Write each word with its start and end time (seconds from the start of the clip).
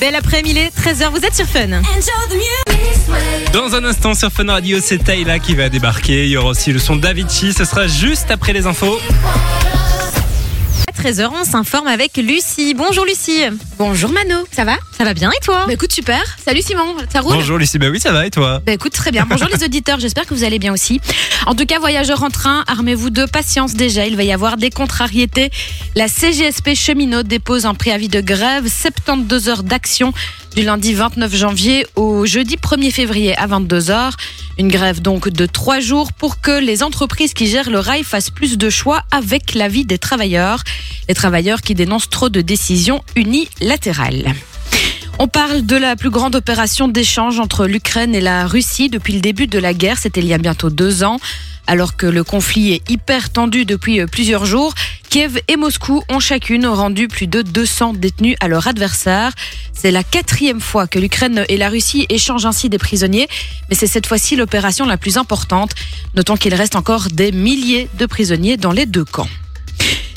Belle 0.00 0.14
après-midi, 0.14 0.60
13h, 0.78 1.10
vous 1.10 1.26
êtes 1.26 1.34
sur 1.34 1.44
Fun. 1.44 1.82
Dans 3.52 3.74
un 3.74 3.84
instant 3.84 4.14
sur 4.14 4.32
Fun 4.32 4.46
Radio, 4.46 4.78
c'est 4.80 4.96
Taïla 4.96 5.38
qui 5.38 5.54
va 5.54 5.68
débarquer. 5.68 6.24
Il 6.24 6.30
y 6.30 6.38
aura 6.38 6.48
aussi 6.48 6.72
le 6.72 6.78
son 6.78 6.96
d'Avicii. 6.96 7.52
Ce 7.52 7.66
sera 7.66 7.86
juste 7.86 8.30
après 8.30 8.54
les 8.54 8.66
infos. 8.66 8.98
À 11.00 11.02
13h, 11.02 11.30
on 11.32 11.44
s'informe 11.44 11.86
avec 11.86 12.18
Lucie. 12.18 12.74
Bonjour 12.74 13.06
Lucie. 13.06 13.40
Bonjour 13.78 14.10
Mano, 14.10 14.44
ça 14.52 14.64
va? 14.64 14.76
Ça 14.98 15.04
va 15.04 15.14
bien 15.14 15.30
et 15.30 15.42
toi? 15.42 15.64
Bah 15.66 15.72
écoute 15.72 15.92
super. 15.92 16.22
Salut 16.44 16.60
Simon, 16.60 16.94
ça 17.10 17.22
roule? 17.22 17.32
Bonjour 17.36 17.56
Lucie, 17.56 17.78
bah 17.78 17.86
oui, 17.90 17.98
ça 17.98 18.12
va 18.12 18.26
et 18.26 18.30
toi? 18.30 18.60
Bah 18.66 18.72
écoute 18.72 18.92
très 18.92 19.10
bien. 19.10 19.26
Bonjour 19.26 19.48
les 19.48 19.64
auditeurs, 19.64 19.98
j'espère 19.98 20.26
que 20.26 20.34
vous 20.34 20.44
allez 20.44 20.58
bien 20.58 20.74
aussi. 20.74 21.00
En 21.46 21.54
tout 21.54 21.64
cas, 21.64 21.78
voyageurs 21.78 22.22
en 22.22 22.28
train, 22.28 22.64
armez-vous 22.66 23.08
de 23.08 23.24
patience 23.24 23.72
déjà, 23.72 24.06
il 24.06 24.14
va 24.14 24.24
y 24.24 24.32
avoir 24.32 24.58
des 24.58 24.68
contrariétés. 24.68 25.50
La 25.94 26.06
CGSP 26.06 26.74
cheminot 26.74 27.22
dépose 27.22 27.64
un 27.64 27.74
préavis 27.74 28.08
de 28.08 28.20
grève, 28.20 28.68
72 28.68 29.48
heures 29.48 29.62
d'action 29.62 30.12
du 30.54 30.62
lundi 30.62 30.94
29 30.94 31.34
janvier 31.34 31.86
au 31.96 32.26
jeudi 32.26 32.56
1er 32.56 32.90
février 32.90 33.36
à 33.36 33.46
22 33.46 33.90
heures. 33.90 34.16
Une 34.58 34.68
grève 34.68 35.00
donc 35.00 35.28
de 35.28 35.46
trois 35.46 35.80
jours 35.80 36.12
pour 36.12 36.40
que 36.40 36.60
les 36.60 36.82
entreprises 36.82 37.34
qui 37.34 37.46
gèrent 37.46 37.70
le 37.70 37.78
rail 37.78 38.02
fassent 38.02 38.30
plus 38.30 38.58
de 38.58 38.70
choix 38.70 39.02
avec 39.10 39.54
l'avis 39.54 39.84
des 39.84 39.98
travailleurs. 39.98 40.62
Les 41.08 41.14
travailleurs 41.14 41.60
qui 41.62 41.74
dénoncent 41.74 42.10
trop 42.10 42.28
de 42.28 42.40
décisions 42.40 43.02
unilatérales. 43.16 44.34
On 45.22 45.28
parle 45.28 45.66
de 45.66 45.76
la 45.76 45.96
plus 45.96 46.08
grande 46.08 46.34
opération 46.34 46.88
d'échange 46.88 47.40
entre 47.40 47.66
l'Ukraine 47.66 48.14
et 48.14 48.22
la 48.22 48.46
Russie 48.46 48.88
depuis 48.88 49.12
le 49.12 49.20
début 49.20 49.46
de 49.46 49.58
la 49.58 49.74
guerre. 49.74 49.98
C'était 49.98 50.20
il 50.20 50.26
y 50.26 50.32
a 50.32 50.38
bientôt 50.38 50.70
deux 50.70 51.04
ans. 51.04 51.18
Alors 51.66 51.98
que 51.98 52.06
le 52.06 52.24
conflit 52.24 52.72
est 52.72 52.90
hyper 52.90 53.28
tendu 53.28 53.66
depuis 53.66 54.00
euh, 54.00 54.06
plusieurs 54.06 54.46
jours, 54.46 54.72
Kiev 55.10 55.38
et 55.48 55.56
Moscou 55.56 56.02
ont 56.08 56.20
chacune 56.20 56.66
rendu 56.66 57.06
plus 57.06 57.26
de 57.26 57.42
200 57.42 57.92
détenus 57.98 58.34
à 58.40 58.48
leur 58.48 58.66
adversaire. 58.66 59.32
C'est 59.74 59.90
la 59.90 60.04
quatrième 60.04 60.62
fois 60.62 60.86
que 60.86 60.98
l'Ukraine 60.98 61.44
et 61.50 61.58
la 61.58 61.68
Russie 61.68 62.06
échangent 62.08 62.46
ainsi 62.46 62.70
des 62.70 62.78
prisonniers, 62.78 63.28
mais 63.68 63.76
c'est 63.76 63.86
cette 63.86 64.06
fois-ci 64.06 64.36
l'opération 64.36 64.86
la 64.86 64.96
plus 64.96 65.18
importante. 65.18 65.72
Notons 66.14 66.38
qu'il 66.38 66.54
reste 66.54 66.76
encore 66.76 67.08
des 67.12 67.30
milliers 67.30 67.90
de 67.98 68.06
prisonniers 68.06 68.56
dans 68.56 68.72
les 68.72 68.86
deux 68.86 69.04
camps. 69.04 69.28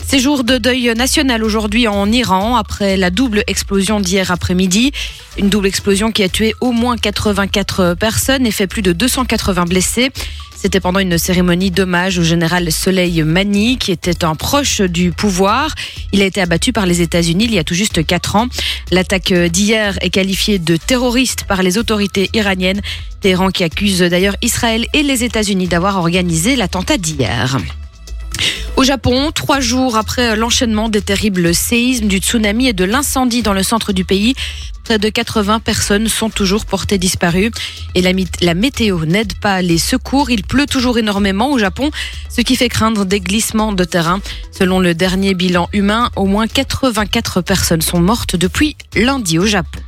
C'est 0.06 0.20
jour 0.20 0.44
de 0.44 0.58
deuil 0.58 0.94
national 0.96 1.44
aujourd'hui 1.44 1.88
en 1.88 2.12
Iran 2.12 2.56
après 2.56 2.98
la 2.98 3.10
double 3.10 3.44
explosion 3.48 4.00
d'hier 4.00 4.30
après-midi. 4.30 4.92
Une 5.38 5.50
double 5.50 5.68
explosion 5.68 6.12
qui 6.12 6.24
a 6.24 6.30
tué 6.30 6.54
au 6.62 6.72
moins 6.72 6.98
84 6.98 7.96
personnes 7.96 8.46
et 8.46 8.52
fait 8.52 8.68
plus 8.68 8.82
de 8.82 8.94
280 8.94 9.66
blessés. 9.66 10.12
C'était 10.56 10.80
pendant 10.80 11.00
une 11.00 11.18
cérémonie 11.18 11.72
d'hommage 11.72 12.20
au 12.20 12.24
général 12.24 12.72
Soleil 12.72 13.22
Mani, 13.24 13.78
qui 13.78 13.92
était 13.92 14.24
un 14.24 14.36
proche 14.36 14.82
du 14.82 15.12
pouvoir. 15.12 15.74
Il 16.12 16.22
a 16.22 16.26
été 16.26 16.40
abattu 16.42 16.72
par 16.72 16.86
les 16.86 17.02
États-Unis 17.02 17.46
il 17.46 17.54
y 17.54 17.60
a 17.60 17.64
tout 17.64 17.74
juste 17.74 18.06
4 18.06 18.36
ans. 18.36 18.48
L'attaque 18.92 19.34
d'hier 19.34 19.98
est 20.02 20.10
qualifiée 20.10 20.60
de 20.60 20.78
terroriste 20.78 21.46
par 21.46 21.64
les 21.64 21.78
autorités 21.78 22.30
iraniennes. 22.34 22.82
Téhéran 23.20 23.50
qui 23.50 23.64
accuse 23.64 24.00
d'ailleurs 24.00 24.36
Israël 24.42 24.86
et 24.94 25.04
les 25.04 25.24
États-Unis 25.24 25.68
d'avoir 25.68 25.98
organisé 25.98 26.56
l'attentat 26.56 26.98
d'hier. 26.98 27.58
Au 28.84 28.86
Japon, 28.86 29.32
trois 29.34 29.62
jours 29.62 29.96
après 29.96 30.36
l'enchaînement 30.36 30.90
des 30.90 31.02
terribles 31.02 31.56
séismes, 31.56 32.10
du 32.10 32.18
tsunami 32.18 32.68
et 32.68 32.74
de 32.74 32.84
l'incendie 32.84 33.42
dans 33.42 33.54
le 33.54 33.64
centre 33.64 33.94
du 33.94 34.04
pays, 34.04 34.36
près 34.84 35.00
de 35.00 35.08
80 35.08 35.62
personnes 35.62 36.10
sont 36.10 36.30
toujours 36.30 36.66
portées 36.66 36.98
disparues. 36.98 37.52
Et 37.96 38.02
la 38.02 38.54
météo 38.54 39.06
n'aide 39.06 39.40
pas 39.40 39.62
les 39.62 39.78
secours. 39.78 40.30
Il 40.30 40.44
pleut 40.44 40.66
toujours 40.66 40.98
énormément 40.98 41.50
au 41.50 41.58
Japon, 41.58 41.92
ce 42.28 42.42
qui 42.42 42.58
fait 42.58 42.68
craindre 42.68 43.06
des 43.06 43.22
glissements 43.22 43.72
de 43.72 43.86
terrain. 43.86 44.20
Selon 44.52 44.82
le 44.82 44.94
dernier 44.94 45.34
bilan 45.34 45.70
humain, 45.72 46.10
au 46.18 46.26
moins 46.26 46.48
84 46.48 47.40
personnes 47.40 47.82
sont 47.82 48.02
mortes 48.02 48.36
depuis 48.36 48.76
lundi 48.98 49.40
au 49.40 49.46
Japon. 49.46 49.80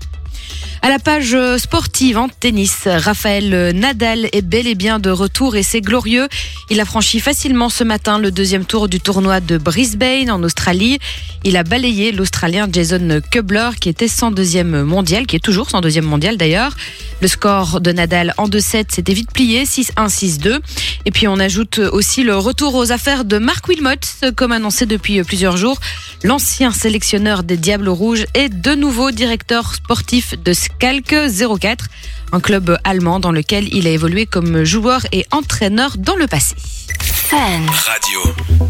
À 0.85 0.89
la 0.89 0.99
page 0.99 1.33
euh, 1.33 1.57
sportive 1.57 2.17
en 2.19 2.29
tennis, 2.29 2.83
Raphaël 2.85 3.71
Nadal 3.73 4.29
est 4.33 4.43
bel 4.43 4.67
et 4.67 4.75
bien 4.75 4.99
de 4.99 5.09
retour 5.09 5.55
et 5.55 5.63
c'est 5.63 5.81
glorieux. 5.81 6.27
Il 6.69 6.79
a 6.79 6.85
franchi 6.85 7.19
facilement 7.19 7.69
ce 7.69 7.83
matin 7.83 8.19
le 8.19 8.29
deuxième 8.29 8.65
tour 8.65 8.87
du 8.87 8.99
tournoi 8.99 9.39
de 9.39 9.57
Brisbane 9.57 10.29
en 10.29 10.43
Australie. 10.43 10.99
Il 11.43 11.57
a 11.57 11.63
balayé 11.63 12.11
l'Australien 12.11 12.67
Jason 12.71 13.19
Kubler 13.31 13.71
qui 13.81 13.89
était 13.89 14.05
102e 14.05 14.83
mondial, 14.83 15.25
qui 15.25 15.35
est 15.35 15.43
toujours 15.43 15.67
102e 15.69 16.01
mondial 16.01 16.37
d'ailleurs. 16.37 16.75
Le 17.19 17.27
score 17.27 17.81
de 17.81 17.91
Nadal 17.91 18.35
en 18.37 18.47
2-7 18.47 18.93
s'était 18.93 19.13
vite 19.13 19.31
plié, 19.31 19.63
6-1, 19.63 20.07
6-2. 20.07 20.59
Et 21.05 21.11
puis 21.11 21.27
on 21.27 21.39
ajoute 21.39 21.79
aussi 21.79 22.23
le 22.23 22.37
retour 22.37 22.75
aux 22.75 22.91
affaires 22.91 23.25
de 23.25 23.39
Marc 23.39 23.67
Wilmot, 23.67 24.31
comme 24.35 24.51
annoncé 24.51 24.85
depuis 24.85 25.23
plusieurs 25.23 25.57
jours. 25.57 25.79
L'ancien 26.23 26.71
sélectionneur 26.71 27.41
des 27.41 27.57
Diables 27.57 27.89
Rouges 27.89 28.25
est 28.35 28.49
de 28.49 28.75
nouveau 28.75 29.09
directeur 29.09 29.73
sportif 29.73 30.34
de 30.43 30.53
Schalke 30.53 31.15
04, 31.59 31.85
un 32.31 32.39
club 32.39 32.77
allemand 32.83 33.19
dans 33.19 33.31
lequel 33.31 33.73
il 33.73 33.87
a 33.87 33.91
évolué 33.91 34.25
comme 34.25 34.63
joueur 34.63 35.05
et 35.11 35.25
entraîneur 35.31 35.95
dans 35.97 36.15
le 36.15 36.27
passé. 36.27 36.55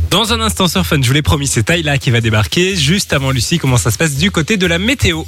Dans 0.09 0.31
un 0.31 0.39
instant 0.39 0.69
sur 0.69 0.85
Fun, 0.85 1.01
je 1.01 1.07
vous 1.07 1.13
l'ai 1.13 1.21
promis, 1.21 1.45
c'est 1.45 1.63
Taïla 1.63 1.97
qui 1.97 2.09
va 2.09 2.21
débarquer. 2.21 2.77
Juste 2.77 3.11
avant 3.11 3.31
Lucie, 3.31 3.57
comment 3.57 3.75
ça 3.75 3.91
se 3.91 3.97
passe 3.97 4.15
du 4.15 4.31
côté 4.31 4.55
de 4.55 4.65
la 4.65 4.79
météo 4.79 5.23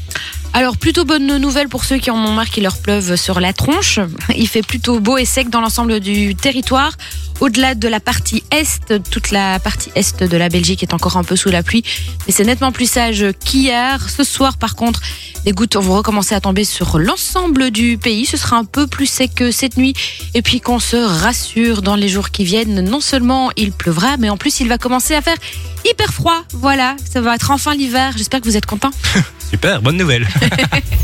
Alors 0.54 0.78
plutôt 0.78 1.04
bonne 1.04 1.38
nouvelle 1.38 1.68
pour 1.68 1.84
ceux 1.84 1.98
qui 1.98 2.10
en 2.10 2.16
ont 2.16 2.32
marre 2.32 2.50
qu'il 2.50 2.64
leur 2.64 2.78
pleuve 2.78 3.18
sur 3.18 3.42
la 3.42 3.52
tronche. 3.52 4.00
Il 4.38 4.48
fait 4.48 4.62
plutôt 4.62 5.02
beau 5.02 5.18
et 5.18 5.26
sec 5.26 5.50
dans 5.50 5.60
l'ensemble 5.60 6.00
du 6.00 6.36
territoire. 6.36 6.94
Au-delà 7.40 7.76
de 7.76 7.88
la 7.88 8.00
partie 8.00 8.44
est, 8.50 8.94
toute 9.12 9.32
la 9.32 9.60
partie 9.60 9.92
est 9.96 10.24
de 10.24 10.38
la 10.38 10.50
Belgique 10.50 10.82
est 10.82 10.94
encore 10.94 11.18
un 11.18 11.24
peu 11.24 11.36
sous 11.36 11.50
la 11.50 11.64
pluie, 11.64 11.84
mais 12.26 12.34
c'est 12.34 12.46
nettement 12.46 12.72
plus 12.72 12.90
sage 12.90 13.26
qu'hier. 13.44 14.10
Ce 14.10 14.24
soir, 14.24 14.58
par 14.58 14.76
contre, 14.76 15.02
les 15.46 15.52
gouttes 15.52 15.76
vont 15.76 15.96
recommencer 15.96 16.34
à 16.36 16.42
tomber 16.42 16.64
sur 16.64 16.98
l'ensemble 17.00 17.72
du 17.72 17.98
pays. 17.98 18.26
Ce 18.26 18.38
sera 18.38 18.58
un 18.58 18.66
peu 18.66 18.88
plus 18.88 19.06
sec 19.06 19.34
que 19.36 19.52
cette 19.52 19.78
nuit. 19.78 19.94
Et 20.34 20.42
puis 20.42 20.60
qu'on 20.62 20.80
se 20.80 20.98
rassure 20.98 21.82
dans 21.82 21.96
les 21.96 22.10
jours 22.10 22.32
qui 22.32 22.44
viennent, 22.44 22.82
non 22.82 23.00
seulement 23.00 23.17
il 23.56 23.72
pleuvra, 23.72 24.18
mais 24.18 24.30
en 24.30 24.38
plus 24.38 24.60
il 24.60 24.68
va 24.68 24.78
commencer 24.78 25.16
à 25.16 25.22
faire 25.22 25.38
hyper 25.86 26.14
froid. 26.14 26.44
Voilà, 26.54 26.96
ça 27.10 27.22
va 27.22 27.36
être 27.36 27.52
enfin 27.52 27.74
l'hiver. 27.74 28.14
J'espère 28.18 28.42
que 28.42 28.46
vous 28.46 28.58
êtes 28.58 28.66
contents. 28.66 28.92
Super, 29.50 29.82
bonne 29.82 29.98
nouvelle. 29.98 30.28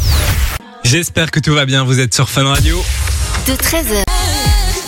J'espère 0.83 1.31
que 1.31 1.39
tout 1.39 1.53
va 1.53 1.65
bien, 1.65 1.83
vous 1.83 1.99
êtes 1.99 2.13
sur 2.13 2.29
Fun 2.29 2.43
Radio. 2.43 2.83
De 3.47 3.53
13h 3.53 4.03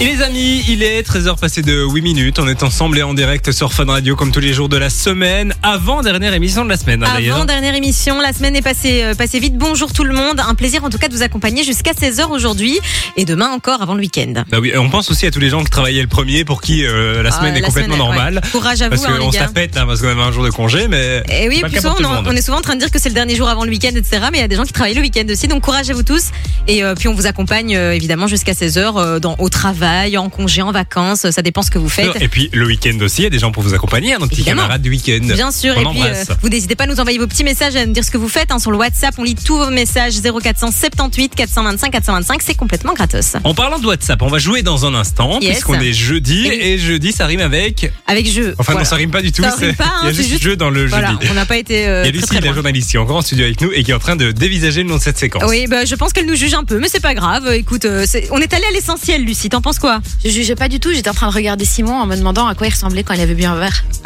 Et 0.02 0.06
les 0.08 0.22
amis, 0.22 0.62
il 0.68 0.84
est 0.84 1.08
13h 1.10 1.40
passé 1.40 1.62
de 1.62 1.86
8 1.90 2.02
minutes. 2.02 2.38
On 2.40 2.48
est 2.50 2.64
ensemble 2.64 2.98
et 2.98 3.04
en 3.04 3.14
direct 3.14 3.54
sur 3.54 3.72
Fun 3.72 3.86
Radio 3.86 4.18
comme 4.18 4.34
tous 4.34 4.42
les 4.42 4.52
jours 4.54 4.68
de 4.68 4.76
la 4.76 4.90
semaine. 4.90 5.54
Avant 5.64 6.02
dernière 6.02 6.34
émission 6.34 6.66
de 6.66 6.70
la 6.70 6.76
semaine 6.76 7.02
hein, 7.02 7.12
d'ailleurs. 7.14 7.38
Avant 7.38 7.46
dernière 7.46 7.74
émission, 7.76 8.20
la 8.20 8.34
semaine 8.34 8.58
est 8.58 8.62
passée, 8.62 9.04
euh, 9.04 9.14
passée 9.16 9.40
vite. 9.40 9.58
Bonjour 9.58 9.94
tout 9.94 10.04
le 10.04 10.14
monde. 10.14 10.42
Un 10.46 10.54
plaisir 10.54 10.84
en 10.84 10.90
tout 10.90 10.98
cas 10.98 11.08
de 11.08 11.14
vous 11.16 11.24
accompagner 11.24 11.64
jusqu'à 11.64 11.94
16h 11.94 12.30
aujourd'hui 12.30 12.78
et 13.16 13.24
demain 13.24 13.48
encore 13.52 13.82
avant 13.82 13.94
le 13.94 14.02
week-end. 14.02 14.44
Bah 14.52 14.58
oui, 14.60 14.74
on 14.78 14.90
pense 14.90 15.10
aussi 15.12 15.28
à 15.28 15.32
tous 15.32 15.40
les 15.40 15.48
gens 15.48 15.64
qui 15.64 15.70
travaillaient 15.72 16.02
le 16.02 16.10
premier 16.10 16.44
pour 16.44 16.60
qui 16.62 16.86
euh, 16.86 17.24
la 17.24 17.32
semaine 17.32 17.54
Ah, 17.56 17.60
est 17.60 17.62
la 17.62 17.68
complètement 17.68 17.96
semaine, 17.96 18.10
ouais. 18.10 18.16
normale. 18.16 18.42
Courage 18.52 18.82
à 18.82 18.90
vous, 18.90 18.98
Parce 18.98 19.06
hein, 19.06 19.18
qu'on 19.18 19.28
les 19.28 19.32
se 19.32 19.40
la 19.40 19.46
gars. 19.46 19.52
pète 19.54 19.78
hein, 19.78 19.86
parce 19.88 20.02
qu'on 20.02 20.10
avait 20.10 20.22
un 20.22 20.32
jour 20.34 20.44
de 20.44 20.50
congé, 20.50 20.90
mais. 20.90 21.24
Et 21.30 21.48
oui, 21.48 21.56
c'est 21.56 21.62
pas 21.62 21.68
le 21.68 21.72
puis 21.72 21.76
cas 21.76 21.82
souvent, 21.82 21.94
pour 21.94 22.02
tout 22.02 22.06
on, 22.08 22.12
le 22.12 22.18
en- 22.18 22.22
monde. 22.24 22.32
on 22.34 22.36
est 22.36 22.42
souvent 22.42 22.58
en 22.58 22.62
train 22.62 22.76
de 22.76 22.80
dire 22.82 22.92
que 22.92 23.00
c'est 23.00 23.10
le 23.10 23.16
dernier 23.16 23.38
jour 23.38 23.48
avant 23.48 23.64
le 23.64 23.70
week-end, 23.70 23.92
etc. 23.96 24.24
Mais 24.34 24.40
il 24.40 24.42
y 24.42 24.44
a 24.44 24.50
des 24.50 24.58
gens 24.58 24.64
qui 24.66 24.74
travaillent 24.74 24.94
le 24.94 25.02
week-end 25.02 25.24
aussi. 25.30 25.48
Donc 25.48 25.64
courage 25.64 25.90
à 25.90 25.94
vous 25.94 26.04
tous. 26.04 26.32
Et 26.68 26.84
euh, 26.84 26.96
puis 26.96 27.08
on 27.08 27.14
vous 27.14 27.28
accompagne 27.28 27.78
euh, 27.78 27.94
évidemment 27.94 28.28
jusqu'à 28.28 28.52
16h 28.52 28.96
euh, 28.98 29.20
dans, 29.20 29.36
au 29.40 29.48
travail, 29.48 29.85
en 30.18 30.30
congé, 30.30 30.62
en 30.62 30.72
vacances. 30.72 31.30
Ça 31.32 31.42
dépend 31.42 31.62
ce 31.62 31.72
que 31.72 31.78
vous 31.80 31.90
faites. 31.90 32.22
Et 32.22 32.28
puis 32.28 32.50
le 32.54 32.66
week-end 32.66 32.98
aussi, 33.02 33.22
il 33.22 33.24
y 33.26 33.28
a 33.28 33.30
des 33.30 33.40
gens 33.40 33.52
pour 33.52 33.64
vous 33.64 33.74
accompagner, 33.74 34.14
hein, 34.14 34.18
nos 34.20 34.28
petits 34.28 34.42
Évidemment. 34.42 34.62
camarades 34.64 34.82
du 34.82 34.90
week-end. 34.90 35.20
Bien 35.22 35.52
sûr, 35.52 35.74
On 35.78 35.82
et 35.82 35.86
puis 35.94 36.02
euh, 36.04 36.24
vous 36.42 36.50
n'hésitez 36.50 36.76
pas 36.76 36.86
à 36.86 36.88
nous 36.88 37.00
envoyer 37.00 37.18
vos 37.20 37.28
petits 37.28 37.44
messages, 37.44 37.76
à 37.76 37.86
nous 37.86 37.94
dire 37.94 38.04
ce 38.04 38.12
que 38.12 38.18
vous 38.18 38.30
faites 38.30 38.52
hein, 38.52 38.60
sur 38.60 38.72
le 38.72 38.78
WhatsApp. 38.78 39.16
On 39.18 39.24
lit 39.24 39.36
tous 39.36 39.58
vos 39.58 39.70
messages 39.70 40.16
0478 40.22 41.36
425 41.36 41.92
425, 41.92 42.42
c'est 42.42 42.56
complètement 42.56 42.94
gratos. 42.94 43.36
En 43.44 43.54
parlant 43.54 43.80
de 43.80 43.86
WhatsApp, 43.86 44.22
on 44.22 44.28
va 44.28 44.40
jouer 44.40 44.62
dans 44.62 44.86
un 44.86 44.94
instant, 44.96 45.40
Yes. 45.42 45.52
puisqu'on 45.52 45.80
est 45.80 45.94
jeudi, 45.94 46.48
Et 46.48 46.78
jeudi 46.78 47.12
ça 47.12 47.26
rime 47.26 47.42
avec. 47.42 47.92
Avec 48.08 48.30
jeu. 48.30 48.56
Enfin, 48.58 48.74
Voilà. 48.74 48.80
non, 48.86 48.90
ça 48.90 48.96
rime 48.96 49.12
pas 49.12 49.22
du 49.22 49.32
tout. 49.32 49.42
Pas, 49.42 49.50
hein, 49.50 50.00
il 50.04 50.08
y 50.08 50.10
a 50.10 50.14
juste 50.14 50.30
juste- 50.30 50.42
jeu 50.44 50.56
dans 50.56 50.70
le 50.70 50.86
Voilà, 50.88 51.12
jeudi. 51.12 51.28
on 51.32 51.34
n'a 51.34 51.46
pas 51.46 51.58
été 51.58 51.88
euh, 51.88 52.04
Il 52.04 52.06
y 52.06 52.10
a 52.10 52.12
très, 52.12 52.12
Lucie, 52.14 52.26
très 52.28 52.36
la 52.40 52.46
loin. 52.48 52.54
journaliste, 52.56 52.90
qui 52.92 52.98
est 52.98 53.00
encore 53.00 53.18
en 53.18 53.22
studio 53.22 53.46
avec 53.46 53.62
nous 53.62 53.72
et 53.74 53.84
qui 53.84 53.92
est 53.92 53.94
en 53.94 54.00
train 54.00 54.16
de 54.16 54.32
dévisager 54.32 54.84
le 54.84 54.90
nom 54.90 54.98
de 54.98 55.02
cette 55.02 55.18
séquence. 55.18 55.44
Oui, 55.48 55.68
bah, 55.68 55.86
je 55.86 55.96
pense 55.96 56.14
qu'elle 56.14 56.26
nous 56.26 56.36
juge 56.36 56.54
un 56.54 56.64
peu, 56.64 56.80
mais 56.80 56.88
c'est 56.90 57.00
pas 57.02 57.14
grave. 57.14 57.52
Écoute, 57.54 57.86
euh, 57.86 58.06
on 58.32 58.40
est 58.40 58.54
allé 58.54 58.64
à 58.70 58.72
l'essentiel, 58.72 59.24
Lucie. 59.24 59.50
T'en 59.50 59.62
penses 59.62 59.75
quoi 59.80 60.00
Je 60.24 60.30
jugeais 60.30 60.56
pas 60.56 60.68
du 60.68 60.80
tout, 60.80 60.92
j'étais 60.94 61.10
en 61.10 61.14
train 61.14 61.30
de 61.30 61.34
regarder 61.34 61.66
Simon 61.66 61.94
en 61.96 62.06
me 62.06 62.16
demandant 62.16 62.48
à 62.48 62.56
quoi 62.56 62.68
il 62.68 62.72
ressemblait 62.72 63.04
quand 63.04 63.14
il 63.14 63.22
avait 63.22 63.34
bu 63.36 63.46
un 63.46 63.56
verre. 63.56 63.84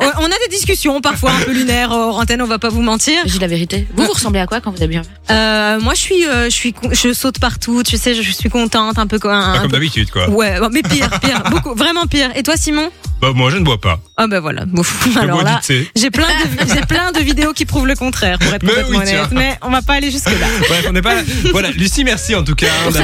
On 0.00 0.06
on 0.18 0.24
a 0.26 0.28
des 0.28 0.48
discussions 0.50 1.00
parfois 1.00 1.30
un 1.32 1.40
peu 1.40 1.52
lunaires 1.52 1.90
euh, 1.92 1.96
hors 2.08 2.18
antenne, 2.18 2.42
on 2.42 2.46
va 2.46 2.58
pas 2.58 2.68
vous 2.68 2.82
mentir. 2.82 3.14
J'ai 3.26 3.38
la 3.38 3.46
vérité. 3.46 3.86
Vous, 3.96 4.04
vous 4.04 4.12
ressemblez 4.12 4.40
à 4.40 4.46
quoi 4.46 4.60
quand 4.60 4.70
vous 4.70 4.82
avez 4.82 4.88
bu 4.88 4.96
un 4.96 5.02
verre? 5.02 5.10
Euh, 5.30 5.80
moi, 5.80 5.94
je 5.94 6.00
suis, 6.00 6.26
euh, 6.26 6.44
je 6.44 6.50
suis, 6.54 6.74
je 6.92 7.12
saute 7.12 7.38
partout. 7.38 7.82
Tu 7.82 7.96
sais, 7.96 8.14
je, 8.14 8.22
je 8.22 8.30
suis 8.32 8.50
contente, 8.50 8.98
un 8.98 9.06
peu 9.06 9.18
quoi. 9.18 9.34
un- 9.34 9.40
Pas 9.40 9.48
un 9.50 9.62
comme 9.62 9.70
peu- 9.70 9.76
d'habitude, 9.76 10.10
quoi. 10.10 10.28
Ouais, 10.28 10.56
mais 10.70 10.82
pire, 10.82 11.08
pire, 11.20 11.42
beaucoup, 11.50 11.74
vraiment 11.74 12.06
pire. 12.06 12.30
Et 12.36 12.42
toi, 12.42 12.56
Simon? 12.56 12.90
Bah, 13.20 13.30
moi, 13.34 13.50
je 13.50 13.56
ne 13.56 13.64
bois 13.64 13.80
pas. 13.80 14.00
Ah 14.16 14.26
ben 14.26 14.40
voilà. 14.40 14.64
Bon, 14.66 14.82
alors 15.20 15.42
là, 15.42 15.60
j'ai 15.96 16.10
plein 16.10 16.26
de, 16.28 16.72
j'ai 16.74 16.80
plein 16.82 17.10
de 17.12 17.20
vidéos 17.20 17.52
qui 17.52 17.64
prouvent 17.64 17.86
le 17.86 17.94
contraire, 17.96 18.38
pour 18.38 18.52
être 18.52 18.62
Mais 18.62 18.68
complètement 18.70 18.98
oui, 18.98 19.04
tiens. 19.06 19.18
honnête. 19.20 19.32
Mais 19.32 19.58
on 19.62 19.70
va 19.70 19.82
pas 19.82 19.94
aller 19.94 20.10
jusque 20.10 20.26
là. 20.30 20.46
Bref, 20.68 20.86
on 20.88 20.92
n'est 20.92 21.02
pas. 21.02 21.14
voilà, 21.52 21.70
Lucie, 21.70 22.04
merci 22.04 22.34
en 22.34 22.44
tout 22.44 22.54
cas 22.54 22.66
hein, 22.66 22.90
il 22.92 23.00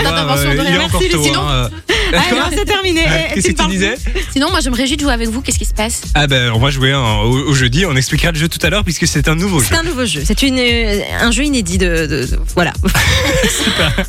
encore 0.81 1.01
Merci, 1.01 1.09
tôt. 1.09 1.19
Lucie. 1.19 1.31
hein, 1.35 1.41
euh, 1.51 1.69
Alors, 2.31 2.49
c'est 2.53 2.65
terminé. 2.65 3.03
Eh, 3.07 3.35
Qu'est-ce 3.35 3.47
que 3.47 3.51
tu 3.53 3.55
parles 3.55 3.71
disais 3.71 3.95
Sinon, 4.33 4.51
moi, 4.51 4.61
je 4.61 4.71
me 4.71 4.75
réjouis 4.77 4.97
de 4.97 5.03
jouer 5.03 5.13
avec 5.13 5.29
vous. 5.29 5.41
Qu'est-ce 5.43 5.59
qui 5.59 5.65
se 5.65 5.75
passe 5.75 6.03
Ah 6.15 6.27
ben, 6.27 6.51
on 6.53 6.59
va 6.59 6.71
jouer 6.71 6.93
hein, 6.93 7.19
au, 7.25 7.51
au 7.51 7.55
jeudi. 7.55 7.85
On 7.87 7.95
expliquera 7.97 8.33
le 8.33 8.39
jeu 8.39 8.49
tout 8.49 8.59
à 8.65 8.71
l'heure 8.71 8.85
puisque 8.85 9.07
c'est 9.07 9.29
un 9.29 9.35
nouveau 9.35 9.61
C'est 9.61 9.71
jeu. 9.75 9.81
un 9.81 9.83
nouveau 9.85 10.05
jeu. 10.07 10.23
C'est 10.25 10.43
une, 10.43 10.59
euh, 10.59 11.01
un 11.21 11.31
jeu 11.31 11.45
inédit 11.45 11.79
de. 11.79 12.07
de- 12.07 12.27
de- 12.27 12.41
voilà. 12.55 12.73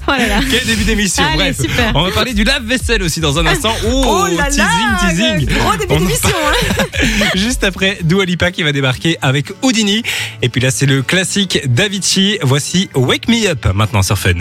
Oh 0.07 0.11
là. 0.17 0.39
Quel 0.49 0.65
début 0.65 0.83
d'émission. 0.83 1.23
Allez, 1.23 1.35
Bref, 1.37 1.57
super. 1.61 1.91
on 1.95 2.03
va 2.03 2.11
parler 2.11 2.33
du 2.33 2.43
lave-vaisselle 2.43 3.03
aussi 3.03 3.19
dans 3.19 3.37
un 3.39 3.45
instant. 3.45 3.73
Oh, 3.85 4.25
là 4.27 4.49
là, 4.49 4.67
teasing, 5.09 5.37
teasing. 5.39 5.57
Gros 5.57 5.71
début 5.77 5.93
On 5.93 5.95
en 5.95 5.99
d'émission. 5.99 6.29
Hein. 6.29 7.25
Juste 7.35 7.63
après, 7.63 7.97
Dua 8.03 8.25
Lipa 8.25 8.51
qui 8.51 8.63
va 8.63 8.71
débarquer 8.71 9.17
avec 9.21 9.47
Houdini. 9.61 10.03
Et 10.41 10.49
puis 10.49 10.61
là, 10.61 10.71
c'est 10.71 10.85
le 10.85 11.01
classique 11.01 11.59
Davichi. 11.67 12.37
Voici 12.41 12.89
Wake 12.95 13.27
Me 13.27 13.47
Up 13.49 13.67
maintenant 13.73 14.01
sur 14.03 14.17
Fun. 14.17 14.33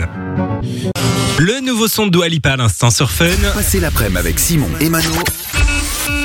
Le 1.43 1.59
nouveau 1.59 1.87
son 1.87 2.05
de 2.05 2.11
Dua 2.11 2.27
Lipa 2.27 2.51
à 2.51 2.55
l'instant 2.55 2.91
sur 2.91 3.09
Fun. 3.09 3.25
Passez 3.55 3.79
l'après-midi 3.79 4.19
avec 4.19 4.39
Simon 4.39 4.69
et 4.79 4.89
Mano 4.89 5.09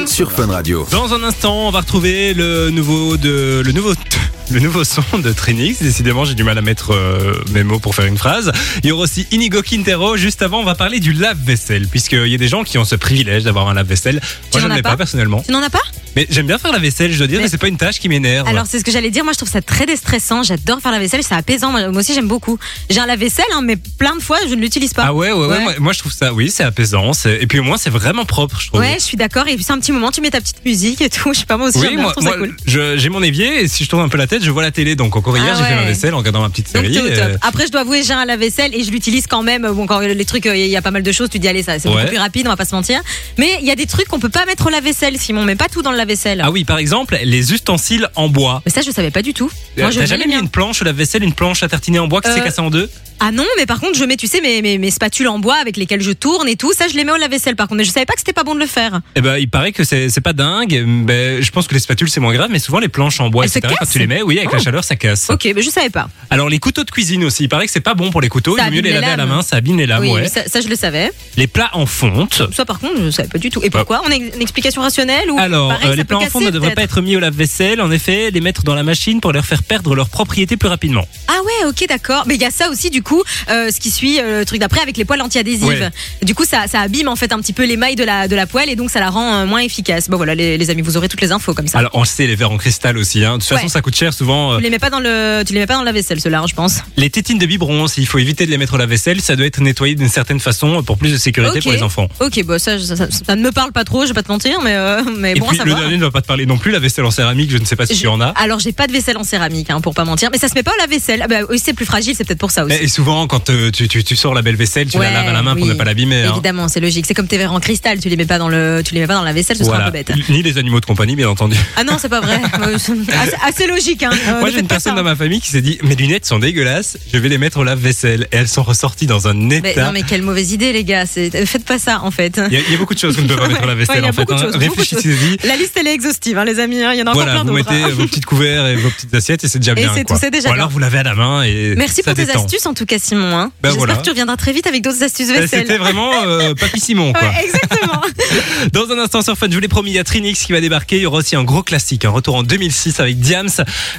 sur 0.06 0.30
Fun 0.30 0.48
Radio. 0.48 0.86
Dans 0.90 1.14
un 1.14 1.22
instant, 1.22 1.68
on 1.68 1.70
va 1.70 1.80
retrouver 1.80 2.34
le 2.34 2.68
nouveau 2.68 3.16
de 3.16 3.62
le 3.64 3.72
nouveau 3.72 3.94
le 4.50 4.60
nouveau 4.60 4.84
son 4.84 5.00
de 5.16 5.32
Trinix. 5.32 5.80
Décidément, 5.80 6.26
j'ai 6.26 6.34
du 6.34 6.44
mal 6.44 6.58
à 6.58 6.60
mettre 6.60 6.92
euh, 6.92 7.32
mes 7.52 7.64
mots 7.64 7.78
pour 7.78 7.94
faire 7.94 8.04
une 8.04 8.18
phrase. 8.18 8.52
Il 8.82 8.90
y 8.90 8.92
aura 8.92 9.04
aussi 9.04 9.26
Inigo 9.30 9.62
Quintero. 9.62 10.18
Juste 10.18 10.42
avant, 10.42 10.60
on 10.60 10.64
va 10.64 10.74
parler 10.74 11.00
du 11.00 11.14
lave-vaisselle, 11.14 11.88
puisqu'il 11.88 12.28
y 12.28 12.34
a 12.34 12.38
des 12.38 12.48
gens 12.48 12.62
qui 12.62 12.76
ont 12.76 12.84
ce 12.84 12.94
privilège 12.94 13.42
d'avoir 13.42 13.68
un 13.68 13.74
lave-vaisselle. 13.74 14.20
Tu 14.20 14.26
Moi, 14.52 14.60
je 14.60 14.68
n'en 14.68 14.74
l'ai 14.74 14.82
pas 14.82 14.90
pas 14.90 14.96
personnellement. 14.98 15.40
Tu 15.40 15.50
n'en 15.50 15.62
as 15.62 15.70
pas? 15.70 15.80
Mais 16.16 16.26
j'aime 16.30 16.46
bien 16.46 16.58
faire 16.58 16.72
la 16.72 16.78
vaisselle, 16.78 17.12
je 17.12 17.18
dois 17.18 17.26
dire, 17.26 17.38
Mais- 17.38 17.44
mais 17.44 17.48
c'est 17.50 17.58
pas 17.58 17.68
une 17.68 17.76
tâche 17.76 18.00
qui 18.00 18.08
m'énerve. 18.08 18.48
Alors 18.48 18.66
c'est 18.66 18.78
ce 18.78 18.84
que 18.84 18.90
j'allais 18.90 19.10
dire. 19.10 19.22
Moi 19.24 19.32
je 19.34 19.38
trouve 19.38 19.50
ça 19.50 19.60
très 19.62 19.86
déstressant. 19.86 20.42
J'adore 20.42 20.80
faire 20.80 20.92
la 20.92 20.98
vaisselle. 20.98 21.22
C'est 21.22 21.34
apaisant. 21.34 21.70
Moi 21.70 21.88
moi 21.88 22.00
aussi 22.00 22.14
j'aime 22.14 22.28
beaucoup. 22.28 22.58
J'ai 22.90 23.00
un 23.00 23.06
lave-vaisselle, 23.06 23.44
hein, 23.54 23.60
mais 23.62 23.76
plein 23.76 24.16
de 24.16 24.20
fois 24.22 24.38
je 24.48 24.54
ne 24.54 24.60
l'utilise 24.60 24.94
pas. 24.94 25.04
Ah 25.06 25.14
ouais, 25.14 25.30
ouais, 25.32 25.38
ouais. 25.46 25.46
Ouais. 25.56 25.62
Moi, 25.62 25.72
moi, 25.78 25.92
je 25.92 25.98
trouve 26.00 26.12
ça, 26.12 26.32
oui, 26.32 26.50
c'est 26.50 26.64
apaisant. 26.64 27.12
Et 27.26 27.46
puis 27.46 27.58
au 27.58 27.62
moins, 27.62 27.76
c'est 27.76 27.90
vraiment 27.90 28.24
propre, 28.24 28.60
je 28.60 28.68
trouve. 28.68 28.80
Ouais, 28.80 28.96
je 28.98 29.04
suis 29.04 29.16
d'accord. 29.16 29.46
Et 29.48 29.54
puis 29.56 29.64
c'est 29.64 29.72
un 29.72 29.78
petit 29.78 29.92
moment, 29.92 30.10
tu 30.10 30.20
mets 30.20 30.30
ta 30.30 30.40
petite 30.40 30.64
musique 30.64 31.00
et 31.00 31.10
tout. 31.10 31.32
Je 31.34 31.40
sais 31.40 31.46
pas 31.46 31.56
moi 31.56 31.68
aussi. 31.68 31.78
Oui, 31.78 31.96
moi, 31.96 32.06
je 32.16 32.20
trouve 32.20 32.24
ça 32.32 32.36
moi, 32.38 32.46
cool. 32.48 32.56
j'ai 32.98 33.08
mon 33.10 33.22
évier 33.22 33.62
et 33.62 33.68
si 33.68 33.84
je 33.84 33.90
tourne 33.90 34.02
un 34.02 34.08
peu 34.08 34.16
la 34.18 34.26
tête, 34.26 34.42
je 34.42 34.50
vois 34.50 34.62
la 34.62 34.70
télé. 34.70 34.96
Donc 34.96 35.16
encore 35.16 35.36
hier, 35.36 35.54
Ah 35.54 35.58
j'ai 35.58 35.64
fait 35.64 35.74
ma 35.74 35.84
vaisselle 35.84 36.14
en 36.14 36.18
regardant 36.18 36.40
ma 36.40 36.48
petite 36.50 36.68
série. 36.68 36.98
Après, 37.42 37.66
je 37.66 37.72
dois 37.72 37.82
avouer, 37.82 38.02
j'ai 38.02 38.12
un 38.14 38.24
lave-vaisselle 38.24 38.74
et 38.74 38.82
je 38.84 38.90
l'utilise 38.90 39.26
quand 39.26 39.42
même. 39.42 39.66
Bon, 39.72 39.86
quand 39.86 40.00
les 40.00 40.24
trucs, 40.24 40.46
euh, 40.46 40.56
il 40.56 40.66
y 40.66 40.76
a 40.76 40.82
pas 40.82 40.90
mal 40.90 41.02
de 41.02 41.12
choses, 41.12 41.28
tu 41.30 41.38
dis 41.38 41.48
allez, 41.48 41.62
ça, 41.62 41.78
c'est 41.78 41.88
Ouais. 41.88 41.94
beaucoup 41.94 42.06
plus 42.08 42.18
rapide, 42.18 42.46
on 42.46 42.50
va 42.50 42.56
pas 42.56 42.64
se 42.64 42.74
mentir. 42.74 43.00
Mais 43.38 43.58
il 43.60 43.66
y 43.66 43.70
a 43.70 43.74
des 43.76 43.86
trucs 43.86 44.08
qu'on 44.08 44.18
peut 44.20 44.28
pas 44.28 44.46
mettre 44.46 44.66
au 44.66 44.70
lave-vaisselle, 44.70 45.18
Simon, 45.18 45.44
mais 45.44 45.56
pas 45.56 45.68
tout 45.68 45.82
dans 45.82 45.90
le 45.92 45.96
lave-vaisselle. 46.06 46.40
Ah 46.42 46.50
oui, 46.50 46.64
par 46.64 46.78
exemple, 46.78 47.18
les 47.22 47.52
ustensiles 47.52 48.08
en 48.14 48.28
bois. 48.28 48.62
Mais 48.64 48.70
ça, 48.72 48.80
je 48.82 48.90
savais 48.90 49.10
pas 49.10 49.22
du 49.22 49.34
tout. 49.34 49.50
Moi, 49.76 49.90
je 49.90 49.98
T'as 49.98 50.06
jamais 50.06 50.26
mis 50.26 50.34
miens. 50.34 50.42
une 50.42 50.48
planche 50.48 50.80
au 50.82 50.84
lave-vaisselle, 50.84 51.22
une 51.22 51.32
planche 51.32 51.62
à 51.62 51.68
tartiner 51.68 51.98
en 51.98 52.06
bois 52.08 52.20
qui 52.20 52.28
Euh, 52.28 52.34
s'est 52.34 52.40
cassée 52.42 52.60
en 52.60 52.70
deux? 52.70 52.88
Ah 53.18 53.32
non, 53.32 53.46
mais 53.56 53.64
par 53.64 53.80
contre, 53.80 53.98
je 53.98 54.04
mets, 54.04 54.16
tu 54.18 54.26
sais, 54.26 54.42
mes, 54.42 54.60
mes, 54.60 54.76
mes 54.76 54.90
spatules 54.90 55.26
en 55.28 55.38
bois 55.38 55.56
avec 55.56 55.78
lesquelles 55.78 56.02
je 56.02 56.10
tourne 56.12 56.46
et 56.48 56.56
tout. 56.56 56.74
Ça, 56.74 56.86
je 56.86 56.94
les 56.94 57.02
mets 57.04 57.12
au 57.12 57.16
lave-vaisselle 57.16 57.56
par 57.56 57.66
contre. 57.66 57.78
Mais 57.78 57.84
je 57.84 57.90
savais 57.90 58.04
pas 58.04 58.12
que 58.12 58.18
c'était 58.18 58.34
pas 58.34 58.44
bon 58.44 58.54
de 58.54 58.60
le 58.60 58.66
faire. 58.66 59.00
Eh 59.14 59.22
ben, 59.22 59.38
il 59.38 59.48
paraît 59.48 59.72
que 59.72 59.84
c'est 59.84 60.10
c'est 60.10 60.20
pas 60.20 60.34
dingue. 60.34 60.84
Ben, 61.06 61.42
je 61.42 61.50
pense 61.50 61.66
que 61.66 61.72
les 61.72 61.80
spatules 61.80 62.10
c'est 62.10 62.20
moins 62.20 62.34
grave, 62.34 62.50
mais 62.52 62.58
souvent 62.58 62.78
les 62.78 62.88
planches 62.88 63.18
en 63.20 63.30
bois, 63.30 63.44
Elles 63.44 63.50
se 63.50 63.58
etc. 63.58 63.72
Quand 63.78 63.84
cassent 63.86 63.92
tu 63.94 63.98
les 64.00 64.06
mets, 64.06 64.20
oui, 64.22 64.36
avec 64.38 64.52
la 64.52 64.58
Oh. 64.58 64.62
chaleur, 64.62 64.84
ça 64.84 64.96
casse. 64.96 65.30
Ok, 65.30 65.50
mais 65.54 65.62
je 65.62 65.70
savais 65.70 65.88
pas. 65.88 66.08
Alors 66.28 66.50
les 66.50 66.58
couteaux 66.58 66.84
de 66.84 66.90
cuisine 66.90 67.24
aussi, 67.24 67.44
il 67.44 67.48
paraît 67.48 67.64
que 67.64 67.72
c'est 67.72 67.80
pas 67.80 67.94
bon 67.94 68.10
pour 68.10 68.20
les 68.20 68.28
couteaux. 68.28 68.56
Ça 68.58 68.64
il 68.64 68.66
vaut 68.66 68.70
mieux 68.72 68.78
abîme 68.80 68.84
les 68.84 68.90
les 68.92 69.00
laver 69.00 69.06
à 69.14 69.16
la 69.16 69.24
lames. 69.24 69.36
main, 69.36 69.42
ça 69.42 69.56
abîme 69.56 69.78
les 69.78 69.86
lames. 69.86 70.02
oui, 70.02 70.10
ouais. 70.10 70.28
ça, 70.28 70.44
ça, 70.46 70.60
je 70.60 70.68
le 70.68 70.76
savais. 70.76 71.10
Les 71.38 71.46
plats 71.46 71.70
en 71.72 71.86
fonte. 71.86 72.42
Ça, 72.54 72.66
par 72.66 72.78
contre, 72.80 73.00
je 73.02 73.10
savais 73.10 73.28
pas 73.30 73.38
du 73.38 73.48
tout. 73.48 73.62
Et 73.62 73.70
pourquoi? 73.70 74.02
On 74.06 74.10
a 74.10 74.14
une 74.14 74.42
explication 74.42 74.82
rationnelle 74.82 75.30
ou 75.30 75.38
Alors, 75.38 75.70
pareil, 75.70 75.88
euh, 75.88 75.95
les 75.96 76.04
plats 76.04 76.18
en 76.18 76.20
fonte 76.30 76.44
ne 76.44 76.50
devraient 76.50 76.74
pas 76.74 76.82
être 76.82 77.00
mis 77.00 77.16
au 77.16 77.20
lave-vaisselle. 77.20 77.80
En 77.80 77.90
effet, 77.90 78.30
les 78.30 78.40
mettre 78.40 78.62
dans 78.62 78.74
la 78.74 78.82
machine 78.82 79.20
pour 79.20 79.32
leur 79.32 79.44
faire 79.44 79.62
perdre 79.62 79.94
leur 79.94 80.08
propriété 80.08 80.56
plus 80.56 80.68
rapidement. 80.68 81.06
Ah 81.28 81.38
ouais, 81.44 81.68
ok, 81.68 81.86
d'accord. 81.88 82.24
Mais 82.26 82.34
il 82.36 82.40
y 82.40 82.44
a 82.44 82.50
ça 82.50 82.70
aussi, 82.70 82.90
du 82.90 83.02
coup, 83.02 83.22
euh, 83.50 83.70
ce 83.70 83.80
qui 83.80 83.90
suit 83.90 84.20
euh, 84.20 84.40
le 84.40 84.44
truc 84.44 84.60
d'après 84.60 84.80
avec 84.80 84.96
les 84.96 85.04
poêles 85.04 85.22
anti-adhésives. 85.22 85.66
Ouais. 85.66 85.90
Du 86.22 86.34
coup, 86.34 86.44
ça, 86.44 86.66
ça 86.68 86.80
abîme 86.80 87.08
en 87.08 87.16
fait 87.16 87.32
un 87.32 87.40
petit 87.40 87.52
peu 87.52 87.64
l'émail 87.64 87.96
de 87.96 88.04
la, 88.04 88.28
de 88.28 88.36
la 88.36 88.46
poêle 88.46 88.68
et 88.70 88.76
donc 88.76 88.90
ça 88.90 89.00
la 89.00 89.10
rend 89.10 89.34
euh, 89.34 89.46
moins 89.46 89.60
efficace. 89.60 90.08
Bon 90.08 90.16
voilà, 90.16 90.34
les, 90.34 90.58
les 90.58 90.70
amis, 90.70 90.82
vous 90.82 90.96
aurez 90.96 91.08
toutes 91.08 91.20
les 91.20 91.32
infos 91.32 91.54
comme 91.54 91.68
ça. 91.68 91.78
Alors, 91.78 91.90
on 91.94 92.04
sait, 92.04 92.26
les 92.26 92.36
verres 92.36 92.50
en 92.52 92.58
cristal 92.58 92.96
aussi. 92.98 93.24
Hein. 93.24 93.38
De 93.38 93.42
toute 93.42 93.48
façon, 93.48 93.68
ça 93.68 93.80
coûte 93.82 93.96
cher 93.96 94.12
souvent. 94.14 94.56
tu 94.56 94.62
les 94.62 94.70
mets 94.70 94.78
pas 94.78 94.90
dans 94.90 95.00
le, 95.00 95.42
tu 95.46 95.52
les 95.52 95.60
mets 95.60 95.66
pas 95.66 95.74
dans 95.74 95.82
la 95.82 95.92
vaisselle, 95.92 96.20
ceux-là, 96.20 96.40
hein, 96.40 96.46
je 96.48 96.54
pense. 96.54 96.82
Les 96.96 97.10
tétines 97.10 97.38
de 97.38 97.46
biberon 97.46 97.82
aussi, 97.84 98.00
il 98.02 98.06
faut 98.06 98.18
éviter 98.18 98.46
de 98.46 98.50
les 98.50 98.58
mettre 98.58 98.74
au 98.74 98.78
lave-vaisselle. 98.78 99.20
Ça 99.20 99.36
doit 99.36 99.46
être 99.46 99.60
nettoyé 99.60 99.94
d'une 99.94 100.08
certaine 100.08 100.40
façon 100.40 100.82
pour 100.82 100.98
plus 100.98 101.12
de 101.12 101.16
sécurité 101.18 101.60
pour 101.60 101.72
les 101.72 101.82
enfants. 101.82 102.08
Ok, 102.20 102.42
bon 102.44 102.58
ça, 102.58 102.78
ça, 102.78 102.96
ça- 102.96 103.08
ça 103.10 103.36
ne 103.36 103.42
me 103.42 103.52
parle 103.52 103.72
pas 103.72 103.84
trop, 103.84 104.02
je 104.02 104.08
vais 104.08 104.14
pas 104.14 104.22
te 104.22 104.30
mentir, 104.32 104.60
mais 104.62 104.76
mais 105.16 105.32
Et 105.32 105.40
bon 105.40 105.50
le 105.50 105.56
savoir. 105.56 105.85
Dernier 105.86 105.98
ne 105.98 106.04
va 106.04 106.10
pas 106.10 106.22
te 106.22 106.26
parler 106.26 106.46
non 106.46 106.58
plus, 106.58 106.70
la 106.70 106.78
vaisselle 106.78 107.04
en 107.04 107.10
céramique, 107.10 107.50
je 107.50 107.58
ne 107.58 107.64
sais 107.64 107.76
pas 107.76 107.86
si 107.86 107.94
Je- 107.94 108.00
tu 108.00 108.06
en 108.08 108.20
as. 108.20 108.28
Alors 108.36 108.58
j'ai 108.58 108.72
pas 108.72 108.86
de 108.86 108.92
vaisselle 108.92 109.16
en 109.16 109.24
céramique, 109.24 109.70
hein, 109.70 109.80
pour 109.80 109.94
pas 109.94 110.04
mentir, 110.04 110.28
mais 110.32 110.38
ça 110.38 110.48
se 110.48 110.54
met 110.54 110.62
pas 110.62 110.72
au 110.76 110.78
lave-vaisselle. 110.80 111.20
Ah 111.24 111.28
bah, 111.28 111.36
oui, 111.48 111.60
c'est 111.62 111.72
plus 111.74 111.86
fragile, 111.86 112.14
c'est 112.16 112.24
peut-être 112.24 112.38
pour 112.38 112.50
ça 112.50 112.64
aussi. 112.64 112.76
Et 112.76 112.88
souvent, 112.88 113.26
quand 113.26 113.50
euh, 113.50 113.70
tu, 113.70 113.88
tu, 113.88 114.04
tu 114.04 114.16
sors 114.16 114.34
la 114.34 114.42
belle 114.42 114.56
vaisselle, 114.56 114.88
tu 114.90 114.98
Ouais, 114.98 115.06
la 115.06 115.12
laves 115.20 115.28
à 115.28 115.32
la 115.32 115.42
main 115.42 115.56
pour 115.56 115.66
ne 115.66 115.74
pas 115.74 115.84
l'abîmer. 115.84 116.22
hein. 116.24 116.32
Évidemment, 116.32 116.68
c'est 116.68 116.80
logique. 116.80 117.06
C'est 117.06 117.14
comme 117.14 117.28
tes 117.28 117.38
verres 117.38 117.52
en 117.52 117.60
cristal, 117.60 117.98
tu 118.00 118.08
les 118.08 118.16
mets 118.16 118.24
pas 118.26 118.38
dans 118.38 118.48
le, 118.48 118.82
tu 118.84 118.94
les 118.94 119.00
mets 119.00 119.06
pas 119.06 119.14
dans 119.14 119.22
la 119.24 119.32
vaisselle, 119.32 119.56
ce 119.56 119.64
sera 119.64 119.76
un 119.76 119.90
Voilà. 119.90 120.04
peu 120.04 120.12
bête. 120.12 120.28
Ni 120.28 120.42
les 120.42 120.58
animaux 120.58 120.80
de 120.80 120.86
compagnie, 120.86 121.16
bien 121.16 121.28
entendu. 121.28 121.56
Ah 121.76 121.84
non, 121.84 121.94
c'est 122.00 122.08
pas 122.08 122.20
vrai. 122.20 122.40
Euh, 122.66 122.76
assez, 122.76 123.34
assez 123.42 123.66
logique. 123.66 124.02
Hein. 124.02 124.10
Euh, 124.28 124.40
Moi, 124.40 124.50
j'ai 124.50 124.60
une 124.60 124.66
personne 124.66 124.92
ça. 124.92 124.96
dans 124.96 125.04
ma 125.04 125.14
famille 125.14 125.40
qui 125.40 125.48
s'est 125.50 125.60
dit 125.60 125.78
Mes 125.82 125.94
lunettes 125.94 126.24
sont 126.26 126.38
dégueulasses, 126.38 126.96
je 127.12 127.18
vais 127.18 127.28
les 127.28 127.38
mettre 127.38 127.58
au 127.58 127.64
lave-vaisselle. 127.64 128.28
Et 128.32 128.36
elles 128.36 128.48
sont 128.48 128.62
ressorties 128.62 129.06
dans 129.06 129.28
un 129.28 129.34
Mais, 129.34 129.58
état. 129.58 129.84
non, 129.86 129.92
mais 129.92 130.02
quelle 130.02 130.22
mauvaise 130.22 130.52
idée, 130.52 130.72
les 130.72 130.84
gars. 130.84 131.04
Faites 131.06 131.64
pas 131.64 131.78
ça, 131.78 132.00
en 132.02 132.10
fait. 132.10 132.40
Il 132.50 132.54
y, 132.54 132.56
a, 132.56 132.60
il 132.66 132.72
y 132.72 132.74
a 132.74 132.78
beaucoup 132.78 132.94
de 132.94 132.98
choses 132.98 133.16
qu'on 133.16 133.22
ne 133.22 133.28
peut 133.28 133.36
pas 133.36 133.48
mettre 133.48 133.60
au 133.60 133.62
Ouais, 133.62 133.68
lave-vaisselle 133.68 134.04
a 134.04 134.08
en 134.08 134.12
fait. 134.12 134.28
choses. 134.28 134.56
Réfléchissez-y. 134.56 135.36
Liste, 135.66 135.76
elle 135.80 135.86
est 135.88 135.94
exhaustive, 135.94 136.38
hein, 136.38 136.44
les 136.44 136.60
amis. 136.60 136.80
hein. 136.82 136.92
Il 136.94 136.98
y 136.98 137.02
en 137.02 137.06
a 137.06 137.12
Voilà, 137.12 137.32
encore 137.34 137.46
vous 137.46 137.52
plein 137.52 137.62
d'autres. 137.62 137.72
mettez 137.72 137.84
hein. 137.84 137.94
vos 137.96 138.06
petites 138.06 138.24
couverts 138.26 138.66
et 138.68 138.76
vos 138.76 138.88
petites 138.90 139.14
assiettes 139.14 139.42
et 139.44 139.48
c'est 139.48 139.58
déjà 139.58 139.72
Et 139.72 139.74
bien. 139.74 139.90
c'est 139.94 140.04
quoi. 140.04 140.16
tout, 140.16 140.20
c'est 140.22 140.30
déjà 140.30 140.50
Ou 140.50 140.52
alors 140.52 140.70
vous 140.70 140.78
lavez 140.78 140.98
à 140.98 141.02
la 141.02 141.14
main 141.14 141.42
et. 141.42 141.74
Merci 141.76 142.02
ça 142.04 142.14
pour 142.14 142.14
tes 142.24 142.30
astuces, 142.30 142.66
en 142.66 142.74
tout 142.74 142.86
cas, 142.86 142.98
Simon. 142.98 143.36
hein. 143.36 143.50
Ben 143.62 143.68
J'espère 143.70 143.78
voilà. 143.78 143.96
que 143.96 144.02
tu 144.04 144.10
reviendras 144.10 144.36
très 144.36 144.52
vite 144.52 144.66
avec 144.66 144.82
d'autres 144.82 145.02
astuces 145.02 145.30
Euh, 145.30 145.40
vaisselle. 145.40 145.60
C'était 145.66 145.78
vraiment 145.78 146.10
euh, 146.24 146.54
Papy 146.60 146.80
Simon 146.80 147.12
quoi. 147.12 147.28
Ouais, 147.28 147.44
exactement. 147.44 148.00
Dans 148.72 148.90
un 148.94 148.98
instant 148.98 149.22
sur 149.22 149.36
Fun, 149.36 149.46
je 149.50 149.54
vous 149.54 149.60
l'ai 149.60 149.68
promis, 149.68 149.90
il 149.90 149.94
y 149.94 149.98
a 149.98 150.04
Trinix 150.04 150.44
qui 150.44 150.52
va 150.52 150.60
débarquer. 150.60 150.96
Il 150.96 151.02
y 151.02 151.06
aura 151.06 151.18
aussi 151.18 151.36
un 151.36 151.44
gros 151.44 151.62
classique, 151.62 152.04
un 152.04 152.10
retour 152.10 152.36
en 152.36 152.42
2006 152.42 153.00
avec 153.00 153.18
Diams. 153.20 153.48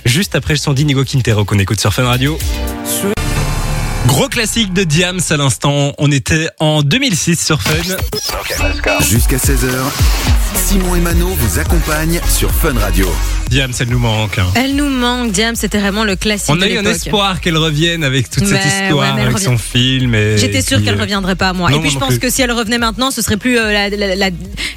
Juste 0.06 0.36
après 0.36 0.54
le 0.54 0.60
son 0.60 0.74
d'Inigo 0.74 1.04
Quintero 1.04 1.46
qu'on 1.46 1.60
écoute 1.60 1.80
sur 1.80 1.94
Fun 1.94 2.04
Radio. 2.06 2.38
Gros 4.08 4.28
classique 4.30 4.74
de 4.74 4.84
Diams 4.84 5.20
à 5.30 5.38
l'instant. 5.38 5.94
On 5.98 6.12
était 6.12 6.48
en 6.60 6.82
2006 6.82 7.46
sur 7.46 7.62
Fun. 7.62 7.74
Jusqu'à 9.10 9.38
16h, 9.38 9.68
Simon 10.56 10.96
et 10.96 11.00
Mano 11.00 11.28
vous 11.28 11.60
accompagnent 11.60 12.20
sur 12.30 12.52
Fun 12.52 12.74
Radio. 12.80 13.08
Diams, 13.50 13.72
elle 13.80 13.88
nous 13.90 14.00
manque. 14.00 14.40
hein. 14.40 14.48
Elle 14.56 14.76
nous 14.76 14.90
manque, 14.90 15.32
Diam. 15.32 15.56
C'était 15.56 15.78
vraiment 15.80 16.04
le 16.04 16.18
classique. 16.18 16.50
On 16.50 16.58
de 16.58 16.64
a 16.64 16.68
eu 16.70 16.78
un 16.78 16.84
espoir 16.86 17.40
qu'elle 17.40 17.56
revienne 17.56 18.04
avec 18.04 18.30
toute 18.30 18.46
cette 18.46 18.66
histoire, 18.66 19.16
ouais, 19.16 19.22
avec 19.22 19.36
revient- 19.36 19.46
son 19.46 19.58
film. 19.58 20.14
et- 20.16 20.38
J'étais 20.38 20.62
sûre 20.62 20.84
qu'elle 20.84 20.98
euh, 20.98 21.02
reviendrait 21.02 21.36
pas 21.38 21.50
à 21.50 21.54
moi. 21.54 21.70
non, 21.70 21.78
et 21.78 21.80
puis 21.80 21.92
moi 21.92 21.94
je 21.94 22.00
pense 22.00 22.10
plus. 22.18 22.20
que 22.20 22.30
si 22.30 22.42
elle 22.42 22.52
revenait 22.52 22.78
maintenant, 22.78 23.10
ce 23.10 23.22
serait 23.22 23.38
plus 23.38 23.58
euh, 23.58 23.72
la, 23.72 23.88
la, 23.90 24.16
la- 24.16 24.30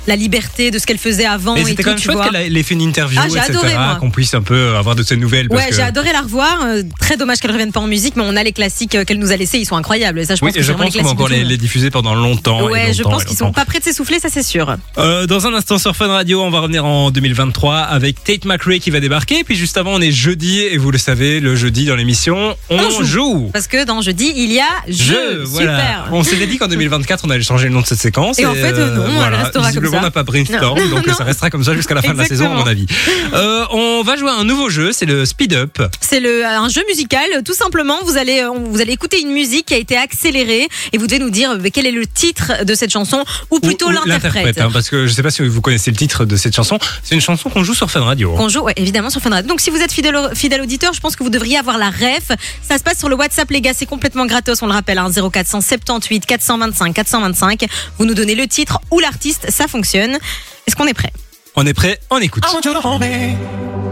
la 0.07 0.17
liberté 0.17 0.71
de 0.71 0.79
ce 0.79 0.87
qu'elle 0.87 0.99
faisait 0.99 1.25
avant 1.27 1.55
Mais 1.55 1.65
c'était 1.65 1.83
quand 1.83 1.91
même 1.91 1.99
tu 1.99 2.05
chouette 2.05 2.17
vois. 2.19 2.29
qu'elle 2.31 2.57
ait 2.57 2.63
fait 2.63 2.75
une 2.75 2.83
interview, 2.83 3.21
Ah, 3.21 3.27
j'ai 3.29 3.39
etc. 3.39 3.75
Qu'on 3.99 4.11
puisse 4.13 4.35
un 4.35 4.43
peu 4.43 4.77
avoir 4.77 4.95
de 4.95 5.03
ses 5.03 5.17
nouvelles. 5.17 5.49
parce 5.49 5.65
Ouais, 5.65 5.71
que- 5.71 5.75
j'ai 5.77 5.83
adoré 5.83 6.13
la 6.13 6.21
revoir. 6.21 6.61
Euh, 6.65 6.83
très 7.01 7.17
dommage 7.17 7.39
qu'elle 7.41 7.51
revienne 7.51 7.73
pas 7.73 7.81
en 7.81 7.89
musique, 7.89 8.15
mais 8.15 8.23
on 8.25 8.37
a 8.37 8.45
les 8.45 8.53
classiques 8.53 8.95
euh, 8.95 9.05
qu'elle 9.05 9.19
nous 9.21 9.33
a 9.33 9.37
laissés. 9.37 9.59
Ils 9.59 9.65
sont 9.67 9.77
incroyables. 9.77 10.25
Ça, 10.27 10.35
je 10.35 10.41
pense 10.41 10.49
Oui, 10.49 10.53
que 10.55 10.63
je 10.63 10.73
pense 10.73 10.95
qu'on 10.97 11.03
va 11.03 11.11
encore 11.11 11.29
les, 11.29 11.45
les 11.45 11.57
diffuser 11.57 11.91
pendant 11.91 12.15
longtemps. 12.15 12.65
Ouais, 12.69 12.93
je 12.93 13.03
pense 13.03 13.25
qu'ils 13.25 13.37
sont 13.37 13.53
pas 13.53 13.65
prêts 13.65 13.79
de 13.79 13.85
s'essouffler, 13.85 14.19
ça 14.19 14.29
c'est 14.31 14.43
sûr. 14.43 14.77
Euh, 14.99 15.27
dans 15.27 15.47
un 15.47 15.55
instant 15.55 15.79
sur 15.79 15.95
Fun 15.97 16.09
Radio, 16.09 16.43
on 16.43 16.51
va 16.51 16.61
revenir 16.61 16.85
en 16.85 17.11
2023 17.11 17.77
avec 17.79 18.23
Tate 18.25 18.45
McRae 18.45 18.79
qui 18.81 18.91
va 18.91 19.01
débarquer. 19.01 19.45
Puis 19.45 19.57
juste 19.57 19.77
avant, 19.77 19.93
on 19.95 20.01
est 20.01 20.11
jeudi 20.13 20.61
et 20.61 20.77
vous 20.79 20.91
le 20.91 20.99
savez, 20.99 21.41
le 21.41 21.55
jeudi 21.57 21.87
dans 21.87 21.97
l'émission, 21.97 22.57
on, 22.71 22.79
On 22.79 22.91
joue. 22.91 23.05
joue. 23.05 23.51
Parce 23.53 23.67
que 23.67 23.85
dans 23.85 24.01
jeudi, 24.03 24.33
il 24.37 24.53
y 24.53 24.61
a 24.61 24.65
jeu. 24.89 25.15
Jeu, 25.15 25.43
voilà. 25.45 25.77
Super. 25.79 26.09
On 26.13 26.23
s'était 26.23 26.47
dit 26.47 26.59
qu'en 26.59 26.69
2024, 26.69 27.25
on 27.27 27.31
allait 27.31 27.43
changer 27.43 27.69
le 27.69 27.75
nom 27.75 27.81
de 27.83 27.87
cette 27.87 27.99
séquence. 28.01 28.39
Et 28.39 28.47
en 28.47 28.55
fait, 28.55 28.73
euh, 28.75 28.97
non, 28.97 29.25
elle 29.27 29.35
restera 29.35 29.73
comme 29.73 29.91
ça. 29.91 29.99
on 29.99 30.03
n'a 30.03 30.11
pas 30.11 30.23
brainstorm, 30.23 30.79
Non. 30.79 30.89
donc 30.89 31.07
Non. 31.07 31.15
ça 31.15 31.25
restera 31.25 31.51
comme 31.51 31.65
ça 31.65 31.75
jusqu'à 31.75 31.95
la 31.95 32.03
fin 32.03 32.13
de 32.13 32.19
la 32.19 32.25
saison, 32.27 32.47
à 32.53 32.55
mon 32.55 32.65
avis. 32.67 32.87
Euh, 33.35 33.65
on 33.73 34.03
va 34.03 34.17
jouer 34.17 34.31
à 34.31 34.35
un 34.35 34.45
nouveau 34.45 34.71
jeu, 34.71 34.93
c'est 34.93 35.07
le 35.07 35.25
Speed 35.25 35.53
Up. 35.55 35.79
C'est 36.01 36.23
un 36.45 36.69
jeu 36.69 36.83
musical, 36.89 37.25
tout 37.45 37.55
simplement. 37.55 37.99
Vous 38.05 38.17
allez 38.17 38.43
vous 38.71 38.81
allez 38.81 38.93
écouter 38.93 39.10
une 39.19 39.33
musique 39.33 39.67
qui 39.67 39.75
a 39.75 39.79
été 39.79 39.97
accélérée 39.97 40.69
et 40.93 40.99
vous 40.99 41.07
devez 41.07 41.19
nous 41.19 41.31
dire 41.31 41.51
euh, 41.53 41.59
quel 41.73 41.87
est 41.87 41.91
le 41.91 42.07
titre 42.07 42.65
de 42.65 42.75
cette 42.75 42.93
chanson 42.93 43.25
ou 43.51 43.59
plutôt 43.61 43.87
Ou- 43.87 43.91
ou 43.91 43.93
l'interprète. 44.07 44.59
hein, 44.61 44.71
parce 44.73 44.89
que 44.91 45.07
je 45.07 45.13
sais 45.13 45.23
pas 45.23 45.31
si 45.31 45.43
vous 45.47 45.61
connaissez 45.61 45.91
le 45.91 45.97
titre 45.97 46.25
de 46.25 46.37
cette 46.37 46.55
chanson. 46.55 46.79
C'est 47.03 47.15
une 47.15 47.21
chanson 47.21 47.51
qu'on 47.51 47.65
joue 47.65 47.75
sur 47.75 47.91
Fun 47.91 48.01
Radio. 48.01 48.35
Qu'on 48.35 48.49
joue, 48.49 48.61
ouais, 48.61 48.75
évidemment, 48.77 49.11
sur 49.11 49.21
Fun 49.21 49.31
Radio. 49.31 49.49
Donc, 49.49 49.61
si 49.61 49.71
vous 49.71 49.79
êtes 49.79 49.93
fidèle, 49.93 50.17
fidèle 50.35 50.61
auditeur, 50.61 50.93
je 50.93 51.01
pense 51.01 51.17
que 51.17 51.23
vous 51.25 51.31
devriez 51.31 51.57
avoir 51.59 51.79
la 51.79 51.91
ref. 51.91 52.31
Ça 52.63 52.79
se 52.79 52.83
passe 52.83 52.99
sur 52.99 53.09
le 53.09 53.17
WhatsApp, 53.17 53.51
les 53.51 53.61
gars. 53.61 53.73
C'est 53.75 53.87
complètement 53.87 54.27
gratos. 54.27 54.63
On 54.63 54.67
le 54.67 54.73
rappelle, 54.73 54.99
hein, 54.99 55.11
0478 55.11 56.27
425 56.27 56.95
425. 56.95 57.65
Vous 57.99 58.05
nous 58.05 58.15
donnez 58.15 58.35
le 58.35 58.47
titre 58.47 58.81
ou 58.91 58.99
l'artiste. 59.01 59.47
Ça 59.51 59.67
fonctionne. 59.67 60.19
Est-ce 60.67 60.77
qu'on 60.77 60.87
est 60.87 60.95
prêt? 60.95 61.13
On 61.57 61.67
est 61.67 61.75
prêt, 61.75 61.99
on 62.11 62.19
écoute. 62.19 62.45
I 62.49 62.55
want 62.55 62.61
you 62.65 62.73
to 62.73 62.81
hold 62.87 63.01
me, 63.01 63.35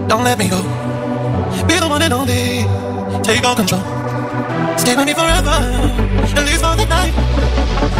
don't 0.08 0.22
let 0.24 0.36
me 0.36 0.48
go. 0.48 0.56
Be 1.66 1.74
the 1.80 1.84
one 1.90 2.02
and 2.02 2.12
only, 2.12 2.64
take 3.24 3.44
all 3.44 3.56
control. 3.56 3.80
Stay 4.78 4.94
with 4.96 5.06
me 5.06 5.14
forever, 5.14 5.50
at 6.36 6.44
least 6.46 6.60
for 6.62 6.76
the 6.76 6.86
night. 6.88 7.12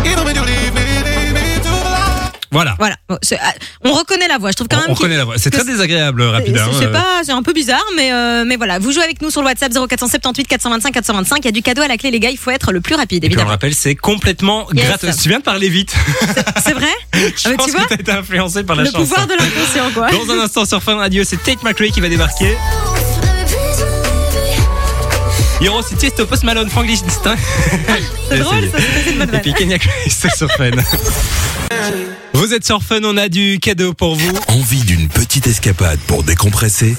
Even 0.05 0.25
when 0.25 0.35
you 0.37 0.43
leave 0.45 0.73
me, 0.75 0.81
leave 1.05 1.33
me 1.35 1.57
to 1.57 1.69
the 1.69 1.85
light. 1.85 2.33
Voilà. 2.51 2.75
Voilà. 2.79 2.97
Bon, 3.09 3.19
ah, 3.41 3.53
on 3.85 3.93
reconnaît 3.93 4.27
la 4.29 4.39
voix. 4.39 4.51
Je 4.51 4.57
trouve 4.57 4.69
quand 4.69 4.79
On, 4.79 4.81
même 4.81 4.91
on 4.91 4.95
qu'il- 4.95 5.03
connaît 5.03 5.17
la 5.19 5.25
voix. 5.25 5.35
C'est 5.37 5.51
très 5.51 5.65
désagréable, 5.65 6.23
c'est 6.23 6.31
rapide. 6.31 6.57
hein, 6.59 6.71
c'est 6.79 6.87
euh. 6.87 6.93
pas, 6.93 7.21
c'est 7.25 7.33
un 7.33 7.43
peu 7.43 7.53
bizarre, 7.53 7.85
mais 7.97 8.11
euh, 8.13 8.45
mais 8.47 8.57
voilà. 8.57 8.79
Vous 8.79 8.91
jouez 8.93 9.03
avec 9.03 9.21
nous 9.21 9.31
sur 9.31 9.43
le 9.43 9.49
WhatsApp 9.49 9.73
0478 9.73 10.47
425 10.47 10.93
425. 10.95 11.39
Il 11.41 11.45
y 11.45 11.49
a 11.49 11.53
du 11.53 11.63
cadeau 11.63 11.83
à 11.83 11.89
la 11.89 11.97
clé, 11.99 12.11
les 12.11 12.21
gars. 12.21 12.31
Il 12.31 12.39
faut 12.39 12.51
être 12.51 12.73
le 12.73 12.81
plus 12.81 12.95
rapide, 12.95 13.23
Et 13.25 13.29
puis 13.29 13.37
on 13.37 13.41
le 13.41 13.41
évidemment. 13.43 13.51
rappelle, 13.51 13.75
c'est 13.75 13.95
complètement 13.97 14.67
Yes. 14.73 14.87
gratos. 14.87 15.17
Tu 15.23 15.29
viens 15.29 15.39
de 15.41 15.45
parler 15.45 15.69
vite. 15.69 15.95
C'est 16.65 16.73
vrai 16.75 16.87
Je 17.13 17.19
Ah, 17.45 17.51
pense 17.57 17.67
tu 17.67 17.73
vois 17.73 17.83
que 17.83 17.89
t'as 17.89 18.01
été 18.01 18.13
influencé 18.13 18.63
par 18.65 18.77
la 18.77 18.85
Le 18.85 18.91
chanson. 18.91 19.01
pouvoir 19.03 19.27
de 19.27 19.33
l'inconscient, 19.35 19.91
quoi. 19.93 20.11
Dans 20.11 20.33
un 20.33 20.41
instant 20.45 20.65
sur 20.65 20.83
Fun 20.83 20.97
Radio, 20.97 21.25
c'est 21.25 21.43
Tate 21.43 21.63
McRae 21.63 21.89
qui 21.91 22.01
va 22.01 22.09
débarquer. 22.09 22.57
Il 25.61 25.67
y 25.67 25.69
aura 25.69 25.81
aussi 25.81 25.97
Tiesto 25.97 26.25
Post 26.25 26.45
Malone, 26.45 26.71
Franglish 26.71 27.03
Distinct. 27.03 27.37
C'est 28.29 28.39
drôle, 28.39 28.71
ça, 28.71 28.79
c'est 29.05 29.11
une 29.11 29.19
bonne 29.19 29.35
Et 29.35 29.39
puis 29.41 29.53
Kenya 29.55 29.79
Grace 29.79 30.37
sur 30.37 30.51
Fun. 30.53 30.71
Vous 32.33 32.55
êtes 32.55 32.65
sur 32.65 32.83
Fun, 32.83 33.01
on 33.03 33.17
a 33.17 33.29
du 33.29 33.59
cadeau 33.61 33.93
pour 33.93 34.15
vous. 34.15 34.33
Envie 34.49 34.83
d'une 34.83 35.09
petite 35.09 35.47
escapade 35.49 35.99
pour 36.07 36.23
décompresser? 36.23 36.97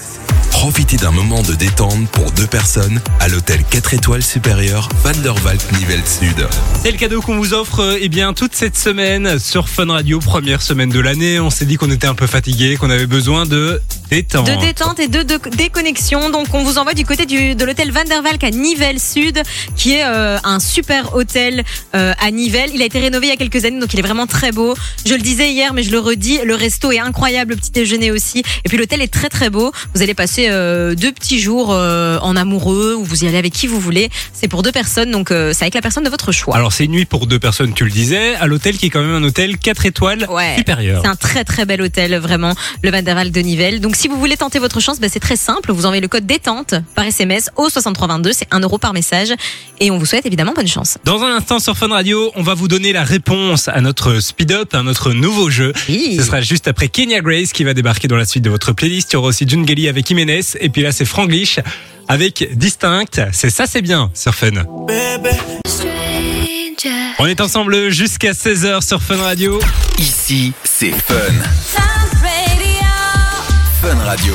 Profitez 0.60 0.98
d'un 0.98 1.12
moment 1.12 1.42
de 1.42 1.54
détente 1.54 2.10
pour 2.10 2.32
deux 2.32 2.46
personnes 2.46 3.00
à 3.22 3.30
l'hôtel 3.30 3.64
4 3.64 3.94
étoiles 3.94 4.22
supérieur 4.22 4.90
Van 5.06 5.14
der 5.24 5.34
Valk 5.36 5.62
Nivelle 5.80 6.06
Sud. 6.06 6.46
C'est 6.84 6.92
le 6.92 6.98
cadeau 6.98 7.22
qu'on 7.22 7.38
vous 7.38 7.54
offre 7.54 7.80
euh, 7.80 7.98
eh 8.02 8.10
bien 8.10 8.34
toute 8.34 8.54
cette 8.54 8.78
semaine 8.78 9.40
sur 9.40 9.70
Fun 9.70 9.88
Radio, 9.88 10.20
première 10.20 10.62
semaine 10.62 10.90
de 10.90 11.00
l'année. 11.00 11.40
On 11.40 11.50
s'est 11.50 11.64
dit 11.64 11.78
qu'on 11.78 11.90
était 11.90 12.08
un 12.08 12.14
peu 12.14 12.28
fatigué, 12.28 12.76
qu'on 12.76 12.90
avait 12.90 13.08
besoin 13.08 13.46
de 13.46 13.82
détente. 14.10 14.48
De 14.48 14.60
détente 14.60 15.00
et 15.00 15.08
de, 15.08 15.24
de 15.24 15.40
déconnexion. 15.56 16.30
Donc, 16.30 16.48
on 16.54 16.64
vous 16.64 16.78
envoie 16.78 16.94
du 16.94 17.06
côté 17.06 17.26
du, 17.26 17.56
de 17.56 17.64
l'hôtel 17.64 17.92
Van 17.92 18.04
der 18.04 18.22
Valk 18.22 18.44
à 18.44 18.50
Nivelles 18.50 19.00
Sud, 19.00 19.42
qui 19.78 19.94
est 19.94 20.04
euh, 20.06 20.38
un 20.44 20.60
super 20.60 21.16
hôtel 21.16 21.64
euh, 21.96 22.14
à 22.20 22.32
Nivelles. 22.32 22.72
Il 22.74 22.82
a 22.82 22.86
été 22.86 23.00
rénové 23.00 23.28
il 23.28 23.30
y 23.30 23.34
a 23.34 23.38
quelques 23.38 23.64
années, 23.64 23.80
donc 23.80 23.94
il 23.94 24.00
est 24.00 24.04
vraiment 24.04 24.28
très 24.28 24.52
beau. 24.52 24.76
Je 25.06 25.14
le 25.14 25.22
disais 25.22 25.52
hier, 25.52 25.74
mais 25.74 25.84
je 25.84 25.92
le 25.92 26.00
redis, 26.00 26.40
le 26.44 26.56
resto 26.56 26.92
est 26.92 27.00
incroyable, 27.00 27.52
le 27.52 27.58
petit 27.58 27.72
déjeuner 27.72 28.12
aussi. 28.12 28.40
Et 28.66 28.70
puis 28.70 28.78
l'hôtel 28.78 29.02
est 29.02 29.14
très 29.14 29.30
très 29.30 29.50
beau. 29.50 29.72
Vous 29.94 30.02
allez 30.02 30.14
passer 30.14 30.49
euh, 30.50 30.96
deux 30.96 31.12
petits 31.12 31.40
jours 31.40 31.70
euh, 31.72 32.18
en 32.22 32.36
amoureux, 32.36 32.96
ou 32.96 33.04
vous 33.04 33.24
y 33.24 33.28
allez 33.28 33.38
avec 33.38 33.54
qui 33.54 33.68
vous 33.68 33.80
voulez. 33.80 34.10
C'est 34.34 34.48
pour 34.48 34.64
deux 34.64 34.72
personnes, 34.72 35.12
donc 35.12 35.32
euh, 35.32 35.52
c'est 35.54 35.64
avec 35.64 35.74
la 35.76 35.82
personne 35.82 36.04
de 36.04 36.10
votre 36.10 36.32
choix. 36.32 36.56
Alors 36.56 36.74
c'est 36.74 36.86
une 36.86 36.92
nuit 36.92 37.06
pour 37.06 37.28
deux 37.28 37.40
personnes, 37.40 37.74
tu 37.74 37.84
le 37.86 37.92
disais, 37.92 38.36
à 38.36 38.48
l'hôtel 38.48 38.78
qui 38.78 38.88
est 38.88 38.90
quand 38.90 39.02
même 39.02 39.14
un 39.16 39.24
hôtel 39.24 39.58
4 39.58 39.86
étoiles 39.86 40.26
Ouais. 40.30 40.56
supérieur. 40.58 41.02
C'est 41.04 41.10
un 41.10 41.16
très 41.16 41.44
très 41.44 41.66
bel 41.66 41.82
hôtel, 41.82 42.16
vraiment, 42.18 42.54
le 42.84 42.92
Van 42.92 43.02
der 43.02 43.16
Valk 43.16 43.32
de 43.32 43.42
Nivelles. 43.42 43.80
Donc 43.80 43.96
si 43.96 44.08
vous 44.08 44.18
voulez 44.20 44.38
tenter 44.38 44.60
votre 44.60 44.80
chance, 44.80 45.00
bah, 45.00 45.08
c'est 45.12 45.20
très 45.20 45.36
simple. 45.36 45.72
Vous 45.72 45.86
envoyez 45.86 46.02
le 46.02 46.08
code 46.08 46.26
détente 46.26 46.76
par 46.96 47.06
SMS 47.06 47.50
au 47.56 47.70
6322, 47.70 48.32
c'est 48.34 48.48
1 48.52 48.60
euro 48.62 48.78
par 48.78 48.94
message. 48.94 49.30
Et 49.80 49.92
on 49.92 49.98
vous 49.98 50.06
souhaite 50.06 50.26
évidemment 50.26 50.54
bonne 50.56 50.68
chance. 50.68 50.98
Dans 51.06 51.22
un 51.24 51.36
instant 51.38 51.60
sur 51.60 51.78
Fun 51.78 51.88
Radio, 51.90 52.32
on 52.36 52.44
va 52.44 52.54
vous 52.54 52.68
donner 52.68 52.92
la 52.94 53.04
réponse 53.04 53.68
à 53.68 53.80
notre 53.82 54.20
speed 54.20 54.52
up, 54.52 54.74
à 54.74 54.84
notre 54.84 55.14
nouveau 55.14 55.50
jeu. 55.50 55.74
Oui. 55.88 56.16
Ce 56.18 56.24
sera 56.24 56.42
juste 56.42 56.68
après 56.68 56.88
Kenya 56.90 57.22
Grace 57.22 57.54
qui 57.54 57.64
va 57.64 57.74
débarquer 57.74 58.08
dans 58.08 58.18
la 58.18 58.26
suite 58.26 58.44
de 58.44 58.50
votre 58.50 58.74
playlist. 58.74 59.12
Il 59.12 59.14
y 59.14 59.18
aura 59.18 59.28
aussi 59.30 59.46
June 59.48 59.68
Gelly 59.68 59.88
avec 59.88 60.06
Jiménez. 60.08 60.39
Et 60.60 60.70
puis 60.70 60.82
là, 60.82 60.92
c'est 60.92 61.06
Franglish 61.06 61.60
avec 62.08 62.58
Distinct. 62.58 63.22
C'est 63.32 63.50
ça, 63.50 63.66
c'est 63.68 63.82
bien 63.82 64.12
sur 64.14 64.34
Fun. 64.34 64.52
On 67.20 67.26
est 67.26 67.42
ensemble 67.42 67.90
jusqu'à 67.90 68.32
16h 68.32 68.86
sur 68.86 69.02
Fun 69.02 69.18
Radio. 69.18 69.60
Ici, 69.98 70.54
c'est 70.64 70.92
Fun. 70.92 71.16
Fun 73.82 73.98
Radio. 74.06 74.34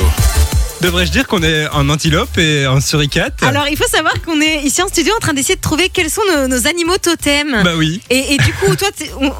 Devrais-je 0.85 1.11
dire 1.11 1.25
qu'on 1.27 1.41
est 1.41 1.67
en 1.69 1.89
antilope 1.89 2.37
et 2.37 2.67
en 2.67 2.79
suricate 2.79 3.41
Alors 3.41 3.67
il 3.69 3.75
faut 3.77 3.87
savoir 3.87 4.13
qu'on 4.21 4.39
est 4.39 4.61
ici 4.63 4.81
en 4.83 4.87
studio 4.87 5.13
en 5.15 5.19
train 5.19 5.33
d'essayer 5.33 5.55
de 5.55 5.61
trouver 5.61 5.89
quels 5.89 6.09
sont 6.11 6.21
nos, 6.31 6.47
nos 6.47 6.67
animaux 6.67 6.97
totems. 6.97 7.63
Bah 7.63 7.71
oui. 7.75 8.01
Et, 8.09 8.35
et 8.35 8.37
du 8.37 8.53
coup, 8.53 8.75
toi, 8.75 8.89
t'es- 8.95 9.09
on- 9.19 9.33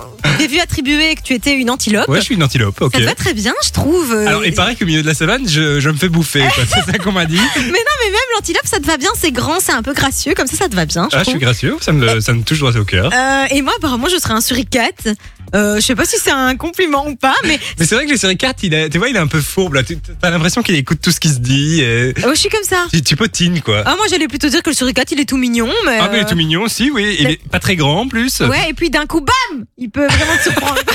vu 0.47 0.59
attribuer 0.59 1.15
que 1.15 1.21
tu 1.23 1.33
étais 1.33 1.53
une 1.53 1.69
antilope. 1.71 2.07
Ouais, 2.07 2.19
je 2.19 2.25
suis 2.25 2.35
une 2.35 2.43
antilope, 2.43 2.79
ok. 2.81 2.93
Ça 2.93 2.99
te 2.99 3.05
va 3.05 3.15
très 3.15 3.33
bien, 3.33 3.53
je 3.65 3.71
trouve. 3.71 4.11
Euh, 4.13 4.27
Alors, 4.27 4.45
il 4.45 4.53
paraît 4.53 4.75
qu'au 4.75 4.85
milieu 4.85 5.01
de 5.01 5.07
la 5.07 5.13
savane, 5.15 5.47
je, 5.47 5.79
je 5.79 5.89
me 5.89 5.95
fais 5.97 6.09
bouffer. 6.09 6.41
quoi. 6.53 6.63
C'est 6.73 6.91
ça 6.91 6.97
qu'on 6.99 7.11
m'a 7.11 7.25
dit. 7.25 7.35
Mais 7.55 7.61
non, 7.63 7.71
mais 7.71 8.11
même 8.11 8.19
l'antilope, 8.35 8.65
ça 8.65 8.79
te 8.79 8.85
va 8.85 8.97
bien. 8.97 9.09
C'est 9.19 9.31
grand, 9.31 9.59
c'est 9.59 9.71
un 9.71 9.81
peu 9.81 9.93
gracieux, 9.93 10.33
comme 10.35 10.45
ça, 10.47 10.55
ça 10.57 10.69
te 10.69 10.75
va 10.75 10.85
bien. 10.85 11.07
Je 11.11 11.15
Ah, 11.15 11.19
je 11.19 11.23
trouve. 11.23 11.33
suis 11.35 11.39
gracieux, 11.39 11.77
ça 11.81 11.91
me, 11.93 12.19
ça 12.19 12.33
me 12.33 12.43
touche 12.43 12.59
droit 12.59 12.75
au 12.77 12.83
cœur. 12.85 13.11
Euh, 13.13 13.45
et 13.49 13.61
moi, 13.61 13.73
apparemment, 13.77 14.07
je 14.09 14.17
serais 14.17 14.33
un 14.33 14.41
suricate. 14.41 15.07
Euh, 15.53 15.75
je 15.75 15.81
sais 15.81 15.95
pas 15.95 16.05
si 16.05 16.15
c'est 16.17 16.31
un 16.31 16.55
compliment 16.55 17.07
ou 17.07 17.15
pas, 17.15 17.35
mais 17.43 17.59
Mais 17.79 17.85
c'est 17.85 17.95
vrai 17.95 18.05
que 18.05 18.11
le 18.11 18.17
suricates, 18.17 18.63
il 18.63 18.73
est, 18.73 18.89
tu 18.89 18.97
vois, 18.97 19.09
il 19.09 19.15
est 19.15 19.19
un 19.19 19.27
peu 19.27 19.41
fourbe 19.41 19.75
là. 19.75 19.83
Tu 19.83 19.97
as 20.21 20.29
l'impression 20.29 20.63
qu'il 20.63 20.75
écoute 20.75 20.99
tout 21.01 21.11
ce 21.11 21.19
qui 21.19 21.29
se 21.29 21.39
dit. 21.39 21.81
Et... 21.81 22.13
oh, 22.25 22.29
je 22.33 22.39
suis 22.39 22.49
comme 22.49 22.63
ça. 22.63 22.85
Tu, 22.91 23.01
tu 23.01 23.15
potines 23.15 23.61
quoi. 23.61 23.83
Ah, 23.85 23.95
moi, 23.97 24.05
j'allais 24.09 24.27
plutôt 24.27 24.49
dire 24.49 24.63
que 24.63 24.69
le 24.69 24.75
suricate, 24.75 25.11
il 25.11 25.19
est 25.19 25.25
tout 25.29 25.37
mignon, 25.37 25.69
mais. 25.85 25.97
Ah, 25.99 26.09
mais 26.11 26.17
il 26.17 26.21
est 26.21 26.25
euh, 26.25 26.29
tout 26.29 26.35
mignon 26.35 26.63
aussi, 26.63 26.89
oui. 26.91 27.17
Il 27.19 27.27
est 27.29 27.41
pas 27.49 27.59
très 27.59 27.75
grand 27.75 28.01
en 28.01 28.07
plus. 28.07 28.39
Ouais, 28.41 28.69
et 28.69 28.73
puis 28.73 28.89
d'un 28.89 29.05
coup, 29.05 29.21
bam 29.21 29.65
Il 29.77 29.89
peut 29.89 30.07
vraiment 30.07 30.37
te 30.37 30.43
surprendre. 30.43 30.75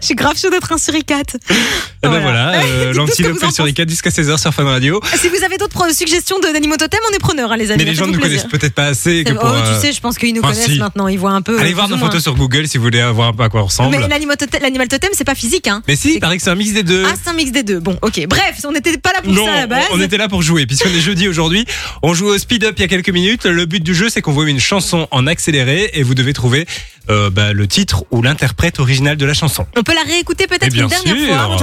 Je 0.00 0.06
suis 0.06 0.14
grave 0.14 0.36
chaud 0.38 0.50
d'être 0.50 0.72
un 0.72 0.78
suricate. 0.78 1.36
Et 1.36 2.08
ben 2.08 2.08
Voilà. 2.08 2.20
voilà, 2.20 2.52
euh, 2.64 2.92
Dites-nous 2.92 2.92
ce 2.92 2.92
que 2.92 2.96
l'antilope 2.96 3.32
vous 3.34 3.40
et 3.40 3.44
en 3.44 3.48
le 3.48 3.52
suricate 3.54 3.88
jusqu'à 3.88 4.10
16h 4.10 4.40
sur 4.40 4.52
Fun 4.54 4.64
Radio. 4.64 5.00
Si 5.16 5.28
vous 5.28 5.44
avez 5.44 5.58
d'autres 5.58 5.72
pro- 5.74 5.88
suggestions 5.92 6.38
de- 6.40 6.52
d'animaux 6.52 6.76
totems, 6.76 6.98
on 7.10 7.14
est 7.14 7.18
preneurs, 7.18 7.52
hein, 7.52 7.56
les 7.56 7.70
amis. 7.70 7.84
Mais 7.84 7.90
les 7.90 7.94
gens 7.94 8.06
ne 8.06 8.12
nous 8.12 8.20
connaissent 8.20 8.44
peut-être 8.46 8.74
pas 8.74 8.86
assez. 8.86 9.22
Que 9.24 9.32
pour, 9.34 9.44
oh, 9.44 9.54
euh, 9.54 9.74
tu 9.74 9.80
sais, 9.80 9.92
je 9.92 10.00
pense 10.00 10.18
qu'ils 10.18 10.34
nous 10.34 10.40
enfin, 10.42 10.52
connaissent 10.52 10.66
si. 10.72 10.78
maintenant. 10.78 11.06
Ils 11.08 11.18
voient 11.18 11.30
un 11.32 11.42
peu. 11.42 11.58
Allez 11.60 11.70
euh, 11.70 11.74
voir 11.74 11.86
plus 11.86 11.92
nos 11.92 11.96
ou 11.96 12.00
moins. 12.00 12.08
photos 12.08 12.22
sur 12.22 12.34
Google 12.34 12.66
si 12.66 12.78
vous 12.78 12.84
voulez 12.84 13.02
voir 13.12 13.28
un 13.28 13.32
peu 13.40 13.44
à 13.44 13.48
quoi 13.48 13.62
on 13.62 13.66
ressemble. 13.66 13.90
Mais 13.90 14.08
l'animal 14.08 14.88
totem, 14.88 15.10
c'est 15.12 15.24
pas 15.24 15.34
physique, 15.34 15.66
hein. 15.66 15.82
Mais 15.88 15.96
si, 15.96 16.14
il 16.14 16.20
paraît 16.20 16.36
que 16.36 16.42
c'est 16.42 16.50
un 16.50 16.54
mix 16.54 16.72
des 16.72 16.82
deux. 16.82 17.04
Ah, 17.06 17.14
c'est 17.22 17.30
un 17.30 17.32
mix 17.32 17.50
des 17.50 17.62
deux. 17.62 17.80
Bon, 17.80 17.96
ok. 18.02 18.26
Bref, 18.28 18.60
on 18.64 18.72
n'était 18.72 18.96
pas 18.98 19.12
là 19.12 19.22
pour 19.22 19.32
Non, 19.32 19.46
ça 19.46 19.52
à 19.52 19.56
la 19.56 19.66
base. 19.66 19.84
on 19.92 19.98
on 19.98 20.00
était 20.00 20.16
là 20.16 20.28
pour 20.28 20.42
jouer. 20.42 20.66
Puisqu'on 20.66 20.90
est 20.90 21.00
jeudi 21.00 21.28
aujourd'hui, 21.28 21.64
on 22.02 22.14
joue 22.14 22.26
au 22.26 22.38
speed 22.38 22.64
up 22.64 22.74
il 22.78 22.82
y 22.82 22.84
a 22.84 22.88
quelques 22.88 23.10
minutes. 23.10 23.46
Le 23.46 23.66
but 23.66 23.82
du 23.82 23.94
jeu, 23.94 24.08
c'est 24.08 24.22
qu'on 24.22 24.32
met 24.32 24.50
une 24.50 24.60
chanson 24.60 25.08
en 25.10 25.26
accéléré 25.26 25.90
et 25.94 26.02
vous 26.02 26.14
devez 26.14 26.32
trouver 26.32 26.66
euh, 27.10 27.30
bah, 27.30 27.52
le 27.52 27.66
titre 27.66 28.04
ou 28.10 28.22
l'interprète 28.22 28.80
original 28.80 29.16
de 29.16 29.26
la 29.26 29.34
chanson. 29.34 29.66
On 29.76 29.82
peut 29.82 29.94
la 29.94 30.02
réécouter 30.02 30.46
peut-être 30.46 30.74
une 30.74 30.88
dernière 30.88 31.16
sûr. 31.16 31.34
fois. 31.34 31.56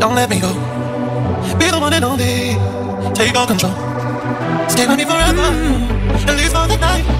Don't 0.00 0.14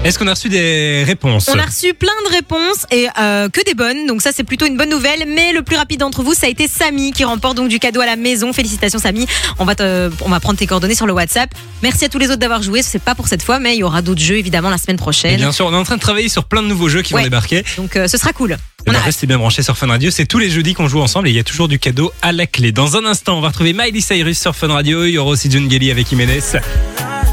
Est-ce 0.03 0.19
qu'on 0.19 0.27
a 0.27 0.31
reçu 0.35 0.49
des 0.49 1.03
réponses 1.03 1.49
On 1.51 1.57
a 1.57 1.63
reçu 1.65 1.93
plein 1.95 2.11
de 2.29 2.33
réponses 2.35 2.85
et 2.91 3.07
euh, 3.19 3.49
que 3.49 3.63
des 3.65 3.73
bonnes, 3.73 4.05
donc 4.05 4.21
ça 4.21 4.29
c'est 4.31 4.43
plutôt 4.43 4.67
une 4.67 4.77
bonne 4.77 4.89
nouvelle. 4.89 5.25
Mais 5.27 5.51
le 5.51 5.63
plus 5.63 5.75
rapide 5.77 6.01
d'entre 6.01 6.21
vous, 6.21 6.35
ça 6.35 6.45
a 6.45 6.49
été 6.49 6.67
Samy 6.67 7.11
qui 7.11 7.23
remporte 7.23 7.57
donc 7.57 7.69
du 7.69 7.79
cadeau 7.79 8.01
à 8.01 8.05
la 8.05 8.15
maison. 8.15 8.53
Félicitations 8.53 8.99
Samy. 8.99 9.25
On 9.57 9.65
va 9.65 9.73
te, 9.73 10.11
on 10.21 10.29
va 10.29 10.39
prendre 10.39 10.59
tes 10.59 10.67
coordonnées 10.67 10.93
sur 10.93 11.07
le 11.07 11.13
WhatsApp. 11.13 11.49
Merci 11.81 12.05
à 12.05 12.09
tous 12.09 12.19
les 12.19 12.27
autres 12.27 12.37
d'avoir 12.37 12.61
joué. 12.61 12.83
C'est 12.83 13.01
pas 13.01 13.15
pour 13.15 13.27
cette 13.27 13.41
fois, 13.41 13.57
mais 13.59 13.75
il 13.75 13.79
y 13.79 13.83
aura 13.83 14.03
d'autres 14.03 14.21
jeux 14.21 14.37
évidemment 14.37 14.69
la 14.69 14.77
semaine 14.77 14.97
Et 14.97 14.97
prochaine. 14.97 15.37
bien 15.37 15.51
sûr, 15.51 15.65
on 15.65 15.73
est 15.73 15.77
en 15.77 15.83
train 15.83 15.95
de 15.95 16.01
travailler 16.01 16.29
sur 16.29 16.45
plein 16.45 16.61
de 16.61 16.67
nouveaux 16.67 16.89
jeux 16.89 17.01
qui 17.01 17.13
vont 17.13 17.23
débarquer. 17.23 17.63
Donc 17.77 17.95
euh, 17.95 18.07
ce 18.07 18.17
sera 18.17 18.31
cool. 18.31 18.57
Eh 18.85 18.89
On 18.89 18.93
ben, 18.93 18.99
a 18.99 19.01
restez 19.01 19.25
bien 19.25 19.39
branchés 19.39 19.63
sur 19.63 19.75
Fun 19.75 19.87
Radio. 19.87 20.11
C'est 20.11 20.27
tous 20.27 20.37
les 20.37 20.51
jeudis 20.51 20.75
qu'on 20.75 20.87
joue 20.87 21.01
ensemble 21.01 21.27
et 21.27 21.31
il 21.31 21.35
y 21.35 21.39
a 21.39 21.43
toujours 21.43 21.67
du 21.67 21.79
cadeau 21.79 22.11
à 22.21 22.31
la 22.31 22.45
clé. 22.45 22.71
Dans 22.71 22.95
un 22.95 23.05
instant, 23.05 23.37
on 23.39 23.41
va 23.41 23.47
retrouver 23.47 23.73
Miley 23.73 24.01
Cyrus 24.01 24.39
sur 24.39 24.55
Fun 24.55 24.67
Radio. 24.67 25.03
Il 25.05 25.11
y 25.13 25.17
aura 25.17 25.31
aussi 25.31 25.49
Gelly 25.49 25.89
avec 25.89 26.09
Jiménez 26.09 26.41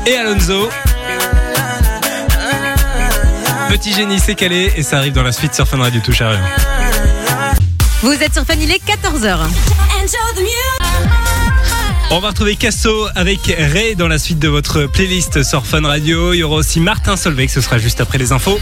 et 0.07 0.17
Alonso. 0.17 0.71
Petit 3.73 3.95
génie, 3.95 4.19
c'est 4.21 4.35
calé 4.35 4.71
et 4.76 4.83
ça 4.83 4.99
arrive 4.99 5.14
dans 5.14 5.23
la 5.23 5.33
suite 5.33 5.55
sur 5.55 5.67
Fun 5.67 5.79
Radio. 5.79 5.99
Touche 6.05 6.21
à 6.21 6.29
rien. 6.29 6.45
Vous 8.02 8.12
êtes 8.12 8.35
sur 8.35 8.45
Fun, 8.45 8.52
il 8.61 8.71
est 8.71 8.85
14h. 8.85 9.38
On 12.11 12.19
va 12.19 12.29
retrouver 12.29 12.57
Casso 12.57 13.07
avec 13.14 13.41
Ray 13.47 13.97
dans 13.97 14.09
la 14.09 14.19
suite 14.19 14.38
de 14.38 14.49
votre 14.49 14.85
playlist 14.85 15.43
sur 15.43 15.64
Fun 15.64 15.81
Radio. 15.87 16.35
Il 16.35 16.41
y 16.41 16.43
aura 16.43 16.57
aussi 16.57 16.81
Martin 16.81 17.17
Solveig, 17.17 17.49
ce 17.49 17.62
sera 17.62 17.79
juste 17.79 18.02
après 18.02 18.19
les 18.19 18.33
infos. 18.33 18.61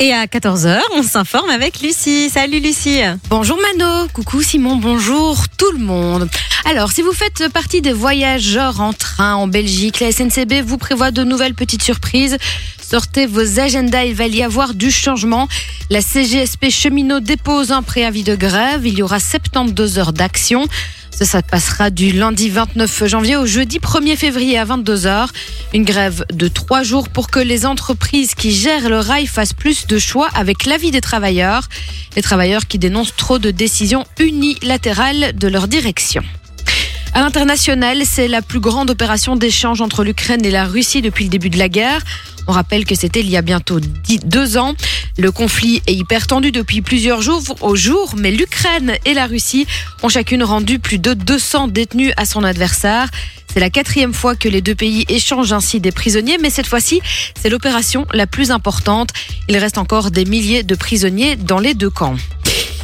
Et 0.00 0.14
à 0.14 0.24
14h, 0.24 0.80
on 0.96 1.02
s'informe 1.02 1.50
avec 1.50 1.82
Lucie. 1.82 2.30
Salut 2.30 2.60
Lucie. 2.60 3.02
Bonjour 3.28 3.58
Mano, 3.60 4.08
coucou 4.14 4.40
Simon, 4.40 4.76
bonjour 4.76 5.46
tout 5.58 5.72
le 5.72 5.80
monde. 5.80 6.30
Alors, 6.64 6.92
si 6.92 7.02
vous 7.02 7.12
faites 7.12 7.52
partie 7.52 7.82
des 7.82 7.92
voyageurs 7.92 8.80
en 8.80 8.92
train 8.92 9.34
en 9.34 9.46
Belgique, 9.46 10.00
la 10.00 10.12
SNCB 10.12 10.62
vous 10.64 10.78
prévoit 10.78 11.10
de 11.10 11.24
nouvelles 11.24 11.54
petites 11.54 11.82
surprises. 11.82 12.38
Sortez 12.90 13.26
vos 13.26 13.60
agendas, 13.60 14.04
il 14.06 14.14
va 14.14 14.28
y 14.28 14.42
avoir 14.42 14.72
du 14.72 14.90
changement. 14.90 15.46
La 15.90 16.00
CGSP 16.00 16.70
cheminot 16.70 17.20
dépose 17.20 17.70
un 17.70 17.82
préavis 17.82 18.22
de 18.22 18.34
grève. 18.34 18.86
Il 18.86 18.94
y 18.94 19.02
aura 19.02 19.20
72 19.20 19.98
heures 19.98 20.14
d'action. 20.14 20.66
Ça, 21.10 21.26
ça 21.26 21.42
passera 21.42 21.90
du 21.90 22.12
lundi 22.12 22.48
29 22.48 23.04
janvier 23.04 23.36
au 23.36 23.44
jeudi 23.44 23.78
1er 23.78 24.16
février 24.16 24.56
à 24.56 24.64
22h. 24.64 25.28
Une 25.74 25.84
grève 25.84 26.24
de 26.32 26.48
trois 26.48 26.82
jours 26.82 27.10
pour 27.10 27.30
que 27.30 27.40
les 27.40 27.66
entreprises 27.66 28.34
qui 28.34 28.52
gèrent 28.52 28.88
le 28.88 29.00
rail 29.00 29.26
fassent 29.26 29.52
plus 29.52 29.86
de 29.86 29.98
choix 29.98 30.30
avec 30.34 30.64
l'avis 30.64 30.90
des 30.90 31.02
travailleurs. 31.02 31.68
Les 32.16 32.22
travailleurs 32.22 32.66
qui 32.66 32.78
dénoncent 32.78 33.14
trop 33.14 33.38
de 33.38 33.50
décisions 33.50 34.06
unilatérales 34.18 35.36
de 35.36 35.48
leur 35.48 35.68
direction. 35.68 36.22
À 37.14 37.20
l'international, 37.20 38.02
c'est 38.04 38.28
la 38.28 38.42
plus 38.42 38.60
grande 38.60 38.90
opération 38.90 39.34
d'échange 39.34 39.80
entre 39.80 40.04
l'Ukraine 40.04 40.44
et 40.44 40.50
la 40.50 40.66
Russie 40.66 41.02
depuis 41.02 41.24
le 41.24 41.30
début 41.30 41.50
de 41.50 41.58
la 41.58 41.68
guerre. 41.68 42.02
On 42.46 42.52
rappelle 42.52 42.84
que 42.84 42.94
c'était 42.94 43.20
il 43.20 43.28
y 43.28 43.36
a 43.36 43.42
bientôt 43.42 43.80
deux 44.24 44.56
ans. 44.56 44.74
Le 45.18 45.32
conflit 45.32 45.82
est 45.86 45.94
hyper 45.94 46.26
tendu 46.26 46.52
depuis 46.52 46.80
plusieurs 46.80 47.20
jours 47.20 47.42
au 47.60 47.76
jour, 47.76 48.14
mais 48.16 48.30
l'Ukraine 48.30 48.96
et 49.04 49.14
la 49.14 49.26
Russie 49.26 49.66
ont 50.02 50.08
chacune 50.08 50.42
rendu 50.42 50.78
plus 50.78 50.98
de 50.98 51.14
200 51.14 51.68
détenus 51.68 52.12
à 52.16 52.24
son 52.24 52.44
adversaire. 52.44 53.08
C'est 53.52 53.60
la 53.60 53.70
quatrième 53.70 54.14
fois 54.14 54.36
que 54.36 54.48
les 54.48 54.60
deux 54.60 54.74
pays 54.74 55.04
échangent 55.08 55.52
ainsi 55.52 55.80
des 55.80 55.92
prisonniers, 55.92 56.38
mais 56.38 56.50
cette 56.50 56.66
fois-ci, 56.66 57.00
c'est 57.40 57.48
l'opération 57.48 58.06
la 58.12 58.26
plus 58.26 58.50
importante. 58.50 59.10
Il 59.48 59.56
reste 59.56 59.78
encore 59.78 60.10
des 60.10 60.24
milliers 60.24 60.62
de 60.62 60.74
prisonniers 60.74 61.36
dans 61.36 61.58
les 61.58 61.74
deux 61.74 61.90
camps. 61.90 62.16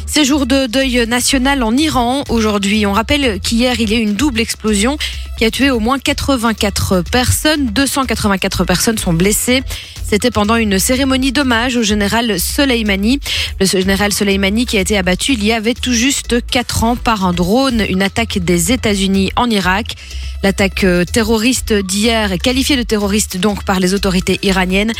C'est 0.07 0.23
jour 0.23 0.45
de 0.45 0.67
deuil 0.67 1.05
national 1.07 1.63
en 1.63 1.75
Iran 1.75 2.23
aujourd'hui. 2.29 2.85
On 2.85 2.93
rappelle 2.93 3.39
qu'hier, 3.39 3.79
il 3.79 3.91
y 3.91 3.95
a 3.95 3.97
eu 3.97 4.01
une 4.01 4.13
double 4.13 4.39
explosion 4.39 4.97
qui 5.37 5.45
a 5.45 5.51
tué 5.51 5.71
au 5.71 5.79
moins 5.79 5.99
84 5.99 7.03
personnes. 7.11 7.67
284 7.67 8.63
personnes 8.63 8.97
sont 8.97 9.13
blessées. 9.13 9.63
C'était 10.07 10.31
pendant 10.31 10.55
une 10.55 10.77
cérémonie 10.77 11.31
d'hommage 11.31 11.75
au 11.75 11.83
général 11.83 12.39
Soleimani. 12.39 13.19
Le 13.59 13.65
général 13.65 14.13
Soleimani 14.13 14.65
qui 14.65 14.77
a 14.77 14.81
été 14.81 14.97
abattu 14.97 15.33
il 15.33 15.43
y 15.43 15.51
avait 15.51 15.73
tout 15.73 15.93
juste 15.93 16.45
4 16.45 16.83
ans 16.83 16.95
par 16.95 17.25
un 17.25 17.33
drone, 17.33 17.83
une 17.89 18.03
attaque 18.03 18.37
des 18.37 18.71
États-Unis 18.71 19.31
en 19.35 19.49
Irak. 19.49 19.95
L'attaque 20.43 20.83
euh, 20.83 21.03
terroriste 21.03 21.73
d'hier 21.73 22.37
qualifiée 22.37 22.77
de 22.77 22.83
terroriste 22.83 23.37
donc 23.37 23.63
par 23.63 23.79
les 23.79 23.95
autorités 23.95 24.39
iraniennes. 24.43 24.93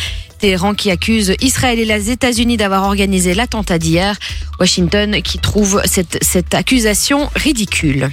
Téhéran 0.46 0.76
qui 0.76 0.92
accuse 0.92 1.34
Israël 1.42 1.80
et 1.80 1.86
les 1.86 2.12
États-Unis 2.12 2.56
d'avoir 2.56 2.84
organisé 2.84 3.34
l'attentat 3.34 3.80
d'hier. 3.80 4.16
Washington 4.60 5.24
qui 5.24 5.40
trouve 5.40 5.82
cette, 5.86 6.24
cette 6.24 6.54
accusation 6.54 7.32
ridicule. 7.36 8.12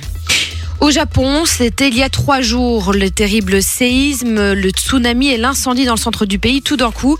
Au 0.81 0.91
Japon, 0.91 1.45
c'était 1.45 1.89
il 1.89 1.95
y 1.99 2.03
a 2.03 2.09
trois 2.09 2.41
jours 2.41 2.95
le 2.95 3.11
terrible 3.11 3.63
séisme, 3.63 4.55
le 4.55 4.71
tsunami 4.71 5.29
et 5.29 5.37
l'incendie 5.37 5.85
dans 5.85 5.93
le 5.93 6.01
centre 6.01 6.25
du 6.25 6.39
pays 6.39 6.63
tout 6.63 6.79
d'un 6.79 6.91
coup. 6.91 7.19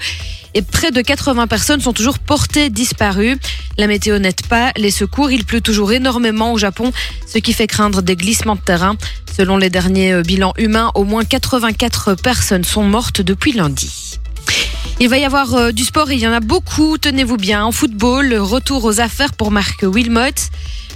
Et 0.55 0.63
près 0.63 0.91
de 0.91 1.03
80 1.03 1.47
personnes 1.47 1.83
sont 1.83 1.93
toujours 1.93 2.19
portées 2.19 2.71
disparues. 2.71 3.37
La 3.77 3.89
météo 3.89 4.19
n'aide 4.19 4.47
pas. 4.47 4.73
Les 4.79 4.91
secours, 4.91 5.31
il 5.31 5.45
pleut 5.45 5.61
toujours 5.61 5.93
énormément 5.93 6.55
au 6.55 6.59
Japon, 6.59 6.91
ce 7.27 7.37
qui 7.37 7.53
fait 7.53 7.67
craindre 7.67 8.01
des 8.01 8.17
glissements 8.17 8.57
de 8.57 8.63
terrain. 8.63 8.97
Selon 9.37 9.59
les 9.59 9.69
derniers 9.69 10.15
euh, 10.15 10.23
bilans 10.23 10.55
humains, 10.57 10.91
au 10.95 11.05
moins 11.05 11.25
84 11.25 12.15
personnes 12.15 12.65
sont 12.65 12.85
mortes 12.85 13.21
depuis 13.21 13.53
lundi. 13.53 14.02
Il 15.01 15.09
va 15.09 15.19
y 15.19 15.25
avoir 15.25 15.55
euh, 15.55 15.73
du 15.73 15.85
sport 15.85 16.11
et 16.11 16.15
il 16.15 16.21
y 16.21 16.27
en 16.27 16.33
a 16.33 16.41
beaucoup, 16.41 16.99
tenez-vous 16.99 17.37
bien. 17.37 17.65
En 17.65 17.73
football, 17.73 18.35
retour 18.35 18.85
aux 18.85 19.01
affaires 19.01 19.33
pour 19.33 19.51
Marc 19.51 19.83
Wilmot. 19.83 20.51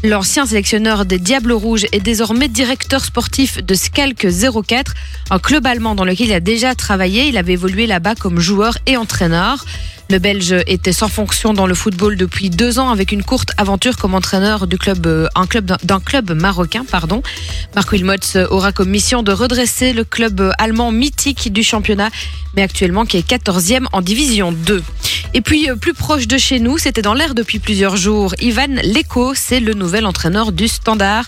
L'ancien 0.05 0.47
sélectionneur 0.47 1.07
des 1.07 1.19
Diables 1.19 1.53
Rouges 1.53 1.87
est 1.91 2.01
désormais 2.01 2.49
directeur 2.49 3.05
sportif 3.05 3.65
de 3.65 3.75
Schalke 3.75 4.29
04, 4.67 4.95
un 5.31 5.39
club 5.39 5.67
allemand 5.67 5.95
dans 5.95 6.05
lequel 6.05 6.29
il 6.29 6.33
a 6.33 6.41
déjà 6.41 6.75
travaillé. 6.75 7.29
Il 7.29 7.37
avait 7.37 7.55
évolué 7.55 7.87
là-bas 7.87 8.15
comme 8.15 8.39
joueur 8.39 8.79
et 8.87 8.97
entraîneur. 8.97 9.65
Le 10.09 10.19
Belge 10.21 10.55
était 10.69 10.93
sans 10.93 11.09
fonction 11.09 11.53
dans 11.53 11.67
le 11.67 11.75
football 11.75 12.17
depuis 12.17 12.49
deux 12.49 12.79
ans 12.79 12.91
avec 12.91 13.11
une 13.11 13.25
courte 13.25 13.51
aventure 13.57 13.97
comme 13.97 14.15
entraîneur 14.15 14.69
du 14.69 14.79
club, 14.79 15.05
euh, 15.07 15.27
d'un- 15.83 15.99
club 16.01 16.31
marocain, 16.31 16.85
pardon. 16.89 17.23
Marc 17.75 17.91
Wilmots 17.91 18.37
aura 18.51 18.71
comme 18.71 18.89
mission 18.89 19.25
de 19.25 19.33
redresser 19.33 19.93
le 19.93 20.05
club 20.05 20.53
allemand 20.59 20.93
mythique 20.93 21.53
du 21.53 21.65
championnat, 21.65 22.11
mais 22.55 22.63
actuellement 22.63 23.05
qui 23.05 23.17
est 23.17 23.27
14e 23.29 23.87
en 23.93 24.01
division 24.01 24.53
2. 24.53 24.81
Et 25.35 25.41
puis, 25.41 25.69
euh, 25.69 25.75
plus 25.75 25.93
proche 25.93 26.29
de 26.29 26.39
chez 26.39 26.61
nous, 26.61 26.79
c'était 26.79 27.03
dans 27.03 27.15
l'air 27.15 27.35
depuis 27.35 27.59
plusieurs 27.59 27.97
jours. 27.97 28.33
Ivan 28.41 28.69
Leko, 28.85 29.35
c'est 29.35 29.59
le 29.61 29.75
nouvel 29.75 30.07
entraîneur 30.07 30.53
du 30.53 30.69
Standard. 30.69 31.25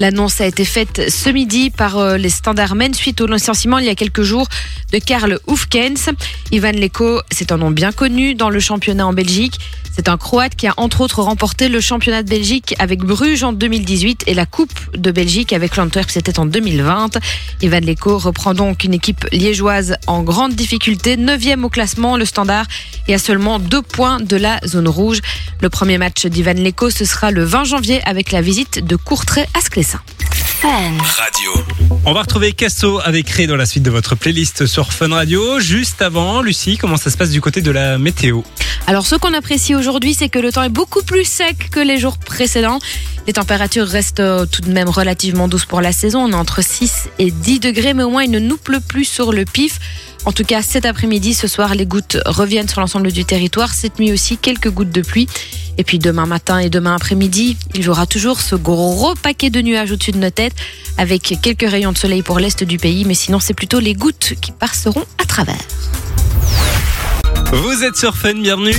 L'annonce 0.00 0.40
a 0.40 0.46
été 0.46 0.64
faite 0.64 1.10
ce 1.10 1.28
midi 1.28 1.70
par 1.70 1.98
euh, 1.98 2.16
les 2.16 2.30
Standardmen 2.30 2.94
suite 2.94 3.20
au 3.20 3.26
licenciement 3.26 3.78
il 3.78 3.84
y 3.84 3.90
a 3.90 3.94
quelques 3.94 4.22
jours 4.22 4.48
de 4.90 4.98
Karl 4.98 5.38
Hoefkens. 5.46 6.10
Ivan 6.50 6.72
Leko, 6.72 7.20
c'est 7.30 7.52
un 7.52 7.58
nom 7.58 7.70
bien 7.70 7.92
connu 7.92 8.21
dans 8.34 8.50
le 8.50 8.60
championnat 8.60 9.06
en 9.06 9.12
Belgique. 9.12 9.58
C'est 9.94 10.08
un 10.08 10.16
Croate 10.16 10.54
qui 10.56 10.66
a 10.66 10.74
entre 10.78 11.02
autres 11.02 11.22
remporté 11.22 11.68
le 11.68 11.80
championnat 11.80 12.22
de 12.22 12.28
Belgique 12.28 12.74
avec 12.78 13.00
Bruges 13.00 13.42
en 13.42 13.52
2018 13.52 14.24
et 14.26 14.34
la 14.34 14.46
Coupe 14.46 14.72
de 14.96 15.10
Belgique 15.10 15.52
avec 15.52 15.76
l'Antwerp, 15.76 16.10
c'était 16.10 16.38
en 16.38 16.46
2020. 16.46 17.18
Ivan 17.60 17.80
Leko 17.80 18.18
reprend 18.18 18.54
donc 18.54 18.84
une 18.84 18.94
équipe 18.94 19.26
liégeoise 19.32 19.96
en 20.06 20.22
grande 20.22 20.54
difficulté, 20.54 21.16
9e 21.16 21.64
au 21.64 21.68
classement, 21.68 22.16
le 22.16 22.24
standard, 22.24 22.66
et 23.08 23.14
à 23.14 23.18
seulement 23.18 23.58
deux 23.58 23.82
points 23.82 24.20
de 24.20 24.36
la 24.36 24.60
zone 24.66 24.88
rouge. 24.88 25.20
Le 25.60 25.68
premier 25.68 25.98
match 25.98 26.24
d'Ivan 26.26 26.54
Leko, 26.54 26.88
ce 26.88 27.04
sera 27.04 27.30
le 27.30 27.44
20 27.44 27.64
janvier 27.64 28.00
avec 28.06 28.32
la 28.32 28.40
visite 28.40 28.84
de 28.84 28.96
Courtrai 28.96 29.46
à 29.54 29.60
Sclessin. 29.60 30.00
Radio. 30.64 31.50
On 32.04 32.12
va 32.12 32.20
retrouver 32.20 32.52
Casso 32.52 33.00
avec 33.04 33.28
Ré 33.30 33.48
dans 33.48 33.56
la 33.56 33.66
suite 33.66 33.82
de 33.82 33.90
votre 33.90 34.14
playlist 34.14 34.66
sur 34.66 34.92
Fun 34.92 35.12
Radio. 35.12 35.58
Juste 35.58 36.00
avant, 36.02 36.40
Lucie, 36.40 36.78
comment 36.78 36.96
ça 36.96 37.10
se 37.10 37.16
passe 37.16 37.30
du 37.30 37.40
côté 37.40 37.62
de 37.62 37.72
la 37.72 37.98
météo 37.98 38.42
Alors 38.86 39.04
ce 39.04 39.16
qu'on 39.16 39.34
apprécie 39.34 39.74
aujourd'hui, 39.74 40.14
c'est 40.14 40.28
que 40.28 40.38
le 40.38 40.52
temps 40.52 40.62
est 40.62 40.68
beaucoup 40.68 41.02
plus 41.02 41.24
sec 41.24 41.68
que 41.72 41.80
les 41.80 41.98
jours 41.98 42.16
précédents. 42.16 42.78
Les 43.26 43.32
températures 43.32 43.88
restent 43.88 44.20
euh, 44.20 44.46
tout 44.46 44.60
de 44.60 44.70
même 44.70 44.88
relativement 44.88 45.48
douces 45.48 45.64
pour 45.64 45.80
la 45.80 45.90
saison. 45.90 46.26
On 46.26 46.30
est 46.30 46.36
entre 46.36 46.62
6 46.62 47.08
et 47.18 47.32
10 47.32 47.58
degrés, 47.58 47.92
mais 47.92 48.04
au 48.04 48.10
moins 48.10 48.22
il 48.22 48.30
ne 48.30 48.38
nous 48.38 48.56
pleut 48.56 48.80
plus 48.80 49.04
sur 49.04 49.32
le 49.32 49.44
pif. 49.44 49.80
En 50.24 50.32
tout 50.32 50.44
cas, 50.44 50.62
cet 50.62 50.86
après-midi, 50.86 51.34
ce 51.34 51.48
soir, 51.48 51.74
les 51.74 51.86
gouttes 51.86 52.18
reviennent 52.26 52.68
sur 52.68 52.80
l'ensemble 52.80 53.10
du 53.10 53.24
territoire. 53.24 53.74
Cette 53.74 53.98
nuit 53.98 54.12
aussi, 54.12 54.38
quelques 54.38 54.70
gouttes 54.70 54.92
de 54.92 55.02
pluie. 55.02 55.26
Et 55.78 55.84
puis 55.84 55.98
demain 55.98 56.26
matin 56.26 56.58
et 56.58 56.70
demain 56.70 56.94
après-midi, 56.94 57.56
il 57.74 57.84
y 57.84 57.88
aura 57.88 58.06
toujours 58.06 58.40
ce 58.40 58.54
gros 58.54 59.14
paquet 59.14 59.50
de 59.50 59.60
nuages 59.60 59.90
au-dessus 59.90 60.12
de 60.12 60.18
nos 60.18 60.30
têtes, 60.30 60.54
avec 60.98 61.38
quelques 61.42 61.68
rayons 61.68 61.92
de 61.92 61.98
soleil 61.98 62.22
pour 62.22 62.38
l'est 62.38 62.62
du 62.62 62.78
pays. 62.78 63.04
Mais 63.04 63.14
sinon, 63.14 63.40
c'est 63.40 63.54
plutôt 63.54 63.80
les 63.80 63.94
gouttes 63.94 64.34
qui 64.40 64.52
passeront 64.52 65.04
à 65.18 65.24
travers. 65.24 65.56
Vous 67.52 67.82
êtes 67.82 67.96
sur 67.96 68.16
Fun, 68.16 68.34
bienvenue. 68.34 68.76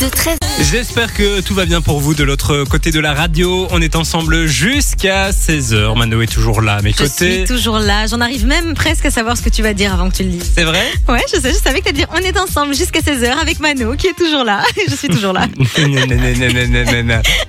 De 0.00 0.08
13 0.08 0.38
J'espère 0.70 1.12
que 1.12 1.40
tout 1.40 1.54
va 1.54 1.64
bien 1.64 1.80
pour 1.80 1.98
vous 2.00 2.14
de 2.14 2.22
l'autre 2.22 2.64
côté 2.64 2.92
de 2.92 3.00
la 3.00 3.14
radio. 3.14 3.66
On 3.72 3.80
est 3.80 3.96
ensemble 3.96 4.46
jusqu'à 4.46 5.30
16h. 5.30 5.96
Mano 5.98 6.20
est 6.22 6.26
toujours 6.32 6.60
là 6.62 6.74
à 6.74 6.82
mes 6.82 6.92
Je 6.92 6.98
côtés. 6.98 7.34
suis 7.38 7.44
toujours 7.44 7.78
là. 7.80 8.06
J'en 8.06 8.20
arrive 8.20 8.46
même 8.46 8.74
presque 8.74 9.06
à 9.06 9.10
savoir 9.10 9.36
ce 9.36 9.42
que 9.42 9.48
tu 9.48 9.60
vas 9.62 9.74
dire 9.74 9.92
avant 9.92 10.08
que 10.08 10.16
tu 10.16 10.22
le 10.22 10.30
dises. 10.30 10.52
C'est 10.54 10.62
vrai 10.64 10.84
Ouais, 11.08 11.22
je 11.34 11.40
sais, 11.40 11.50
je 11.50 11.56
savais 11.58 11.80
que 11.80 11.84
t'allais 11.86 11.96
dire 11.98 12.06
on 12.14 12.18
est 12.18 12.38
ensemble 12.38 12.74
jusqu'à 12.76 13.00
16h 13.00 13.38
avec 13.40 13.58
Mano 13.58 13.94
qui 13.96 14.06
est 14.08 14.16
toujours 14.16 14.44
là. 14.44 14.62
je 14.88 14.94
suis 14.94 15.08
toujours 15.08 15.32
là. 15.32 15.46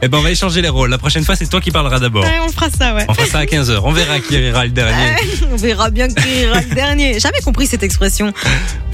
Eh 0.02 0.08
ben 0.08 0.18
on 0.18 0.22
va 0.22 0.32
échanger 0.32 0.62
les 0.62 0.70
rôles. 0.70 0.90
La 0.90 0.98
prochaine 0.98 1.24
fois, 1.26 1.36
c'est 1.36 1.48
toi 1.48 1.62
qui 1.62 1.70
parleras 1.72 2.00
d'abord. 2.00 2.24
Ouais, 2.24 2.40
on 2.44 2.50
fera 2.50 2.70
ça, 2.70 2.96
ouais. 2.96 3.06
On 3.08 3.14
fera 3.14 3.28
ça 3.28 3.40
à 3.40 3.46
15h. 3.46 3.80
On 3.84 3.92
verra 3.92 4.20
qui 4.20 4.38
rira 4.38 4.64
le 4.66 4.72
dernier. 4.72 5.16
On 5.52 5.56
verra 5.56 5.90
bien 5.92 6.08
qui 6.08 6.24
rira 6.24 6.62
le 6.62 6.74
dernier. 6.76 7.20
Jamais 7.20 7.40
compris 7.44 7.68
cette 7.68 7.84
expression. 7.84 8.34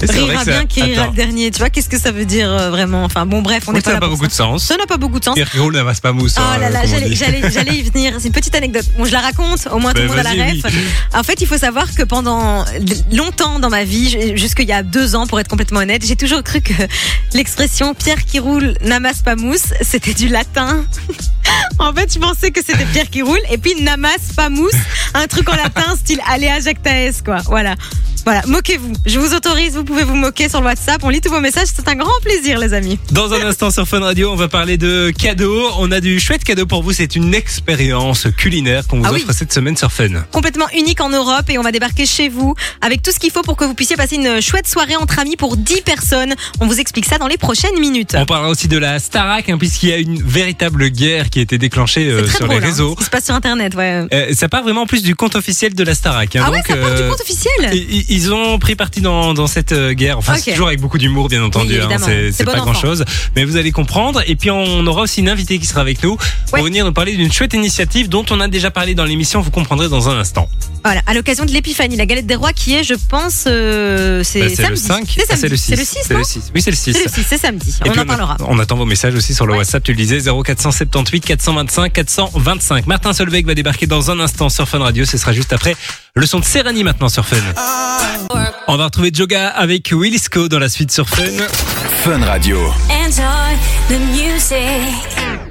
Rira 0.02 0.44
bien 0.44 0.66
qui 0.66 0.82
rira 0.82 1.06
le 1.06 1.12
dernier. 1.14 1.50
Tu 1.50 1.58
vois, 1.58 1.70
qu'est-ce 1.70 1.88
que 1.88 1.98
ça 1.98 2.10
veut 2.12 2.24
dire 2.24 2.50
euh, 2.50 2.70
vraiment? 2.70 3.04
Enfin 3.04 3.24
bon, 3.26 3.35
bref, 3.42 3.64
on 3.66 3.70
Oui, 3.72 3.76
n'est 3.76 3.80
ça 3.80 3.84
pas 3.84 3.90
n'a 3.90 3.94
là 3.96 4.00
pas 4.00 4.08
beaucoup 4.08 4.26
de 4.26 4.32
ça. 4.32 4.44
sens. 4.44 4.64
Ça 4.64 4.76
n'a 4.76 4.86
pas 4.86 4.96
beaucoup 4.96 5.18
de 5.18 5.24
sens. 5.24 5.34
Pierre 5.34 5.50
qui 5.50 5.58
roule 5.58 5.74
n'amasse 5.74 6.00
pas 6.00 6.12
mousse. 6.12 6.34
Oh 6.38 6.42
hein, 6.42 6.58
là 6.58 6.70
là, 6.70 6.80
comme 6.82 6.90
on 6.92 7.14
j'allais, 7.50 7.76
y 7.78 7.82
venir. 7.82 8.14
C'est 8.18 8.26
une 8.28 8.32
petite 8.32 8.54
anecdote. 8.54 8.84
Bon, 8.96 9.04
je 9.04 9.12
la 9.12 9.20
raconte. 9.20 9.66
Au 9.70 9.78
moins 9.78 9.92
tout 9.92 10.02
le 10.02 10.08
monde 10.08 10.18
a 10.18 10.22
la 10.22 10.30
ref. 10.44 10.64
En 11.14 11.22
fait, 11.22 11.40
il 11.40 11.46
faut 11.46 11.58
savoir 11.58 11.94
que 11.94 12.02
pendant 12.02 12.64
longtemps 13.12 13.58
dans 13.58 13.70
ma 13.70 13.84
vie, 13.84 14.36
jusqu'il 14.36 14.68
y 14.68 14.72
a 14.72 14.82
deux 14.82 15.14
ans, 15.14 15.26
pour 15.26 15.40
être 15.40 15.48
complètement 15.48 15.80
honnête, 15.80 16.04
j'ai 16.06 16.16
toujours 16.16 16.42
cru 16.42 16.60
que 16.60 16.72
l'expression 17.34 17.94
Pierre 17.94 18.24
qui 18.24 18.38
roule 18.38 18.74
n'amasse 18.82 19.22
pas 19.22 19.36
mousse, 19.36 19.72
c'était 19.82 20.14
du 20.14 20.28
latin. 20.28 20.84
En 21.78 21.92
fait, 21.94 22.12
je 22.12 22.18
pensais 22.18 22.50
que 22.50 22.60
c'était 22.64 22.84
Pierre 22.86 23.08
qui 23.08 23.22
roule 23.22 23.38
et 23.50 23.56
puis 23.58 23.80
n'amasse 23.82 24.32
pas 24.34 24.48
mousse, 24.48 24.72
un 25.14 25.26
truc 25.26 25.48
en 25.48 25.54
latin 25.56 25.94
style 25.96 26.20
Alea 26.28 26.60
Jactaes 26.60 27.22
quoi. 27.24 27.36
Voilà. 27.46 27.74
Voilà, 28.26 28.42
moquez-vous. 28.48 28.92
Je 29.06 29.20
vous 29.20 29.34
autorise, 29.34 29.74
vous 29.76 29.84
pouvez 29.84 30.02
vous 30.02 30.16
moquer 30.16 30.48
sur 30.48 30.58
le 30.60 30.66
WhatsApp. 30.66 31.00
On 31.04 31.10
lit 31.10 31.20
tous 31.20 31.30
vos 31.30 31.38
messages, 31.38 31.68
c'est 31.72 31.86
un 31.88 31.94
grand 31.94 32.10
plaisir 32.24 32.58
les 32.58 32.74
amis. 32.74 32.98
Dans 33.12 33.32
un 33.32 33.40
instant 33.46 33.70
sur 33.70 33.86
Fun 33.86 34.00
Radio, 34.00 34.32
on 34.32 34.34
va 34.34 34.48
parler 34.48 34.76
de 34.76 35.12
cadeaux. 35.16 35.68
On 35.78 35.92
a 35.92 36.00
du 36.00 36.18
chouette 36.18 36.42
cadeau 36.42 36.66
pour 36.66 36.82
vous. 36.82 36.92
C'est 36.92 37.14
une 37.14 37.34
expérience 37.34 38.26
culinaire 38.36 38.84
qu'on 38.88 38.98
vous 38.98 39.04
Ah 39.06 39.12
oui. 39.12 39.22
offre 39.22 39.32
cette 39.32 39.52
semaine 39.52 39.76
sur 39.76 39.92
Fun. 39.92 40.08
complètement 40.32 40.66
unique 40.76 41.00
en 41.00 41.08
Europe 41.08 41.48
et 41.50 41.58
on 41.58 41.62
va 41.62 41.70
débarquer 41.70 42.04
chez 42.04 42.28
vous 42.28 42.56
avec 42.80 43.00
tout 43.00 43.12
ce 43.12 43.20
qu'il 43.20 43.30
faut 43.30 43.42
pour 43.42 43.56
que 43.56 43.64
vous 43.64 43.74
puissiez 43.74 43.94
passer 43.94 44.16
une 44.16 44.40
chouette 44.42 44.66
soirée 44.66 44.96
entre 44.96 45.20
amis 45.20 45.36
pour 45.36 45.56
10 45.56 45.82
personnes. 45.82 46.34
On 46.58 46.66
vous 46.66 46.80
explique 46.80 47.04
ça 47.06 47.18
dans 47.18 47.28
les 47.28 47.36
prochaines 47.38 47.78
minutes. 47.78 48.16
On 48.18 48.26
parlera 48.26 48.50
aussi 48.50 48.66
de 48.66 48.76
la 48.78 48.98
Starac, 48.98 49.48
hein, 49.48 49.56
puisqu'il 49.56 49.90
y 49.90 49.92
a 49.92 49.98
une 49.98 50.20
véritable 50.20 50.88
guerre 50.88 51.30
qui 51.30 51.38
a 51.38 51.42
été 51.42 51.58
déclenchée 51.58 52.08
euh, 52.10 52.26
sur 52.26 52.40
drôle, 52.46 52.56
les 52.56 52.56
hein, 52.56 52.66
réseaux. 52.70 52.90
ce 52.94 52.98
qui 52.98 53.04
se 53.04 53.10
passe 53.10 53.26
sur 53.26 53.36
internet, 53.36 53.76
ouais. 53.76 54.02
Euh, 54.12 54.34
ça 54.34 54.48
part 54.48 54.64
vraiment 54.64 54.86
plus 54.86 55.04
du 55.04 55.14
compte 55.14 55.36
officiel 55.36 55.74
de 55.76 55.84
la 55.84 55.94
Starac. 55.94 56.34
hein. 56.34 56.42
Ah 56.44 56.50
ouais, 56.50 56.62
ça 56.66 56.74
part 56.74 56.92
du 56.96 57.02
euh, 57.02 57.08
compte 57.08 57.20
officiel? 57.20 57.70
Ils 58.16 58.32
ont 58.32 58.58
pris 58.58 58.74
parti 58.76 59.00
dans, 59.00 59.34
dans 59.34 59.46
cette 59.46 59.72
euh, 59.72 59.92
guerre. 59.92 60.18
Enfin, 60.18 60.36
c'est 60.36 60.52
toujours 60.52 60.68
avec 60.68 60.80
beaucoup 60.80 60.98
d'humour, 60.98 61.28
bien 61.28 61.42
entendu. 61.44 61.74
Oui, 61.74 61.94
hein. 61.94 61.98
C'est 62.32 62.44
bon 62.44 62.52
pas 62.52 62.58
enfant. 62.60 62.72
grand 62.72 62.80
chose, 62.80 63.04
mais 63.34 63.44
vous 63.44 63.56
allez 63.56 63.72
comprendre. 63.72 64.22
Et 64.26 64.36
puis 64.36 64.50
on 64.50 64.86
aura 64.86 65.02
aussi 65.02 65.20
une 65.20 65.28
invitée 65.28 65.58
qui 65.58 65.66
sera 65.66 65.80
avec 65.82 66.02
nous 66.02 66.16
pour 66.16 66.54
Ouais. 66.54 66.62
venir 66.62 66.84
nous 66.84 66.92
parler 66.92 67.14
d'une 67.16 67.30
chouette 67.32 67.54
initiative 67.54 68.08
dont 68.08 68.24
on 68.30 68.40
a 68.40 68.48
déjà 68.48 68.70
parlé 68.70 68.94
dans 68.94 69.04
l'émission. 69.04 69.40
Vous 69.40 69.50
comprendrez 69.50 69.88
dans 69.88 70.08
un 70.08 70.18
instant. 70.18 70.48
Voilà, 70.84 71.02
à 71.06 71.14
l'occasion 71.14 71.44
de 71.44 71.50
l'épiphanie, 71.50 71.96
la 71.96 72.06
galette 72.06 72.26
des 72.26 72.36
rois 72.36 72.52
qui 72.52 72.74
est, 72.74 72.84
je 72.84 72.94
pense, 73.08 73.44
euh, 73.46 74.22
c'est 74.24 74.40
Bah, 74.40 74.46
c'est 74.48 74.54
samedi. 74.56 74.70
le 74.70 74.76
5 74.76 75.04
C'est 75.16 75.22
Ah, 75.30 75.36
samedi. 75.36 75.40
c'est 75.40 75.48
le 75.48 75.56
6. 75.56 75.64
C'est 75.66 75.76
le 75.76 75.84
6, 75.84 75.98
C'est 76.06 76.14
non 76.14 76.18
le 76.20 76.24
6. 76.24 76.52
Oui, 76.54 76.62
c'est 76.62 76.70
le 76.70 76.76
6. 76.76 76.92
C'est 76.92 77.04
le 77.04 77.10
6, 77.10 77.26
c'est 77.28 77.38
samedi. 77.38 77.74
Et 77.84 77.90
on 77.90 77.98
en 78.00 78.06
parlera. 78.06 78.36
On 78.46 78.58
attend 78.58 78.76
vos 78.76 78.84
messages 78.86 79.14
aussi 79.14 79.34
sur 79.34 79.46
le 79.46 79.52
Ouais. 79.52 79.58
WhatsApp. 79.58 79.82
Tu 79.82 79.92
le 79.92 79.96
disais 79.98 80.20
0478 80.20 81.24
425 81.24 81.92
425. 81.92 82.86
Martin 82.86 83.12
Solveig 83.12 83.44
va 83.44 83.54
débarquer 83.54 83.86
dans 83.86 84.10
un 84.10 84.20
instant 84.20 84.48
sur 84.48 84.68
Fun 84.68 84.78
Radio. 84.78 85.04
Ce 85.04 85.18
sera 85.18 85.32
juste 85.32 85.52
après 85.52 85.74
le 86.16 86.26
son 86.26 86.40
de 86.40 86.44
Serrani 86.44 86.82
maintenant 86.82 87.08
sur 87.08 87.26
Fun. 87.26 87.36
On 88.68 88.76
va 88.76 88.84
retrouver 88.86 89.10
Joga 89.12 89.48
avec 89.48 89.92
Willisco 89.92 90.48
dans 90.48 90.58
la 90.58 90.68
suite 90.68 90.90
sur 90.90 91.08
Fun. 91.08 91.24
Fun 92.02 92.24
Radio. 92.24 92.58
Enjoy 92.90 93.56
the 93.88 93.98
music. 94.12 95.45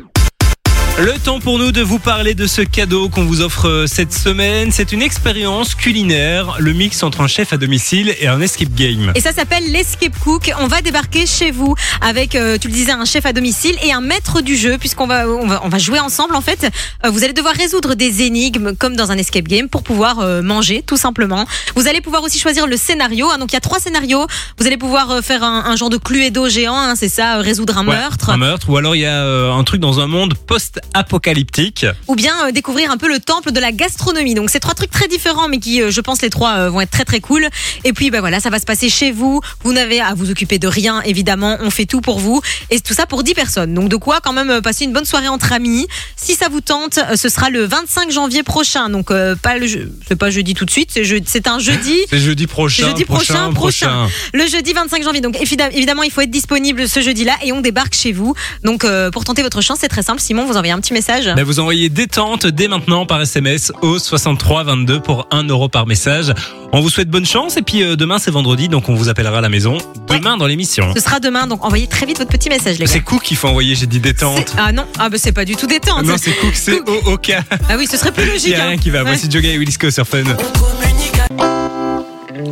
Le 0.97 1.11
temps 1.19 1.41
pour 1.41 1.59
nous 1.59 1.73
de 1.73 1.81
vous 1.81 1.99
parler 1.99 2.35
de 2.35 2.47
ce 2.47 2.61
cadeau 2.61 3.09
qu'on 3.09 3.25
vous 3.25 3.41
offre 3.41 3.67
euh, 3.67 3.85
cette 3.85 4.13
semaine. 4.13 4.71
C'est 4.71 4.93
une 4.93 5.01
expérience 5.01 5.75
culinaire, 5.75 6.55
le 6.57 6.71
mix 6.71 7.03
entre 7.03 7.19
un 7.19 7.27
chef 7.27 7.51
à 7.51 7.57
domicile 7.57 8.15
et 8.21 8.27
un 8.29 8.39
escape 8.39 8.73
game. 8.73 9.11
Et 9.13 9.19
ça 9.19 9.33
s'appelle 9.33 9.69
l'Escape 9.73 10.17
Cook. 10.23 10.53
On 10.61 10.67
va 10.67 10.79
débarquer 10.81 11.25
chez 11.25 11.51
vous 11.51 11.75
avec, 11.99 12.35
euh, 12.35 12.57
tu 12.57 12.69
le 12.69 12.73
disais, 12.73 12.93
un 12.93 13.03
chef 13.03 13.25
à 13.25 13.33
domicile 13.33 13.75
et 13.83 13.91
un 13.91 13.99
maître 13.99 14.39
du 14.39 14.55
jeu, 14.55 14.77
puisqu'on 14.77 15.05
va, 15.05 15.27
on 15.27 15.45
va, 15.47 15.59
on 15.65 15.67
va 15.69 15.77
jouer 15.79 15.99
ensemble. 15.99 16.33
En 16.33 16.39
fait, 16.41 16.65
Euh, 17.05 17.09
vous 17.09 17.25
allez 17.25 17.33
devoir 17.33 17.55
résoudre 17.55 17.93
des 17.95 18.21
énigmes 18.21 18.73
comme 18.77 18.95
dans 18.95 19.11
un 19.11 19.17
escape 19.17 19.49
game 19.49 19.67
pour 19.67 19.83
pouvoir 19.83 20.19
euh, 20.19 20.41
manger, 20.41 20.81
tout 20.81 20.95
simplement. 20.97 21.45
Vous 21.75 21.89
allez 21.89 21.99
pouvoir 21.99 22.23
aussi 22.23 22.39
choisir 22.39 22.67
le 22.67 22.77
scénario. 22.77 23.27
hein. 23.29 23.37
donc 23.37 23.51
il 23.51 23.55
y 23.55 23.57
a 23.57 23.61
trois 23.61 23.79
scénarios. 23.81 24.27
Vous 24.59 24.65
allez 24.65 24.77
pouvoir 24.77 25.19
faire 25.21 25.43
un, 25.43 25.65
un 25.65 25.75
genre 25.75 25.89
de 25.89 25.97
Cluedo 25.97 26.47
géant, 26.47 26.77
hein, 26.77 26.93
c'est 26.95 27.09
ça, 27.09 27.35
résoudre 27.39 27.77
un 27.79 27.85
Ouais, 27.85 27.97
meurtre, 27.97 28.29
Un 28.29 28.37
meurtre. 28.37 28.69
Ou 28.69 28.77
alors 28.77 28.95
il 28.95 29.01
y 29.01 29.05
a 29.05 29.25
un 29.51 29.63
truc 29.65 29.81
dans 29.81 29.99
un 29.99 30.07
monde 30.07 30.35
post-apocalyptique. 30.85 31.85
ou 32.07 32.15
bien 32.15 32.33
euh, 32.47 32.51
découvrir 32.51 32.91
un 32.91 32.97
peu 32.97 33.07
le 33.07 33.19
temple 33.19 33.51
de 33.51 33.59
la 33.59 33.71
gastronomie. 33.71 34.33
Donc 34.35 34.49
c'est 34.49 34.59
trois 34.59 34.73
trucs 34.73 34.91
très 34.91 35.07
différents, 35.07 35.47
mais 35.47 35.57
qui, 35.59 35.81
euh, 35.81 35.91
je 35.91 36.01
pense, 36.01 36.21
les 36.21 36.29
trois 36.29 36.55
euh, 36.57 36.69
vont 36.69 36.81
être 36.81 36.91
très 36.91 37.05
très 37.05 37.19
cool. 37.19 37.47
Et 37.83 37.93
puis 37.93 38.11
bah 38.11 38.19
voilà, 38.21 38.39
ça 38.39 38.49
va 38.49 38.59
se 38.59 38.65
passer 38.65 38.89
chez 38.89 39.11
vous. 39.11 39.41
Vous 39.63 39.73
n'avez 39.73 39.99
à 39.99 40.13
vous 40.13 40.29
occuper 40.31 40.59
de 40.59 40.67
rien, 40.67 41.01
évidemment. 41.03 41.57
On 41.61 41.69
fait 41.69 41.85
tout 41.85 42.01
pour 42.01 42.19
vous 42.19 42.41
et 42.69 42.79
tout 42.79 42.93
ça 42.93 43.05
pour 43.05 43.23
10 43.23 43.33
personnes. 43.33 43.73
Donc 43.73 43.89
de 43.89 43.95
quoi 43.95 44.19
quand 44.21 44.33
même 44.33 44.61
passer 44.61 44.85
une 44.85 44.93
bonne 44.93 45.05
soirée 45.05 45.27
entre 45.27 45.51
amis. 45.53 45.87
Si 46.15 46.35
ça 46.35 46.49
vous 46.49 46.61
tente, 46.61 46.99
ce 47.15 47.29
sera 47.29 47.49
le 47.49 47.65
25 47.65 48.11
janvier 48.11 48.43
prochain. 48.43 48.89
Donc 48.89 49.07
pas 49.41 49.57
le, 49.57 49.67
je- 49.67 49.79
c'est 50.07 50.15
pas 50.15 50.29
jeudi 50.29 50.53
tout 50.53 50.65
de 50.65 50.71
suite, 50.71 50.89
c'est 50.91 51.03
je- 51.03 51.15
c'est 51.25 51.47
un 51.47 51.59
jeudi. 51.59 51.95
C'est 52.09 52.19
jeudi 52.19 52.47
prochain. 52.47 52.87
Jeudi 52.87 53.03
prochain, 53.05 53.51
prochain. 53.51 54.07
Le 54.33 54.45
jeudi 54.47 54.73
25 54.73 55.03
janvier. 55.03 55.21
Donc 55.21 55.35
évidem- 55.37 55.71
évidemment, 55.73 56.03
il 56.03 56.11
faut 56.11 56.21
être 56.21 56.29
disponible 56.31 56.87
ce 56.87 57.01
jeudi-là 57.01 57.33
et 57.43 57.51
on 57.51 57.61
débarque 57.61 57.93
chez 57.95 58.11
vous. 58.11 58.33
Donc 58.63 58.85
pour 59.11 59.23
tenter 59.23 59.41
votre 59.41 59.61
chance, 59.61 59.79
c'est 59.81 59.87
très 59.87 60.03
simple. 60.03 60.21
Simon, 60.21 60.45
vous 60.45 60.53
envoyez 60.55 60.73
un 60.75 60.79
petit 60.81 60.93
message. 60.93 61.31
Ben, 61.35 61.43
vous 61.43 61.59
envoyez 61.59 61.89
détente 61.89 62.47
dès 62.47 62.67
maintenant 62.67 63.05
par 63.05 63.21
SMS 63.21 63.71
au 63.81 63.97
63 63.97 64.63
22 64.65 64.99
pour 64.99 65.27
1 65.31 65.43
euro 65.47 65.69
par 65.69 65.87
message. 65.87 66.33
On 66.73 66.81
vous 66.81 66.89
souhaite 66.89 67.09
bonne 67.09 67.25
chance 67.25 67.55
et 67.55 67.61
puis 67.61 67.81
euh, 67.81 67.95
demain 67.95 68.19
c'est 68.19 68.31
vendredi 68.31 68.67
donc 68.67 68.89
on 68.89 68.95
vous 68.95 69.07
appellera 69.07 69.37
à 69.37 69.41
la 69.41 69.49
maison 69.49 69.77
demain 70.09 70.35
dans 70.37 70.47
l'émission. 70.47 70.93
Ce 70.93 71.01
sera 71.01 71.19
demain, 71.19 71.47
donc 71.47 71.63
envoyez 71.63 71.87
très 71.87 72.05
vite 72.05 72.17
votre 72.17 72.29
petit 72.31 72.49
message, 72.49 72.73
les 72.77 72.85
gars. 72.85 72.91
C'est 72.91 72.99
Cook 72.99 73.23
qu'il 73.23 73.37
faut 73.37 73.47
envoyer, 73.47 73.75
j'ai 73.75 73.85
dit 73.85 73.99
détente. 73.99 74.53
Ah 74.57 74.71
non, 74.73 74.85
ah 74.99 75.09
bah 75.09 75.17
c'est 75.19 75.31
pas 75.31 75.45
du 75.45 75.55
tout 75.55 75.67
détente. 75.67 76.03
Non, 76.03 76.15
c'est 76.17 76.33
Cook, 76.33 76.55
c'est 76.55 76.81
au 77.05 77.17
cas. 77.17 77.41
Ah 77.69 77.75
oui, 77.77 77.87
ce 77.89 77.95
serait 77.97 78.11
plus 78.11 78.23
Il 78.23 78.31
logique. 78.31 78.47
n'y 78.49 78.55
a 78.55 78.63
hein. 78.65 78.67
rien 78.69 78.77
qui 78.77 78.89
va. 78.89 78.99
Ouais. 78.99 79.11
Voici 79.11 79.31
Joga 79.31 79.49
et 79.49 79.57
Willisco 79.57 79.89
sur 79.89 80.05
Fun. 80.05 80.23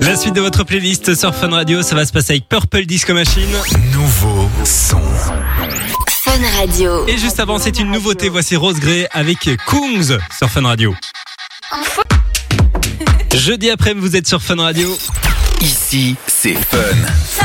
La 0.02 0.16
suite 0.16 0.36
de 0.36 0.42
votre 0.42 0.64
playlist 0.64 1.14
sur 1.16 1.36
Fun 1.36 1.50
Radio, 1.50 1.82
ça 1.82 1.96
va 1.96 2.06
se 2.06 2.12
passer 2.14 2.34
avec 2.34 2.48
Purple 2.48 2.86
Disco 2.86 3.14
Machine. 3.14 3.50
Nouveau 3.94 4.50
son. 4.64 5.02
Fun 6.34 6.60
Radio. 6.60 7.08
Et 7.08 7.17
juste 7.19 7.39
avant, 7.39 7.60
c'est 7.60 7.78
une 7.78 7.91
nouveauté. 7.91 8.28
Voici 8.28 8.56
Rose 8.56 8.80
Gray 8.80 9.08
avec 9.12 9.38
Kungs 9.67 10.17
sur 10.36 10.50
Fun 10.50 10.63
Radio. 10.63 10.96
Jeudi 13.36 13.69
après, 13.69 13.93
vous 13.93 14.15
êtes 14.15 14.28
sur 14.28 14.41
Fun 14.41 14.56
Radio. 14.56 14.98
Ici, 15.62 16.15
c'est 16.26 16.56
Fun. 16.56 17.43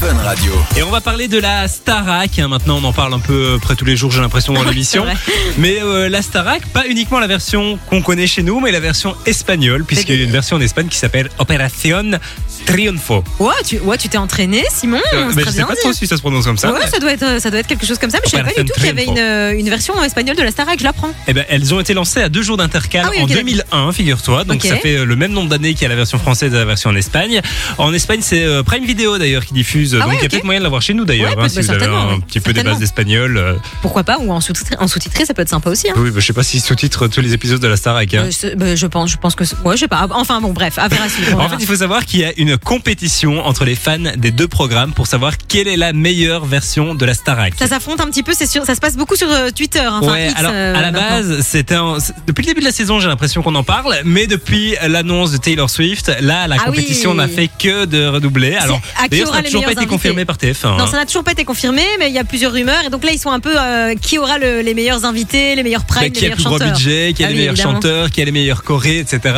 Fun 0.00 0.14
Radio. 0.22 0.52
Et 0.76 0.82
on 0.84 0.90
va 0.90 1.00
parler 1.00 1.26
de 1.26 1.38
la 1.38 1.66
Starac. 1.66 2.38
hein. 2.38 2.46
Maintenant, 2.48 2.78
on 2.80 2.84
en 2.84 2.92
parle 2.92 3.14
un 3.14 3.18
peu 3.18 3.54
euh, 3.54 3.58
près 3.58 3.74
tous 3.74 3.84
les 3.84 3.96
jours, 3.96 4.12
j'ai 4.12 4.20
l'impression, 4.20 4.52
dans 4.52 4.62
l'émission. 4.68 5.04
Mais 5.56 5.78
euh, 5.82 6.08
la 6.08 6.22
Starac, 6.22 6.66
pas 6.68 6.86
uniquement 6.86 7.18
la 7.18 7.26
version 7.26 7.78
qu'on 7.90 8.00
connaît 8.00 8.28
chez 8.28 8.44
nous, 8.44 8.60
mais 8.60 8.70
la 8.70 8.78
version 8.78 9.16
espagnole, 9.26 9.84
puisqu'il 9.84 10.16
y 10.16 10.20
a 10.20 10.24
une 10.24 10.30
version 10.30 10.56
en 10.56 10.60
Espagne 10.60 10.86
qui 10.86 10.98
s'appelle 10.98 11.28
Operación 11.38 12.20
Triunfo. 12.64 13.24
Ouais, 13.40 13.54
tu 13.66 13.78
ouais, 13.80 13.96
tu 13.98 14.08
t'es 14.08 14.18
entraîné, 14.18 14.62
Simon? 14.70 15.00
Euh, 15.14 15.32
mais 15.34 15.42
je 15.42 15.48
sais 15.50 15.56
bien 15.56 15.66
pas 15.66 15.74
trop 15.74 15.92
si 15.92 16.06
ça 16.06 16.16
se 16.16 16.20
prononce 16.22 16.44
comme 16.44 16.58
ça. 16.58 16.72
Ouais, 16.72 16.86
ça 16.86 16.98
doit 17.00 17.12
être 17.12 17.40
ça 17.40 17.50
doit 17.50 17.60
être 17.60 17.66
quelque 17.66 17.86
chose 17.86 17.98
comme 17.98 18.10
ça, 18.10 18.18
mais 18.22 18.26
je 18.30 18.36
savais 18.36 18.52
pas 18.52 18.62
du 18.62 18.68
tout 18.70 18.74
qu'il 18.74 18.86
y 18.86 18.90
avait 18.90 19.04
une, 19.04 19.18
euh, 19.18 19.58
une 19.58 19.68
version 19.70 20.00
espagnole 20.04 20.36
de 20.36 20.42
la 20.42 20.50
Starac. 20.50 20.78
Je 20.78 20.84
l'apprends. 20.84 21.10
Eh 21.26 21.32
ben, 21.32 21.44
elles 21.48 21.74
ont 21.74 21.80
été 21.80 21.94
lancées 21.94 22.20
à 22.22 22.28
deux 22.28 22.42
jours 22.42 22.56
d'intercal 22.56 23.04
Ah 23.06 23.10
oui, 23.10 23.20
en 23.20 23.24
ok, 23.24 23.32
2001, 23.32 23.92
figure-toi. 23.92 24.44
Donc 24.44 24.62
ça 24.62 24.76
fait 24.76 24.96
euh, 24.98 25.04
le 25.04 25.16
même 25.16 25.32
nombre 25.32 25.48
d'années 25.48 25.72
qu'il 25.74 25.82
y 25.82 25.86
a 25.86 25.88
la 25.88 25.96
version 25.96 26.18
française 26.18 26.52
et 26.52 26.56
la 26.56 26.64
version 26.64 26.90
en 26.90 26.96
Espagne. 26.96 27.40
En 27.78 27.92
Espagne, 27.92 28.20
c'est 28.22 28.44
euh, 28.44 28.62
Prime 28.62 28.84
Video 28.84 29.18
d'ailleurs 29.18 29.44
qui 29.44 29.54
diffuse. 29.54 29.87
Ah 29.96 30.00
donc 30.00 30.08
ouais, 30.08 30.14
il 30.14 30.18
y 30.18 30.22
a 30.22 30.24
ok. 30.24 30.30
peut-être 30.30 30.44
moyen 30.44 30.60
de 30.60 30.64
l'avoir 30.64 30.82
chez 30.82 30.94
nous 30.94 31.04
d'ailleurs, 31.04 31.30
Ouais, 31.30 31.36
hein, 31.38 31.42
bah, 31.42 31.48
si 31.48 31.60
vous 31.60 31.70
avez 31.70 31.86
un 31.86 32.20
petit 32.20 32.40
peu 32.40 32.52
des 32.52 32.62
bases 32.62 32.78
d'espagnol. 32.78 33.58
Pourquoi 33.82 34.04
pas 34.04 34.18
ou 34.18 34.30
en 34.32 34.40
sous-titré, 34.40 34.76
en 34.78 34.86
ça 34.88 35.34
peut 35.34 35.42
être 35.42 35.48
sympa 35.48 35.70
aussi. 35.70 35.88
Hein. 35.90 35.94
Oui, 35.96 36.10
bah, 36.10 36.20
je 36.20 36.26
sais 36.26 36.32
pas 36.32 36.42
si 36.42 36.60
sous-titre 36.60 37.06
tous 37.08 37.20
les 37.20 37.32
épisodes 37.34 37.60
de 37.60 37.66
la 37.68 37.76
Starac. 37.76 38.12
hein. 38.14 38.28
Euh, 38.44 38.54
bah, 38.56 38.74
je 38.74 38.86
pense, 38.86 39.10
je 39.10 39.16
pense 39.16 39.34
que 39.34 39.44
ouais, 39.64 39.76
je 39.76 39.80
sais 39.80 39.88
pas. 39.88 40.06
Enfin 40.12 40.40
bon, 40.40 40.52
bref, 40.52 40.78
à 40.78 40.88
suivre. 41.08 41.38
En 41.48 41.48
fait, 41.48 41.56
il 41.60 41.66
faut 41.66 41.76
savoir 41.76 42.04
qu'il 42.04 42.20
y 42.20 42.24
a 42.24 42.32
une 42.36 42.56
compétition 42.58 43.44
entre 43.46 43.64
les 43.64 43.74
fans 43.74 43.96
des 44.16 44.30
deux 44.30 44.48
programmes 44.48 44.92
pour 44.92 45.06
savoir 45.06 45.34
quelle 45.36 45.68
est 45.68 45.76
la 45.76 45.92
meilleure 45.92 46.44
version 46.46 46.94
de 46.94 47.04
la 47.04 47.14
Starac. 47.14 47.54
ça 47.58 47.66
s'affronte 47.66 48.00
un 48.00 48.06
petit 48.06 48.22
peu. 48.22 48.32
C'est 48.34 48.46
sûr, 48.46 48.64
ça 48.64 48.74
se 48.74 48.80
passe 48.80 48.96
beaucoup 48.96 49.16
sur 49.16 49.30
euh, 49.30 49.50
Twitter. 49.50 49.86
Enfin, 49.86 50.12
ouais, 50.12 50.28
X, 50.30 50.38
alors 50.38 50.52
euh, 50.54 50.74
à 50.74 50.80
la 50.82 50.90
maintenant. 50.92 51.08
base, 51.08 51.40
c'était 51.40 51.76
depuis 52.26 52.42
le 52.42 52.46
début 52.48 52.60
de 52.60 52.64
la 52.66 52.72
saison, 52.72 52.98
j'ai 53.00 53.08
l'impression 53.08 53.42
qu'on 53.42 53.54
en 53.54 53.62
parle, 53.62 53.94
mais 54.04 54.26
depuis 54.26 54.74
l'annonce 54.86 55.32
de 55.32 55.36
Taylor 55.36 55.68
Swift, 55.70 56.10
là, 56.20 56.46
la 56.48 56.56
Ah 56.58 56.64
compétition 56.64 57.10
oui. 57.12 57.16
n'a 57.18 57.28
fait 57.28 57.48
que 57.58 57.84
de 57.84 58.06
redoubler. 58.06 58.54
Alors, 58.56 58.80
d'ailleurs, 59.10 59.28
ça 59.28 59.34
n'a 59.34 59.42
toujours 59.42 59.64
pas 59.64 59.74
été 59.82 59.86
confirmé 59.88 60.24
par 60.24 60.36
TF1. 60.36 60.76
Non, 60.76 60.84
hein. 60.84 60.86
ça 60.90 60.96
n'a 60.98 61.06
toujours 61.06 61.24
pas 61.24 61.32
été 61.32 61.44
confirmé, 61.44 61.82
mais 61.98 62.08
il 62.08 62.14
y 62.14 62.18
a 62.18 62.24
plusieurs 62.24 62.52
rumeurs. 62.52 62.84
Et 62.86 62.90
donc 62.90 63.04
là, 63.04 63.10
ils 63.12 63.18
sont 63.18 63.30
un 63.30 63.40
peu 63.40 63.52
euh, 63.56 63.94
qui 63.94 64.18
aura 64.18 64.38
le- 64.38 64.60
les 64.60 64.74
meilleurs 64.74 65.04
invités, 65.04 65.54
les 65.54 65.62
meilleurs 65.62 65.84
primes, 65.84 66.02
Bah, 66.02 66.06
les 66.06 66.12
qui 66.12 66.18
a 66.18 66.22
le 66.22 66.26
meilleurs 66.28 66.36
plus 66.36 66.44
gros 66.44 66.58
chanteurs. 66.58 66.72
budget, 66.76 67.12
qui 67.14 67.24
a 67.24 67.26
Ah 67.26 67.30
les 67.30 67.34
oui, 67.34 67.38
meilleurs 67.40 67.54
évidemment. 67.54 67.74
chanteurs, 67.74 68.10
qui 68.10 68.22
a 68.22 68.24
les 68.24 68.32
meilleurs 68.32 68.62
chorés, 68.62 68.98
etc. 68.98 69.34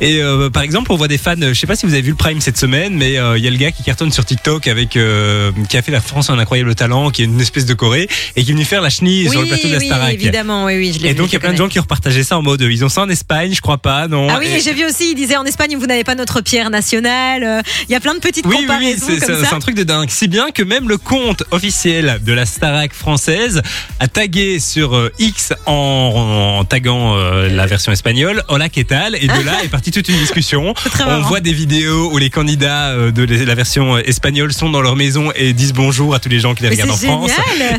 Et 0.00 0.20
euh, 0.22 0.50
par 0.50 0.62
exemple, 0.62 0.92
on 0.92 0.96
voit 0.96 1.08
des 1.08 1.18
fans. 1.18 1.34
Je 1.40 1.54
sais 1.54 1.66
pas 1.66 1.76
si 1.76 1.86
vous 1.86 1.92
avez 1.92 2.02
vu 2.02 2.10
le 2.10 2.16
Prime 2.16 2.40
cette 2.40 2.56
semaine, 2.58 2.94
mais 2.94 3.18
euh, 3.18 3.36
il 3.38 3.44
y 3.44 3.48
a 3.48 3.50
le 3.50 3.56
gars 3.56 3.70
qui 3.72 3.82
cartonne 3.82 4.12
sur 4.12 4.24
TikTok 4.24 4.66
avec 4.68 4.96
euh, 4.96 5.50
qui 5.68 5.76
a 5.76 5.82
fait 5.82 5.92
la 5.92 6.00
France 6.00 6.30
un 6.30 6.38
incroyable 6.38 6.74
talent, 6.74 7.10
qui 7.10 7.22
est 7.22 7.26
une 7.26 7.40
espèce 7.40 7.66
de 7.66 7.74
choré 7.74 8.08
et 8.36 8.44
qui 8.44 8.50
est 8.50 8.54
venu 8.54 8.64
faire 8.64 8.80
la 8.82 8.90
chenille 8.90 9.24
Oui, 9.24 9.30
sur 9.30 9.40
le 9.42 9.46
plateau 9.46 9.68
de 9.68 9.72
la 9.72 9.78
oui, 9.78 9.90
évidemment, 10.14 10.64
oui, 10.66 10.76
oui, 10.76 10.92
je 10.94 11.00
l'ai 11.02 11.08
Et 11.10 11.12
vu, 11.12 11.18
donc 11.18 11.28
il 11.28 11.32
y 11.34 11.36
a 11.36 11.40
plein 11.40 11.52
de 11.52 11.56
gens 11.56 11.68
qui 11.68 11.78
ont 11.78 11.82
repartagé 11.82 12.22
ça 12.22 12.38
en 12.38 12.42
mode 12.42 12.60
ils 12.62 12.84
ont 12.84 12.88
ça 12.88 13.02
en 13.02 13.08
Espagne, 13.08 13.52
je 13.54 13.60
crois 13.60 13.78
pas, 13.78 14.08
non 14.08 14.28
Ah 14.30 14.36
oui, 14.38 14.46
Et- 14.56 14.60
j'ai 14.60 14.72
vu 14.74 14.84
aussi, 14.84 15.10
il 15.10 15.14
disait 15.14 15.36
en 15.36 15.44
Espagne, 15.44 15.76
vous 15.76 15.86
n'avez 15.86 16.04
pas 16.04 16.14
notre 16.14 16.40
pierre 16.40 16.70
nationale. 16.70 17.42
Euh, 17.44 17.60
Il 17.88 17.92
y 17.92 17.94
a 17.94 18.00
plein 18.00 18.14
de 18.14 18.18
petites 18.20 18.44
Oui, 18.46 18.52
oui, 18.52 18.56
oui, 18.60 18.66
comparaisons 18.66 19.06
c'est 19.08 19.18
comme 19.26 19.34
c'est- 19.36 19.44
c'est 19.44 19.50
ça. 19.50 19.56
un 19.56 19.58
truc 19.58 19.74
de 19.80 19.84
dingue. 19.84 20.10
Si 20.10 20.28
bien 20.28 20.50
que 20.50 20.62
même 20.62 20.88
le 20.88 20.98
compte 20.98 21.42
officiel 21.52 22.20
de 22.24 22.32
la 22.34 22.44
Starac 22.44 22.92
française 22.92 23.62
a 23.98 24.08
tagué 24.08 24.60
sur 24.60 24.94
euh, 24.94 25.10
X 25.18 25.52
en, 25.66 26.58
en 26.60 26.64
taguant 26.64 27.16
euh, 27.16 27.48
la 27.48 27.66
version 27.66 27.92
espagnole, 27.92 28.42
Hola, 28.48 28.68
¿qué 28.68 28.84
tal? 28.84 29.14
Et 29.14 29.26
de 29.26 29.44
là 29.44 29.62
est 29.64 29.68
partie 29.68 29.90
toute 29.90 30.08
une 30.08 30.18
discussion. 30.18 30.74
On 31.00 31.04
marrant. 31.06 31.22
voit 31.28 31.40
des 31.40 31.52
vidéos 31.54 32.10
où 32.12 32.18
les 32.18 32.28
candidats 32.30 32.88
euh, 32.90 33.10
de 33.10 33.24
la 33.24 33.54
version 33.54 33.96
espagnole 33.98 34.52
sont 34.52 34.68
dans 34.70 34.82
leur 34.82 34.96
maison 34.96 35.30
et 35.34 35.52
disent 35.54 35.72
bonjour 35.72 36.14
à 36.14 36.18
tous 36.18 36.28
les 36.28 36.40
gens 36.40 36.54
qui 36.54 36.62
les 36.64 36.68
Mais 36.70 36.74
regardent 36.82 36.90
en 36.90 36.96
France. 36.96 37.30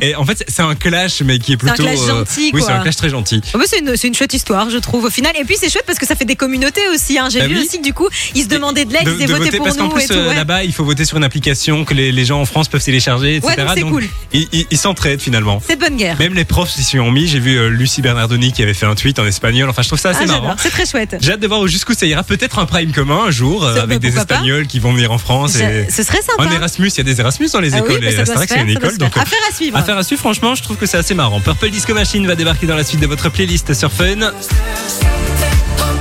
Et 0.02 0.16
en 0.16 0.26
fait, 0.26 0.44
c'est 0.48 0.62
un 0.64 0.76
clash, 0.76 1.22
mais 1.22 1.38
qui 1.40 1.54
est 1.54 1.58
C'est 1.62 1.70
un 1.70 1.74
plutôt. 1.76 1.84
clash 1.90 2.08
gentil, 2.08 2.52
Oui, 2.54 2.62
c'est 2.66 2.72
un 2.72 2.80
clash 2.82 2.96
très 2.96 3.10
gentil. 3.10 3.42
Oh, 3.54 3.58
mais 3.60 3.66
c'est 3.68 3.80
une, 3.80 3.94
une 4.04 4.16
chouette 4.16 4.34
histoire, 4.34 4.70
je 4.72 4.78
trouve, 4.80 5.06
au 5.06 5.10
final. 5.12 5.34
Et 5.40 5.44
puis 5.44 5.56
c'est 5.60 5.70
chouette 5.70 5.86
parce 5.86 6.00
que 6.00 6.08
ça 6.08 6.16
fait 6.16 6.26
des 6.26 6.36
communautés 6.36 6.82
aussi. 6.94 7.20
Hein. 7.20 7.28
J'ai 7.32 7.40
Bah 7.42 7.48
vu 7.48 7.58
oui. 7.58 7.62
aussi 7.66 7.78
que 7.78 7.84
du 7.84 7.94
coup, 7.94 8.08
ils 8.34 8.44
se 8.44 8.48
demandaient 8.48 8.86
de 8.86 8.94
l'aide, 8.94 9.06
de, 9.06 9.12
ils 9.20 9.28
votez 9.28 9.34
voter 9.46 9.58
pour 9.58 9.66
parce 9.68 9.78
qu'en 9.78 9.84
nous 9.86 9.92
plus 9.94 10.08
tout. 10.08 10.14
euh, 10.14 10.30
ouais. 10.30 10.36
là-bas 10.36 10.64
il 10.64 10.74
faut 10.74 10.84
voter 10.86 11.06
sur 11.06 11.18
une 11.18 11.24
application 11.24 11.84
que 11.92 11.98
les, 11.98 12.12
les 12.12 12.26
gens 12.26 12.42
en 12.42 12.46
France 12.46 12.68
peuvent 12.68 12.84
télécharger 12.84 13.36
etc 13.38 13.56
Ouais, 13.68 13.82
donc 13.82 13.92
cool. 13.92 14.06
ils, 14.34 14.78
s'entraident 14.78 15.22
finalement 15.22 15.62
C'est 15.66 15.76
de 15.76 15.82
bonne 15.82 15.98
guerre. 15.98 16.18
même 16.20 16.34
les 16.34 16.46
profs 16.46 16.70
s'y 16.72 17.00
ont 17.00 17.12
mis 17.12 17.28
j'ai 17.28 17.40
vu 17.40 17.58
euh, 17.58 17.68
Lucie 17.70 18.02
Bernardoni 18.02 18.52
qui 18.52 18.64
avait 18.64 18.74
fait 18.74 18.86
un 18.86 18.96
tweet 18.96 19.20
en 19.20 19.26
espagnol 19.26 19.70
enfin 19.70 19.82
je 19.82 19.88
trouve 19.90 20.00
ça 20.00 20.10
assez 20.10 20.24
Ah, 20.24 20.28
marrant 20.28 20.56
c'est 20.58 20.70
très 20.70 20.86
chouette. 20.86 21.16
j'ai 21.22 21.34
hâte 21.34 21.40
de 21.40 21.48
voir 21.48 21.68
jusqu'où 21.68 21.94
ça 21.94 22.06
ira 22.06 22.24
peut-être 22.24 22.60
un 22.60 22.66
prime 22.66 22.92
commun 22.92 23.26
un 23.28 23.32
jour 23.32 23.64
euh, 23.66 23.82
avec 23.82 24.00
des 24.00 24.18
espagnols 24.18 24.68
qui 24.68 24.80
vont 24.80 24.94
venir 24.94 25.12
en 25.12 25.18
France 25.18 25.56
et 25.58 25.88
Ce 25.90 26.04
serait 26.04 26.22
sympa. 26.22 26.44
un 26.44 26.52
Erasmus 26.52 26.88
il 26.90 26.98
y 26.98 27.02
a 27.02 27.04
des 27.04 27.20
Erasmus 27.20 27.50
dans 27.54 27.60
les 27.60 27.74
Ah 27.76 27.82
oui, 27.86 27.96
écoles 27.96 28.02
bah, 28.16 28.46
c'est 28.48 28.62
une 28.62 28.70
école 28.70 28.98
donc 28.98 29.14
faire. 29.14 29.24
Affaire 29.24 29.40
à 29.50 29.54
suivre. 29.56 29.78
Affaire 29.78 29.98
à 29.98 30.04
suivre, 30.04 30.20
franchement, 30.22 30.56
je 30.56 30.64
trouve 30.64 30.78
que 30.78 30.86
c'est 30.86 30.98
assez 30.98 31.14
marrant. 31.14 31.40
Purple 31.42 31.70
Disco 31.70 31.94
Machine 31.94 32.26
va 32.28 32.36
débarquer 32.36 32.66
dans 32.68 32.76
la 32.76 32.84
suite 32.84 33.00
de 33.00 33.08
votre 33.08 33.30
playlist 33.30 33.74
sur 33.74 33.92
Fun. 33.92 34.32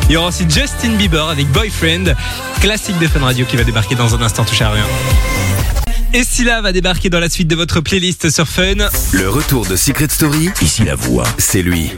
Il 0.09 0.14
y 0.14 0.16
aura 0.16 0.29
aussi 0.29 0.44
Justin 0.48 0.90
Bieber 0.96 1.29
avec 1.29 1.46
Boyfriend, 1.48 2.14
classique 2.61 2.98
de 2.98 3.07
Fun 3.07 3.20
Radio 3.20 3.46
qui 3.46 3.57
va 3.57 3.64
débarquer 3.64 3.94
dans 3.94 4.14
un 4.14 4.22
instant, 4.22 4.44
touche 4.44 4.62
à 4.62 4.70
rien. 4.70 4.85
Et 6.12 6.25
Scylla 6.25 6.61
va 6.61 6.73
débarquer 6.73 7.09
dans 7.09 7.20
la 7.20 7.29
suite 7.29 7.46
de 7.46 7.55
votre 7.55 7.81
playlist 7.81 8.31
sur 8.31 8.49
Fun. 8.49 8.75
Le 9.12 9.29
retour 9.29 9.64
de 9.64 9.77
Secret 9.77 10.09
Story, 10.11 10.51
ici 10.61 10.85
la 10.85 10.96
voix, 10.96 11.25
c'est 11.38 11.62
lui. 11.62 11.92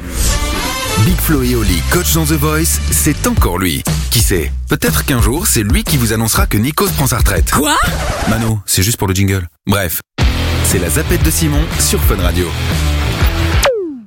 Big 1.07 1.17
Flo 1.17 1.43
et 1.43 1.55
Oli, 1.55 1.81
coach 1.91 2.13
dans 2.13 2.27
The 2.27 2.33
Voice, 2.33 2.79
c'est 2.91 3.27
encore 3.27 3.57
lui. 3.57 3.83
Qui 4.11 4.21
sait 4.21 4.53
Peut-être 4.69 5.07
qu'un 5.07 5.23
jour, 5.23 5.47
c'est 5.47 5.63
lui 5.63 5.83
qui 5.83 5.97
vous 5.97 6.13
annoncera 6.13 6.47
que 6.47 6.59
Nikos 6.59 6.91
prend 6.91 7.07
sa 7.07 7.19
retraite. 7.19 7.51
Quoi? 7.53 7.75
Mano, 8.29 8.61
c'est 8.67 8.83
juste 8.83 8.99
pour 8.99 9.09
le 9.09 9.15
jingle. 9.15 9.49
Bref, 9.67 10.01
c'est 10.67 10.79
la 10.79 10.91
zapette 10.91 11.23
de 11.23 11.31
Simon 11.31 11.63
sur 11.81 12.01
Fun 12.03 12.17
Radio. 12.17 12.51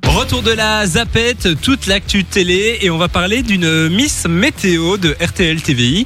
Retour 0.04 0.44
de 0.44 0.52
la 0.52 0.86
zapette, 0.86 1.60
toute 1.62 1.88
l'actu 1.88 2.24
télé 2.24 2.78
et 2.82 2.92
on 2.92 2.98
va 3.00 3.08
parler 3.08 3.42
d'une 3.42 3.90
Miss 3.90 4.26
Météo 4.30 4.98
de 4.98 5.16
RTL 5.20 5.62
TVI 5.62 6.06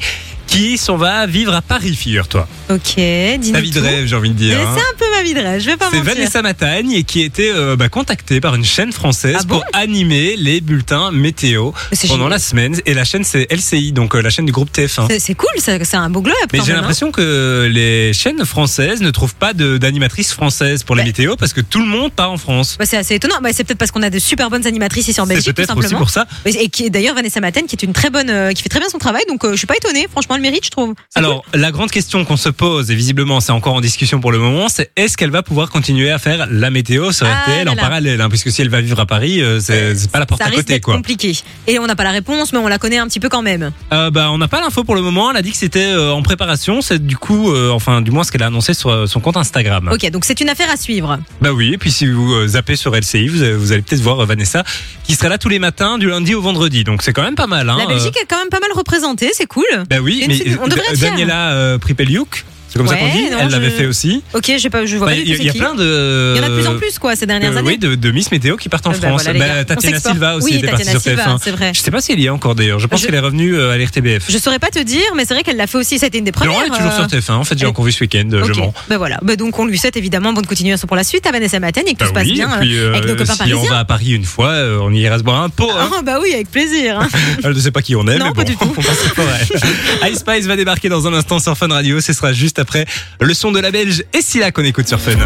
qui 0.50 0.78
s'en 0.78 0.98
va 0.98 1.28
vivre 1.28 1.54
à 1.54 1.62
Paris, 1.62 1.94
figure-toi. 1.96 2.48
Ok, 2.72 2.96
Ta 2.96 3.38
dis-nous 3.38 3.60
vie 3.62 3.70
de 3.72 3.80
tout. 3.80 3.86
rêve, 3.86 4.06
j'ai 4.08 4.16
envie 4.16 4.30
de 4.30 4.36
dire. 4.36 4.58
hein. 4.60 4.76
C'est 4.76 4.82
un 4.82 4.98
peu 4.98 5.06
ma 5.16 5.24
vie 5.24 5.34
de 5.34 5.40
rêve, 5.40 5.62
je 5.62 5.66
vais 5.68 5.78
pas 5.78 5.90
C'est 5.92 5.98
mentir. 5.98 6.14
Vanessa 6.16 6.42
Matagne 6.42 7.04
qui 7.04 7.22
a 7.22 7.26
été 7.26 7.52
euh, 7.52 7.76
bah, 7.76 7.90
contactée 7.90 8.42
par 8.42 8.56
une 8.56 8.66
chaîne 8.66 8.92
française 8.92 9.36
Ah 9.40 9.44
bon 9.44 9.56
pour 9.56 9.66
animer 9.74 10.36
les 10.38 10.60
bulletins 10.62 11.12
météo 11.12 11.72
c'est 11.92 12.08
pendant 12.08 12.24
génial. 12.26 12.32
la 12.32 12.40
semaine. 12.40 12.82
Et 12.88 12.94
la 12.96 13.04
chaîne 13.06 13.24
c'est 13.24 13.48
LCI, 13.52 13.92
donc 13.92 14.16
euh, 14.16 14.22
la 14.22 14.30
chaîne 14.32 14.46
du 14.46 14.52
groupe 14.52 14.72
TF1. 14.76 15.08
C'est- 15.08 15.20
C'est 15.20 15.36
cool, 15.36 15.50
c'est 15.58 15.94
un 15.96 16.10
beau 16.10 16.22
globe. 16.22 16.36
Mais 16.52 16.60
j'ai 16.60 16.68
même, 16.68 16.72
hein. 16.72 16.82
l'impression 16.82 17.12
que 17.12 17.70
les 17.72 18.14
chaînes 18.14 18.44
françaises 18.46 19.02
ne 19.02 19.12
trouvent 19.12 19.36
pas 19.36 19.54
de- 19.54 19.78
d'animatrices 19.78 20.34
françaises 20.34 20.82
pour 20.84 20.96
les 20.96 21.04
Bah. 21.04 21.08
météos 21.08 21.36
parce 21.36 21.54
que 21.54 21.62
tout 21.62 21.80
le 21.80 21.86
monde 21.88 22.12
part 22.12 22.32
en 22.32 22.38
France. 22.38 22.76
Bah, 22.80 22.86
c'est 22.88 22.98
assez 22.98 23.16
étonnant. 23.16 23.36
Bah, 23.44 23.50
c'est 23.54 23.64
peut-être 23.64 23.78
parce 23.78 23.92
qu'on 23.92 24.02
a 24.04 24.10
de 24.10 24.18
super 24.20 24.50
bonnes 24.50 24.66
animatrices 24.66 25.08
ici 25.10 25.22
en 25.22 25.26
C'est 25.26 25.30
Belgique, 25.36 25.48
tout 25.50 25.54
peut-être 25.54 25.72
aussi 25.78 25.90
simplement. 25.90 26.00
pour 26.00 26.10
ça. 26.10 26.26
Et 26.46 26.70
qui 26.70 26.90
d'ailleurs 26.90 27.14
Vanessa 27.16 27.40
Maten, 27.40 27.66
qui 27.68 27.76
est 27.76 27.84
une 27.84 27.94
très 27.94 28.10
bonne, 28.10 28.30
euh, 28.30 28.52
qui 28.52 28.64
fait 28.64 28.70
très 28.70 28.80
bien 28.80 28.90
son 28.90 28.98
travail. 28.98 29.24
Donc, 29.28 29.46
euh, 29.46 29.52
je 29.52 29.58
suis 29.58 29.68
pas 29.68 29.76
étonnée. 29.76 30.08
Franchement, 30.12 30.38
mérite, 30.42 30.66
je 30.66 30.70
trouve. 30.72 30.94
C'est 31.10 31.20
Alors, 31.20 31.44
la 31.54 31.72
grande 31.72 31.92
question 31.92 32.26
qu'on 32.26 32.38
se 32.38 32.50
pose, 32.50 32.92
et 32.92 32.96
visiblement 32.96 33.40
c'est 33.40 33.52
encore 33.52 33.74
en 33.74 33.82
discussion 33.82 34.20
pour 34.20 34.32
le 34.32 34.40
moment, 34.40 34.68
c'est 34.70 34.92
est-ce 34.96 35.18
qu'elle 35.18 35.32
va 35.32 35.44
pouvoir 35.44 35.70
continuer 35.70 36.10
à 36.12 36.20
faire 36.20 36.48
la 36.50 36.70
météo 36.70 37.12
sur 37.12 37.28
Ah 37.28 37.42
RTL 37.44 37.66
là 37.66 37.72
en 37.72 37.76
là. 37.76 37.82
parallèle 37.82 38.22
hein, 38.22 38.30
Puisque 38.30 38.52
si 38.52 38.62
elle 38.62 38.70
va 38.70 38.82
vivre 38.82 39.00
à 39.00 39.06
Paris, 39.06 39.42
euh, 39.42 39.60
c'est 39.60 39.96
c'est 39.96 40.12
pas 40.12 40.20
la 40.20 40.26
porte 40.26 40.42
ça 40.42 40.48
à 40.48 40.52
côté, 40.52 40.80
quoi. 40.80 40.96
compliqué. 40.96 41.38
Et 41.68 41.80
on 41.80 41.88
n'a 41.88 41.96
pas 41.96 42.04
la 42.04 42.12
réponse, 42.12 42.54
mais 42.54 42.60
on 42.60 42.68
la 42.68 42.78
connaît 42.78 42.98
un 42.98 43.08
petit 43.08 43.20
peu 43.20 43.30
quand 43.30 43.42
même. 43.42 43.72
Euh, 43.94 44.10
bah, 44.12 44.30
on 44.32 44.38
n'a 44.38 44.48
pas 44.48 44.62
l'info 44.62 44.84
pour 44.84 44.96
le 44.96 45.02
moment. 45.02 45.30
Elle 45.32 45.38
a 45.38 45.42
dit 45.42 45.52
que 45.52 45.58
c'était 45.58 45.86
euh, 45.86 46.12
en 46.12 46.22
préparation. 46.22 46.82
C'est 46.82 47.06
du 47.06 47.18
coup, 47.18 47.52
euh, 47.52 47.72
enfin, 47.72 48.02
du 48.02 48.12
moins 48.12 48.24
ce 48.24 48.32
qu'elle 48.32 48.44
a 48.44 48.48
annoncé 48.48 48.74
sur 48.74 48.90
euh, 48.90 49.06
son 49.06 49.20
compte 49.20 49.38
Instagram. 49.38 49.90
Ok, 49.94 50.10
donc 50.12 50.26
c'est 50.26 50.40
une 50.42 50.50
affaire 50.50 50.70
à 50.72 50.78
suivre. 50.78 51.20
Bah 51.42 51.52
oui. 51.52 51.74
Et 51.74 51.78
puis 51.78 51.92
si 51.92 52.08
vous 52.08 52.34
euh, 52.34 52.48
zappez 52.48 52.76
sur 52.76 52.96
LCI, 52.96 53.28
vous, 53.28 53.72
allez 53.72 53.82
peut-être 53.82 54.02
voir 54.02 54.20
euh, 54.22 54.26
Vanessa 54.26 54.64
qui 55.04 55.16
sera 55.16 55.30
là 55.30 55.38
tous 55.38 55.50
les 55.50 55.60
matins 55.60 55.98
du 55.98 56.08
lundi 56.10 56.36
au 56.36 56.42
vendredi. 56.42 56.84
Donc 56.84 57.02
c'est 57.02 57.14
quand 57.14 57.24
même 57.24 57.36
pas 57.36 57.48
mal. 57.48 57.70
Hein, 57.70 57.78
La 57.80 57.86
Belgique 57.88 58.16
est 58.22 58.26
quand 58.28 58.38
même 58.38 58.50
pas 58.50 58.60
mal 58.60 58.70
représentée, 58.76 59.30
c'est 59.34 59.48
cool. 59.48 59.64
euh, 59.74 59.84
bah 59.90 59.98
oui, 60.02 60.20
c'est- 60.22 60.28
on 60.62 60.68
devrait 60.68 60.92
euh. 60.92 60.96
Daniela 60.96 61.52
euh, 61.52 61.78
Pripeliuk, 61.78 62.46
c'est 62.70 62.78
comme 62.78 62.88
ça 62.88 62.96
qu'on 62.98 63.10
dit. 63.10 63.30
non, 63.30 63.38
elle 63.42 63.50
l'avait 63.50 63.70
fait 63.70 63.86
aussi. 63.86 64.24
Ok, 64.34 64.46
je 64.48 64.58
sais 64.60 64.70
pas, 64.70 64.86
je 64.86 64.96
vois 64.98 65.08
Bah, 65.08 65.14
pas 65.14 65.18
Il 65.20 65.28
y, 65.28 65.44
y 65.46 65.50
a 65.50 65.54
plein 65.54 65.74
de. 65.76 66.34
Il 66.36 66.38
y 66.38 66.44
en 66.44 66.44
a 66.46 66.50
de 66.50 66.56
plus 66.56 66.68
en 66.68 66.76
plus, 66.78 67.00
quoi, 67.00 67.16
ces 67.16 67.26
dernières 67.26 67.52
euh, 67.54 67.58
années. 67.58 67.68
oui, 67.68 67.78
de, 67.78 67.96
de 67.96 68.12
Miss 68.12 68.32
Météo 68.32 68.56
qui 68.58 68.70
partent 68.70 68.88
en 68.88 68.92
Eh 68.94 69.00
ben 69.00 69.10
France. 69.10 69.24
voilà, 69.24 69.40
Bah, 69.40 69.46
gars. 69.48 69.62
On 69.62 69.64
Tatiana. 69.66 70.00
Silva 70.00 70.36
aussi 70.36 70.46
Oui, 70.52 70.58
était 70.58 70.68
partie 70.68 70.86
sur 70.90 71.02
Silva, 71.02 71.24
TF1. 71.26 71.38
c'est 71.44 71.52
vrai. 71.52 71.72
Je 71.74 71.80
sais 71.82 71.92
pas 71.92 72.02
si 72.02 72.12
elle 72.14 72.20
y 72.20 72.26
est 72.26 72.30
encore 72.30 72.56
d'ailleurs. 72.56 72.80
Je 72.80 72.88
pense 72.88 73.02
Je- 73.02 73.06
qu'elle 73.08 73.16
est 73.16 73.20
revenue 73.20 73.56
euh, 73.56 73.72
à 73.72 73.78
l'RTBF. 73.78 74.26
Je 74.30 74.38
saurais 74.38 74.60
pas 74.60 74.70
te 74.70 74.80
dire, 74.80 75.02
mais 75.16 75.26
c'est 75.26 75.34
vrai 75.34 75.44
qu'elle 75.44 75.58
l'a 75.58 75.68
fait 75.68 75.78
aussi. 75.78 76.00
C'était 76.00 76.18
une 76.20 76.24
des 76.26 76.32
premières. 76.32 76.54
Non, 76.54 76.60
elle 76.62 76.68
est 76.68 76.76
toujours 76.76 76.92
euh, 76.92 76.96
sur 76.96 77.08
TF1. 77.08 77.34
En 77.34 77.44
fait, 77.44 77.58
j'ai 77.58 77.66
encore 77.66 77.86
vu 77.86 77.92
ce 77.92 78.02
week-end. 78.02 78.28
euh, 78.34 78.44
Je 78.46 78.54
mens. 78.60 78.74
ben 78.90 78.98
voilà. 78.98 79.20
Ben 79.24 79.36
donc 79.36 79.58
on 79.60 79.66
lui 79.66 79.78
souhaite 79.78 79.98
évidemment 79.98 80.34
bonne 80.34 80.46
continuation 80.46 80.88
pour 80.88 80.96
la 80.98 81.04
suite 81.04 81.26
à 81.28 81.32
Vanessa 81.32 81.60
Maten 81.60 81.84
et 81.88 81.94
que 81.94 82.04
tout 82.06 82.12
Bah 82.14 82.22
se 82.22 82.26
passe 82.26 82.34
bien 82.34 82.50
euh, 82.62 82.94
avec 82.94 83.06
nos 83.10 83.22
euh, 83.22 83.26
si 83.46 83.54
on 83.54 83.64
va 83.64 83.80
à 83.80 83.86
Paris 83.86 84.12
une 84.14 84.24
fois, 84.26 84.50
euh, 84.50 84.80
on 84.82 84.94
ira 84.94 85.18
se 85.18 85.24
boire 85.24 85.42
un 85.42 85.50
pot. 85.50 85.70
hein. 85.78 85.90
Ah 85.98 86.02
bah 86.04 86.20
oui, 86.22 86.34
avec 86.34 86.52
plaisir. 86.52 87.00
hein. 87.00 87.08
Je 87.44 87.50
ne 87.50 87.60
sais 87.60 87.72
pas 87.72 87.82
qui 87.82 87.96
on 87.96 88.02
est, 88.08 88.18
mais 88.18 88.20
pas 88.20 88.32
bon, 88.44 88.44
on 88.78 88.82
passe. 88.82 89.04
Ice 90.12 90.20
Spice 90.20 90.46
va 90.46 90.56
débarquer 90.56 90.90
dans 90.90 91.08
un 91.08 91.14
instant 91.14 91.40
sur 91.40 91.56
Fun 91.58 91.68
Radio. 91.68 92.00
Ce 92.02 92.14
sera 92.14 92.34
juste 92.34 92.59
après 92.60 92.86
le 93.20 93.34
son 93.34 93.52
de 93.52 93.60
la 93.60 93.72
Belge 93.72 94.04
et 94.14 94.22
Silla 94.22 94.52
qu'on 94.52 94.64
écoute 94.64 94.88
sur 94.88 95.00
Fun. 95.00 95.18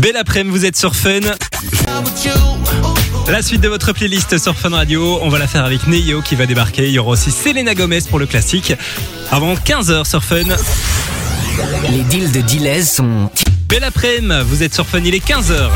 Belle 0.00 0.16
après-midi, 0.16 0.56
vous 0.56 0.64
êtes 0.64 0.76
sur 0.76 0.96
Fun. 0.96 1.20
La 3.28 3.42
suite 3.42 3.60
de 3.60 3.68
votre 3.68 3.92
playlist 3.92 4.38
sur 4.38 4.56
Fun 4.56 4.70
Radio, 4.70 5.18
on 5.22 5.28
va 5.28 5.38
la 5.38 5.46
faire 5.46 5.64
avec 5.64 5.86
Neyo 5.86 6.22
qui 6.22 6.34
va 6.34 6.46
débarquer. 6.46 6.88
Il 6.88 6.92
y 6.92 6.98
aura 6.98 7.10
aussi 7.10 7.30
Selena 7.30 7.74
Gomez 7.74 8.00
pour 8.08 8.18
le 8.18 8.26
classique. 8.26 8.72
Avant 9.30 9.54
15h 9.54 10.08
sur 10.08 10.24
Fun. 10.24 10.44
Les 11.90 12.02
deals 12.04 12.32
de 12.32 12.40
Dilez 12.40 12.82
sont 12.82 13.30
Belle 13.68 13.84
après-midi, 13.84 14.34
vous 14.46 14.62
êtes 14.62 14.74
sur 14.74 14.86
Fun, 14.86 15.00
il 15.04 15.14
est 15.14 15.26
15h. 15.26 15.70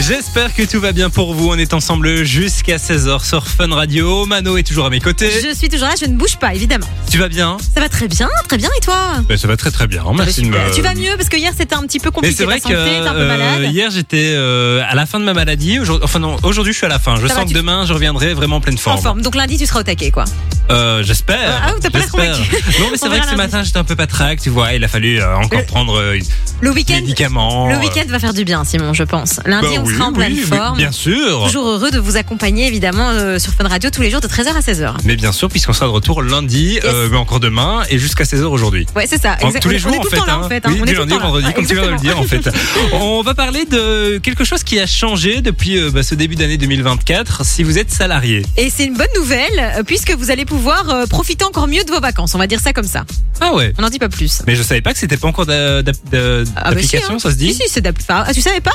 J'espère 0.00 0.54
que 0.54 0.62
tout 0.62 0.80
va 0.80 0.92
bien 0.92 1.10
pour 1.10 1.34
vous. 1.34 1.48
On 1.50 1.58
est 1.58 1.74
ensemble 1.74 2.24
jusqu'à 2.24 2.76
16h 2.76 3.26
sur 3.26 3.46
Fun 3.46 3.74
Radio. 3.74 4.24
Mano 4.26 4.56
est 4.56 4.62
toujours 4.62 4.86
à 4.86 4.90
mes 4.90 5.00
côtés. 5.00 5.28
Je 5.44 5.52
suis 5.54 5.68
toujours 5.68 5.88
là, 5.88 5.94
je 6.00 6.06
ne 6.06 6.14
bouge 6.16 6.36
pas 6.36 6.54
évidemment. 6.54 6.86
Tu 7.10 7.18
vas 7.18 7.28
bien 7.28 7.56
Ça 7.74 7.80
va 7.80 7.88
très 7.88 8.06
bien, 8.06 8.28
très 8.46 8.56
bien 8.58 8.70
et 8.76 8.80
toi 8.84 8.96
Ben, 9.28 9.36
Ça 9.36 9.48
va 9.48 9.56
très 9.56 9.70
très 9.72 9.86
bien. 9.88 10.04
Merci 10.16 10.42
de 10.42 10.46
me... 10.48 10.56
Tu 10.74 10.82
vas 10.82 10.94
mieux 10.94 11.14
parce 11.16 11.28
que 11.28 11.36
hier 11.36 11.52
c'était 11.56 11.74
un 11.74 11.82
petit 11.82 11.98
peu 11.98 12.10
compliqué. 12.12 12.34
c'est 12.36 12.44
vrai 12.44 12.60
ta 12.60 12.68
que 12.68 12.76
santé, 12.76 12.90
t'es 12.90 13.08
un 13.08 13.12
peu 13.12 13.18
euh, 13.20 13.28
malade. 13.28 13.72
hier 13.72 13.90
j'étais 13.90 14.32
euh, 14.34 14.82
à 14.88 14.94
la 14.94 15.04
fin 15.04 15.18
de 15.18 15.24
ma 15.24 15.34
maladie. 15.34 15.80
Aujourd'hui- 15.80 16.04
Enfin 16.04 16.20
non, 16.20 16.36
aujourd'hui 16.44 16.72
je 16.72 16.78
suis 16.78 16.86
à 16.86 16.90
la 16.90 17.00
fin. 17.00 17.16
Je 17.16 17.22
Ça 17.22 17.34
va, 17.34 17.34
sens 17.34 17.44
que 17.44 17.48
tu- 17.48 17.54
demain 17.54 17.84
je 17.84 17.92
reviendrai 17.92 18.34
vraiment 18.34 18.56
en 18.56 18.60
pleine 18.60 18.76
En 18.76 18.78
forme. 18.78 19.02
forme. 19.02 19.22
Donc 19.22 19.34
lundi 19.34 19.58
tu 19.58 19.66
seras 19.66 19.80
au 19.80 19.82
taquet 19.84 20.10
quoi. 20.12 20.24
Euh, 20.70 21.02
J'espère. 21.02 21.60
Ah, 21.66 21.72
t'as 21.80 21.90
pas 21.90 21.98
l'air 21.98 22.08
convaincu. 22.10 22.42
Non 22.80 22.86
mais 22.92 22.96
c'est 22.98 23.08
vrai 23.08 23.20
que 23.20 23.28
ce 23.28 23.34
matin 23.34 23.62
j'étais 23.64 23.78
un 23.78 23.84
peu 23.84 23.96
patraque. 23.96 24.40
Tu 24.40 24.48
vois, 24.50 24.72
il 24.74 24.84
a 24.84 24.88
fallu 24.88 25.20
euh, 25.20 25.36
encore 25.36 25.58
Le- 25.60 25.66
prendre 25.66 25.98
euh, 25.98 26.18
Le 26.60 26.70
week-end. 26.70 26.94
médicaments. 26.96 27.68
Le 27.68 27.74
euh. 27.74 27.80
week-end 27.80 28.04
va 28.08 28.18
faire 28.20 28.34
du 28.34 28.44
bien, 28.44 28.64
Simon, 28.64 28.94
je 28.94 29.02
pense. 29.02 29.40
Lundi, 29.44 29.66
Bah 29.76 29.82
on 29.82 29.87
oui, 29.88 29.94
sera 29.96 30.06
en 30.08 30.12
pleine 30.12 30.32
oui, 30.32 30.40
forme. 30.40 30.76
Bien 30.76 30.92
sûr. 30.92 31.44
Toujours 31.46 31.66
heureux 31.68 31.90
de 31.90 31.98
vous 31.98 32.16
accompagner, 32.16 32.66
évidemment, 32.66 33.10
euh, 33.10 33.38
sur 33.38 33.52
Fun 33.52 33.66
Radio 33.68 33.90
tous 33.90 34.02
les 34.02 34.10
jours 34.10 34.20
de 34.20 34.28
13h 34.28 34.48
à 34.56 34.60
16h. 34.60 34.94
Mais 35.04 35.16
bien 35.16 35.32
sûr, 35.32 35.48
puisqu'on 35.48 35.72
sera 35.72 35.86
de 35.86 35.90
retour 35.90 36.22
lundi, 36.22 36.78
euh, 36.84 37.08
mais 37.10 37.16
encore 37.16 37.40
demain 37.40 37.82
et 37.90 37.98
jusqu'à 37.98 38.24
16h 38.24 38.44
aujourd'hui. 38.44 38.86
Ouais, 38.96 39.06
c'est 39.06 39.20
ça. 39.20 39.34
Enfin, 39.38 39.48
exact. 39.48 39.62
tous 39.62 39.68
les 39.70 39.76
On 39.76 39.78
jours 39.80 39.94
est 39.94 39.98
en 39.98 40.02
tout 40.02 40.08
fait. 40.10 40.16
le 40.16 40.20
temps 40.20 40.26
là, 40.26 40.34
hein. 40.34 40.40
en 40.44 40.48
fait. 40.48 40.66
hein. 40.66 40.70
Oui, 40.72 40.78
On 40.80 40.84
est 40.84 40.88
du 40.88 40.92
le 40.94 40.98
lundi 41.00 41.12
au 41.14 41.18
là. 41.18 41.24
vendredi, 41.24 41.52
comme 41.52 41.66
tu 41.66 41.74
viens 41.74 41.86
de 41.86 41.90
le 41.90 41.96
dire 41.98 42.18
en 42.18 42.22
fait. 42.24 42.48
On 42.92 43.22
va 43.22 43.34
parler 43.34 43.64
de 43.64 44.18
quelque 44.18 44.44
chose 44.44 44.62
qui 44.62 44.78
a 44.80 44.86
changé 44.86 45.40
depuis 45.40 45.78
euh, 45.78 45.90
bah, 45.90 46.02
ce 46.02 46.14
début 46.14 46.34
d'année 46.36 46.56
2024. 46.58 47.44
Si 47.44 47.62
vous 47.62 47.78
êtes 47.78 47.90
salarié. 47.90 48.44
Et 48.56 48.70
c'est 48.70 48.84
une 48.84 48.96
bonne 48.96 49.06
nouvelle, 49.16 49.48
euh, 49.58 49.82
puisque 49.82 50.12
vous 50.12 50.30
allez 50.30 50.44
pouvoir 50.44 50.88
euh, 50.90 51.06
profiter 51.06 51.44
encore 51.44 51.68
mieux 51.68 51.84
de 51.84 51.90
vos 51.90 52.00
vacances. 52.00 52.34
On 52.34 52.38
va 52.38 52.46
dire 52.46 52.60
ça 52.60 52.72
comme 52.72 52.86
ça. 52.86 53.04
Ah 53.40 53.54
ouais. 53.54 53.72
On 53.78 53.82
n'en 53.82 53.90
dit 53.90 53.98
pas 53.98 54.08
plus. 54.08 54.42
Mais 54.46 54.54
je 54.56 54.62
savais 54.62 54.80
pas 54.80 54.92
que 54.92 54.98
c'était 54.98 55.16
pas 55.16 55.28
encore 55.28 55.46
d'a- 55.46 55.82
d'a- 55.82 55.92
d'a- 55.92 56.42
Ah 56.56 56.70
bah 56.74 56.80
si, 56.80 56.86
d'application, 56.88 57.14
hein. 57.14 57.18
ça 57.18 57.30
se 57.30 57.36
dit. 57.36 57.52
Si, 57.52 57.62
si, 57.62 57.68
c'est 57.68 57.80
d'appli- 57.80 58.04
Ah, 58.08 58.30
tu 58.34 58.40
savais 58.40 58.60
pas? 58.60 58.72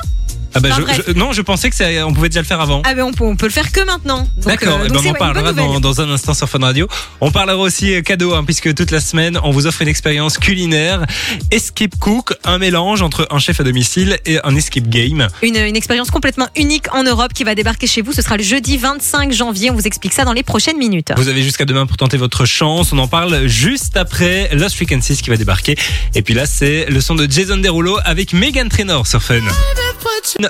Ah 0.55 0.59
bah, 0.59 0.69
Enfin, 0.71 0.93
je- 1.07 1.13
non, 1.13 1.31
je 1.33 1.41
pensais 1.41 1.69
que 1.69 1.75
ça- 1.75 1.85
on 2.07 2.13
pouvait 2.13 2.29
déjà 2.29 2.41
le 2.41 2.45
faire 2.45 2.61
avant. 2.61 2.81
Ah 2.85 2.93
ben 2.93 3.03
on 3.03 3.11
peut, 3.13 3.23
on 3.23 3.35
peut 3.35 3.45
le 3.47 3.51
faire 3.51 3.71
que 3.71 3.81
maintenant. 3.85 4.27
Donc, 4.37 4.45
D'accord, 4.45 4.79
euh, 4.81 4.87
ben, 4.89 4.97
on 5.03 5.09
en 5.09 5.13
parlera 5.13 5.53
dans, 5.53 5.79
dans 5.79 6.01
un 6.01 6.09
instant 6.09 6.33
sur 6.33 6.47
Fun 6.49 6.59
Radio. 6.59 6.87
On 7.21 7.31
parlera 7.31 7.57
aussi 7.57 7.93
euh, 7.93 8.01
cadeau, 8.01 8.33
hein, 8.33 8.43
puisque 8.43 8.73
toute 8.75 8.91
la 8.91 8.99
semaine, 8.99 9.39
on 9.43 9.51
vous 9.51 9.67
offre 9.67 9.81
une 9.81 9.87
expérience 9.87 10.37
culinaire. 10.37 11.05
Escape 11.51 11.95
Cook, 11.99 12.33
un 12.43 12.57
mélange 12.57 13.01
entre 13.01 13.27
un 13.31 13.39
chef 13.39 13.59
à 13.59 13.63
domicile 13.63 14.17
et 14.25 14.39
un 14.43 14.55
escape 14.55 14.87
game. 14.87 15.27
Une, 15.41 15.55
une 15.57 15.75
expérience 15.75 16.11
complètement 16.11 16.47
unique 16.55 16.93
en 16.93 17.03
Europe 17.03 17.33
qui 17.33 17.43
va 17.43 17.55
débarquer 17.55 17.87
chez 17.87 18.01
vous. 18.01 18.11
Ce 18.13 18.21
sera 18.21 18.37
le 18.37 18.43
jeudi 18.43 18.77
25 18.77 19.31
janvier. 19.31 19.71
On 19.71 19.75
vous 19.75 19.87
explique 19.87 20.13
ça 20.13 20.25
dans 20.25 20.33
les 20.33 20.43
prochaines 20.43 20.77
minutes. 20.77 21.11
Vous 21.17 21.27
avez 21.27 21.41
jusqu'à 21.43 21.65
demain 21.65 21.85
pour 21.85 21.97
tenter 21.97 22.17
votre 22.17 22.45
chance. 22.45 22.93
On 22.93 22.97
en 22.99 23.07
parle 23.07 23.47
juste 23.47 23.97
après 23.97 24.49
Lost 24.53 24.75
Frequencies 24.75 25.17
qui 25.17 25.29
va 25.29 25.37
débarquer. 25.37 25.75
Et 26.15 26.21
puis 26.21 26.33
là, 26.33 26.45
c'est 26.45 26.85
le 26.89 27.01
son 27.01 27.15
de 27.15 27.29
Jason 27.29 27.57
Derulo 27.57 27.97
avec 28.05 28.33
Megan 28.33 28.69
Trainor 28.69 29.07
sur 29.07 29.21
Fun. 29.23 29.39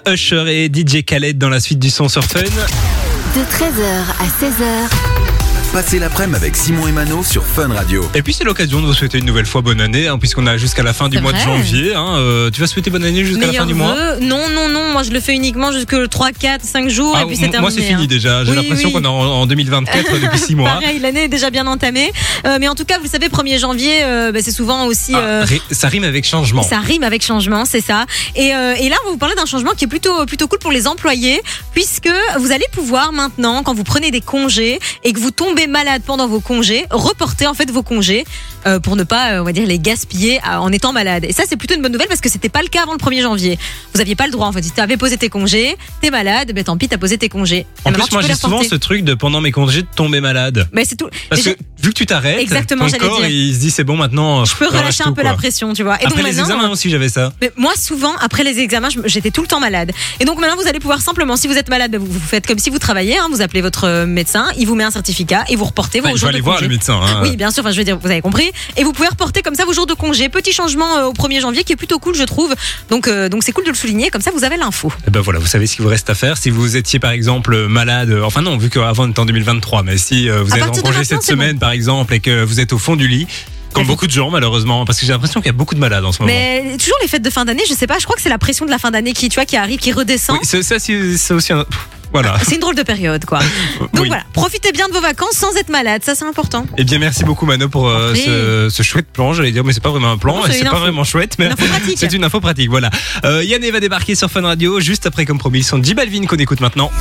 Usher 0.07 0.45
et 0.47 0.71
DJ 0.71 1.03
Khaled 1.03 1.37
dans 1.37 1.49
la 1.49 1.59
suite 1.59 1.79
du 1.79 1.89
son 1.89 2.07
sur 2.07 2.23
Fun. 2.23 2.41
De 2.41 3.41
13h 3.41 3.85
à 4.19 4.25
16h, 4.25 5.42
Passez 5.73 5.97
l'après-midi 5.97 6.35
avec 6.37 6.55
Simon 6.55 6.87
et 6.87 6.91
Mano 6.91 7.23
sur 7.23 7.43
Fun 7.43 7.67
Radio. 7.73 8.07
Et 8.13 8.21
puis 8.21 8.31
c'est 8.31 8.43
l'occasion 8.43 8.79
de 8.79 8.85
vous 8.85 8.93
souhaiter 8.93 9.17
une 9.17 9.25
nouvelle 9.25 9.47
fois 9.47 9.61
bonne 9.61 9.81
année, 9.81 10.07
hein, 10.07 10.19
puisqu'on 10.19 10.45
a 10.45 10.55
jusqu'à 10.55 10.83
la 10.83 10.93
fin 10.93 11.09
du 11.09 11.19
mois 11.19 11.33
de 11.33 11.37
janvier. 11.39 11.95
hein. 11.95 12.15
Euh, 12.17 12.51
tu 12.51 12.61
vas 12.61 12.67
souhaiter 12.67 12.91
bonne 12.91 13.03
année 13.03 13.25
jusqu'à 13.25 13.47
la 13.47 13.53
fin 13.53 13.65
du 13.65 13.73
mois. 13.73 13.95
Non, 14.21 14.49
non, 14.53 14.69
non. 14.69 14.91
Moi, 14.91 15.01
je 15.01 15.09
le 15.09 15.19
fais 15.19 15.33
uniquement 15.33 15.71
jusque 15.71 15.93
le 15.93 16.07
3, 16.07 16.31
4, 16.31 16.63
5 16.63 16.89
jours. 16.89 17.15
Ah, 17.17 17.23
et 17.23 17.25
puis 17.25 17.37
c'est 17.37 17.45
m- 17.45 17.59
moi 17.59 17.71
c'est 17.71 17.77
terminé, 17.77 17.87
fini 17.95 18.03
hein. 18.03 18.07
déjà. 18.07 18.45
J'ai 18.45 18.51
Oui, 18.51 18.55
l'impression 18.57 18.89
oui. 18.89 18.93
qu'on 18.93 19.03
est 19.03 19.07
en, 19.07 19.41
en 19.41 19.45
2024 19.47 20.19
depuis 20.21 20.39
6 20.39 20.55
mois. 20.55 20.69
Pareil, 20.79 20.99
l'année 20.99 21.23
est 21.23 21.27
déjà 21.27 21.49
bien 21.49 21.65
entamée. 21.65 22.11
Euh, 22.45 22.57
mais 22.59 22.67
en 22.67 22.75
tout 22.75 22.85
cas, 22.85 22.99
vous 23.01 23.09
savez, 23.09 23.27
1er 23.29 23.57
janvier, 23.59 24.03
euh, 24.03 24.31
bah, 24.31 24.39
c'est 24.43 24.51
souvent 24.51 24.85
aussi. 24.85 25.13
Ah, 25.15 25.19
euh, 25.21 25.43
ri- 25.43 25.61
ça 25.71 25.87
rime 25.87 26.03
avec 26.03 26.23
changement. 26.25 26.61
Ça 26.61 26.79
rime 26.81 27.03
avec 27.03 27.25
changement, 27.25 27.65
c'est 27.65 27.81
ça. 27.81 28.05
Et, 28.35 28.53
euh, 28.53 28.75
et 28.79 28.89
là, 28.89 28.95
on 29.03 29.07
va 29.07 29.11
vous 29.13 29.17
parler 29.17 29.35
d'un 29.35 29.45
changement 29.47 29.71
qui 29.75 29.85
est 29.85 29.87
plutôt 29.87 30.23
plutôt 30.27 30.47
cool 30.47 30.59
pour 30.59 30.71
les 30.71 30.87
employés, 30.87 31.41
puisque 31.73 32.09
vous 32.37 32.51
allez 32.51 32.65
pouvoir 32.71 33.11
maintenant, 33.11 33.63
quand 33.63 33.73
vous 33.73 33.83
prenez 33.83 34.11
des 34.11 34.21
congés 34.21 34.79
et 35.03 35.13
que 35.13 35.19
vous 35.19 35.31
tombez 35.31 35.62
malade 35.67 36.01
pendant 36.05 36.27
vos 36.27 36.39
congés, 36.39 36.85
reporter 36.91 37.47
en 37.47 37.53
fait 37.53 37.69
vos 37.71 37.83
congés 37.83 38.25
euh, 38.65 38.79
pour 38.79 38.95
ne 38.95 39.03
pas, 39.03 39.33
euh, 39.33 39.41
on 39.41 39.43
va 39.43 39.51
dire, 39.51 39.65
les 39.67 39.79
gaspiller 39.79 40.39
euh, 40.39 40.55
en 40.55 40.71
étant 40.71 40.93
malade. 40.93 41.25
Et 41.27 41.33
ça, 41.33 41.43
c'est 41.47 41.57
plutôt 41.57 41.75
une 41.75 41.81
bonne 41.81 41.91
nouvelle 41.91 42.07
parce 42.07 42.21
que 42.21 42.29
c'était 42.29 42.49
pas 42.49 42.61
le 42.61 42.67
cas 42.69 42.83
avant 42.83 42.93
le 42.93 42.97
1er 42.97 43.21
janvier. 43.21 43.59
Vous 43.93 44.01
aviez 44.01 44.15
pas 44.15 44.25
le 44.25 44.31
droit 44.31 44.47
en 44.47 44.51
fait. 44.51 44.63
Si 44.63 44.71
tu 44.71 44.79
avais 44.81 44.97
posé 44.97 45.17
tes 45.17 45.29
congés, 45.29 45.75
t'es 46.01 46.11
malade, 46.11 46.51
ben 46.53 46.63
tant 46.63 46.77
pis, 46.77 46.87
t'as 46.87 46.97
posé 46.97 47.17
tes 47.17 47.29
congés. 47.29 47.65
En 47.85 47.91
plus, 47.91 48.03
moi 48.11 48.21
j'ai 48.21 48.35
souvent 48.35 48.63
ce 48.63 48.75
truc 48.75 49.03
de 49.03 49.13
pendant 49.13 49.41
mes 49.41 49.51
congés 49.51 49.81
de 49.81 49.87
tomber 49.95 50.21
malade. 50.21 50.67
Mais 50.71 50.85
c'est 50.85 50.95
tout. 50.95 51.09
Parce 51.29 51.41
que 51.41 51.49
vu 51.81 51.89
que 51.89 51.93
tu 51.93 52.05
t'arrêtes, 52.05 52.39
Exactement, 52.39 52.89
ton 52.89 52.97
corps 52.97 53.19
dire. 53.19 53.29
il 53.29 53.53
se 53.53 53.59
dit 53.59 53.71
c'est 53.71 53.83
bon 53.83 53.97
maintenant. 53.97 54.45
Je 54.45 54.55
peux 54.55 54.67
relâcher 54.67 55.03
un 55.05 55.13
peu 55.13 55.23
la 55.23 55.33
pression, 55.33 55.73
tu 55.73 55.83
vois. 55.83 55.95
Et 56.01 56.05
Après 56.05 56.21
donc 56.21 56.25
les 56.31 56.39
examens 56.39 56.69
aussi 56.69 56.89
j'avais 56.89 57.09
ça. 57.09 57.33
Mais 57.41 57.51
moi, 57.57 57.73
souvent, 57.75 58.13
après 58.21 58.43
les 58.43 58.59
examens, 58.59 58.89
j'étais 59.05 59.31
tout 59.31 59.41
le 59.41 59.47
temps 59.47 59.59
malade. 59.59 59.91
Et 60.19 60.25
donc 60.25 60.39
maintenant, 60.39 60.55
vous 60.55 60.67
allez 60.67 60.79
pouvoir 60.79 61.01
simplement, 61.01 61.35
si 61.35 61.47
vous 61.47 61.57
êtes 61.57 61.69
malade, 61.69 61.95
vous, 61.95 62.05
vous 62.05 62.19
faites 62.19 62.47
comme 62.47 62.59
si 62.59 62.69
vous 62.69 62.79
travaillez. 62.79 63.17
hein, 63.17 63.27
vous 63.31 63.41
appelez 63.41 63.61
votre 63.61 64.05
médecin, 64.05 64.47
il 64.57 64.67
vous 64.67 64.75
met 64.75 64.83
un 64.83 64.91
certificat 64.91 65.43
et 65.53 65.55
vous 65.55 65.65
reportez 65.65 65.99
vos 65.99 66.15
jours 66.17 66.29
aller 66.29 66.39
de 66.39 66.43
voir 66.43 66.55
congé. 66.57 66.67
le 66.67 66.73
médecin. 66.73 66.99
hein. 67.01 67.21
Oui, 67.21 67.37
bien 67.37 67.51
sûr. 67.51 67.63
Enfin, 67.63 67.71
je 67.71 67.77
veux 67.77 67.83
dire, 67.83 67.97
vous 67.97 68.09
avez 68.09 68.21
compris. 68.21 68.51
Et 68.75 68.83
vous 68.83 68.91
pouvez 68.91 69.07
reporter 69.07 69.41
comme 69.41 69.55
ça 69.55 69.65
vos 69.65 69.73
jours 69.73 69.85
de 69.85 69.93
congé. 69.93 70.29
Petit 70.29 70.51
changement 70.51 70.97
euh, 70.97 71.05
au 71.05 71.13
1er 71.13 71.39
janvier 71.41 71.63
qui 71.63 71.73
est 71.73 71.77
plutôt 71.77 71.99
cool, 71.99 72.15
je 72.15 72.23
trouve. 72.23 72.53
Donc, 72.89 73.07
euh, 73.07 73.29
donc 73.29 73.43
c'est 73.43 73.51
cool 73.51 73.63
de 73.63 73.69
le 73.69 73.75
souligner. 73.75 74.09
Comme 74.09 74.21
ça, 74.21 74.31
vous 74.31 74.43
avez 74.43 74.57
l'info. 74.57 74.91
Eh 75.07 75.11
ben 75.11 75.21
voilà, 75.21 75.39
vous 75.39 75.47
savez 75.47 75.67
ce 75.67 75.75
qu'il 75.75 75.83
vous 75.83 75.89
reste 75.89 76.09
à 76.09 76.15
faire. 76.15 76.37
Si 76.37 76.49
vous 76.49 76.75
étiez 76.75 76.99
par 76.99 77.11
exemple 77.11 77.67
malade, 77.67 78.09
euh, 78.09 78.23
enfin 78.23 78.41
non, 78.41 78.57
vu 78.57 78.69
qu'avant 78.69 79.03
on 79.05 79.09
était 79.09 79.19
en 79.19 79.25
2023, 79.25 79.83
mais 79.83 79.97
si 79.97 80.27
vous 80.27 80.55
êtes 80.55 80.63
en 80.63 80.71
congé 80.71 81.03
cette 81.03 81.17
bon. 81.17 81.23
semaine 81.23 81.59
par 81.59 81.71
exemple 81.71 82.13
et 82.15 82.19
que 82.19 82.43
vous 82.43 82.59
êtes 82.59 82.73
au 82.73 82.79
fond 82.79 82.95
du 82.95 83.07
lit, 83.07 83.27
comme 83.73 83.85
beaucoup 83.85 84.07
de 84.07 84.11
gens 84.11 84.29
malheureusement, 84.29 84.85
parce 84.85 84.99
que 84.99 85.05
j'ai 85.05 85.11
l'impression 85.13 85.39
qu'il 85.39 85.47
y 85.47 85.49
a 85.49 85.57
beaucoup 85.57 85.75
de 85.75 85.79
malades 85.79 86.05
en 86.05 86.11
ce 86.11 86.21
moment. 86.21 86.33
Mais 86.33 86.77
toujours 86.77 86.97
les 87.01 87.07
fêtes 87.07 87.21
de 87.23 87.29
fin 87.29 87.45
d'année, 87.45 87.63
je 87.67 87.73
sais 87.73 87.87
pas. 87.87 87.99
Je 87.99 88.03
crois 88.05 88.15
que 88.15 88.21
c'est 88.21 88.29
la 88.29 88.37
pression 88.37 88.65
de 88.65 88.71
la 88.71 88.79
fin 88.79 88.91
d'année 88.91 89.13
qui, 89.13 89.29
tu 89.29 89.35
vois, 89.35 89.45
qui 89.45 89.57
arrive, 89.57 89.79
qui 89.79 89.91
redescend. 89.91 90.37
Oui, 90.39 90.63
ça, 90.63 90.79
c'est 90.79 91.33
aussi 91.33 91.53
un... 91.53 91.65
Voilà. 92.13 92.35
C'est 92.47 92.55
une 92.55 92.61
drôle 92.61 92.75
de 92.75 92.83
période, 92.83 93.25
quoi. 93.25 93.39
Donc 93.79 93.89
Oui. 93.99 94.07
voilà, 94.07 94.23
profitez 94.33 94.71
bien 94.71 94.87
de 94.87 94.93
vos 94.93 95.01
vacances 95.01 95.33
sans 95.35 95.55
être 95.55 95.69
malade, 95.69 96.03
ça 96.05 96.13
c'est 96.15 96.25
important. 96.25 96.65
Eh 96.77 96.83
bien, 96.83 96.99
merci 96.99 97.23
beaucoup 97.23 97.45
Mano 97.45 97.69
pour 97.69 97.87
euh, 97.89 98.11
Oui. 98.13 98.23
ce, 98.25 98.69
ce 98.69 98.83
chouette 98.83 99.07
plan. 99.11 99.33
J'allais 99.33 99.51
dire, 99.51 99.63
mais 99.63 99.73
c'est 99.73 99.81
pas 99.83 99.89
vraiment 99.89 100.11
un 100.11 100.17
plan, 100.17 100.35
Non, 100.37 100.45
et 100.45 100.47
c'est 100.47 100.53
c'est 100.53 100.59
une 100.59 100.65
pas 100.65 100.71
info. 100.75 100.79
vraiment 100.81 101.03
chouette, 101.03 101.35
mais 101.39 101.45
Une 101.47 101.51
info 101.53 101.65
pratique. 101.65 101.97
c'est 101.99 102.13
une 102.13 102.23
info 102.23 102.39
pratique. 102.39 102.69
Voilà. 102.69 102.89
Euh, 103.25 103.43
Yann 103.43 103.61
va 103.71 103.79
débarquer 103.79 104.15
sur 104.15 104.29
Fun 104.29 104.41
Radio 104.43 104.79
juste 104.79 105.05
après, 105.05 105.25
comme 105.25 105.37
promis, 105.39 105.63
son 105.63 105.81
J 105.83 105.93
Balvin 105.93 106.25
qu'on 106.25 106.37
écoute 106.37 106.59
maintenant. 106.61 106.91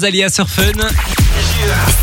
Zalia 0.00 0.28
sur 0.28 0.48
Fun. 0.48 0.62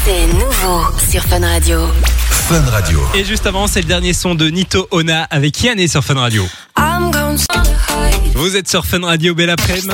C'est 0.06 0.28
nouveau 0.28 0.84
sur 1.12 1.24
Fun 1.24 1.40
Radio. 1.42 1.88
Fun 2.30 2.62
Radio. 2.72 3.00
Et 3.16 3.24
juste 3.24 3.46
avant, 3.46 3.68
c'est 3.68 3.82
le 3.82 3.88
dernier 3.88 4.14
son 4.14 4.36
de 4.36 4.48
Nito 4.50 4.88
Ona 4.92 5.24
avec 5.30 5.62
Yann 5.64 5.86
sur 5.88 6.04
Fun 6.04 6.16
Radio. 6.16 6.46
Vous 8.44 8.58
êtes 8.58 8.68
sur 8.70 8.86
Fun 8.86 9.00
Radio, 9.06 9.34
belle 9.34 9.52
après-midi. 9.52 9.88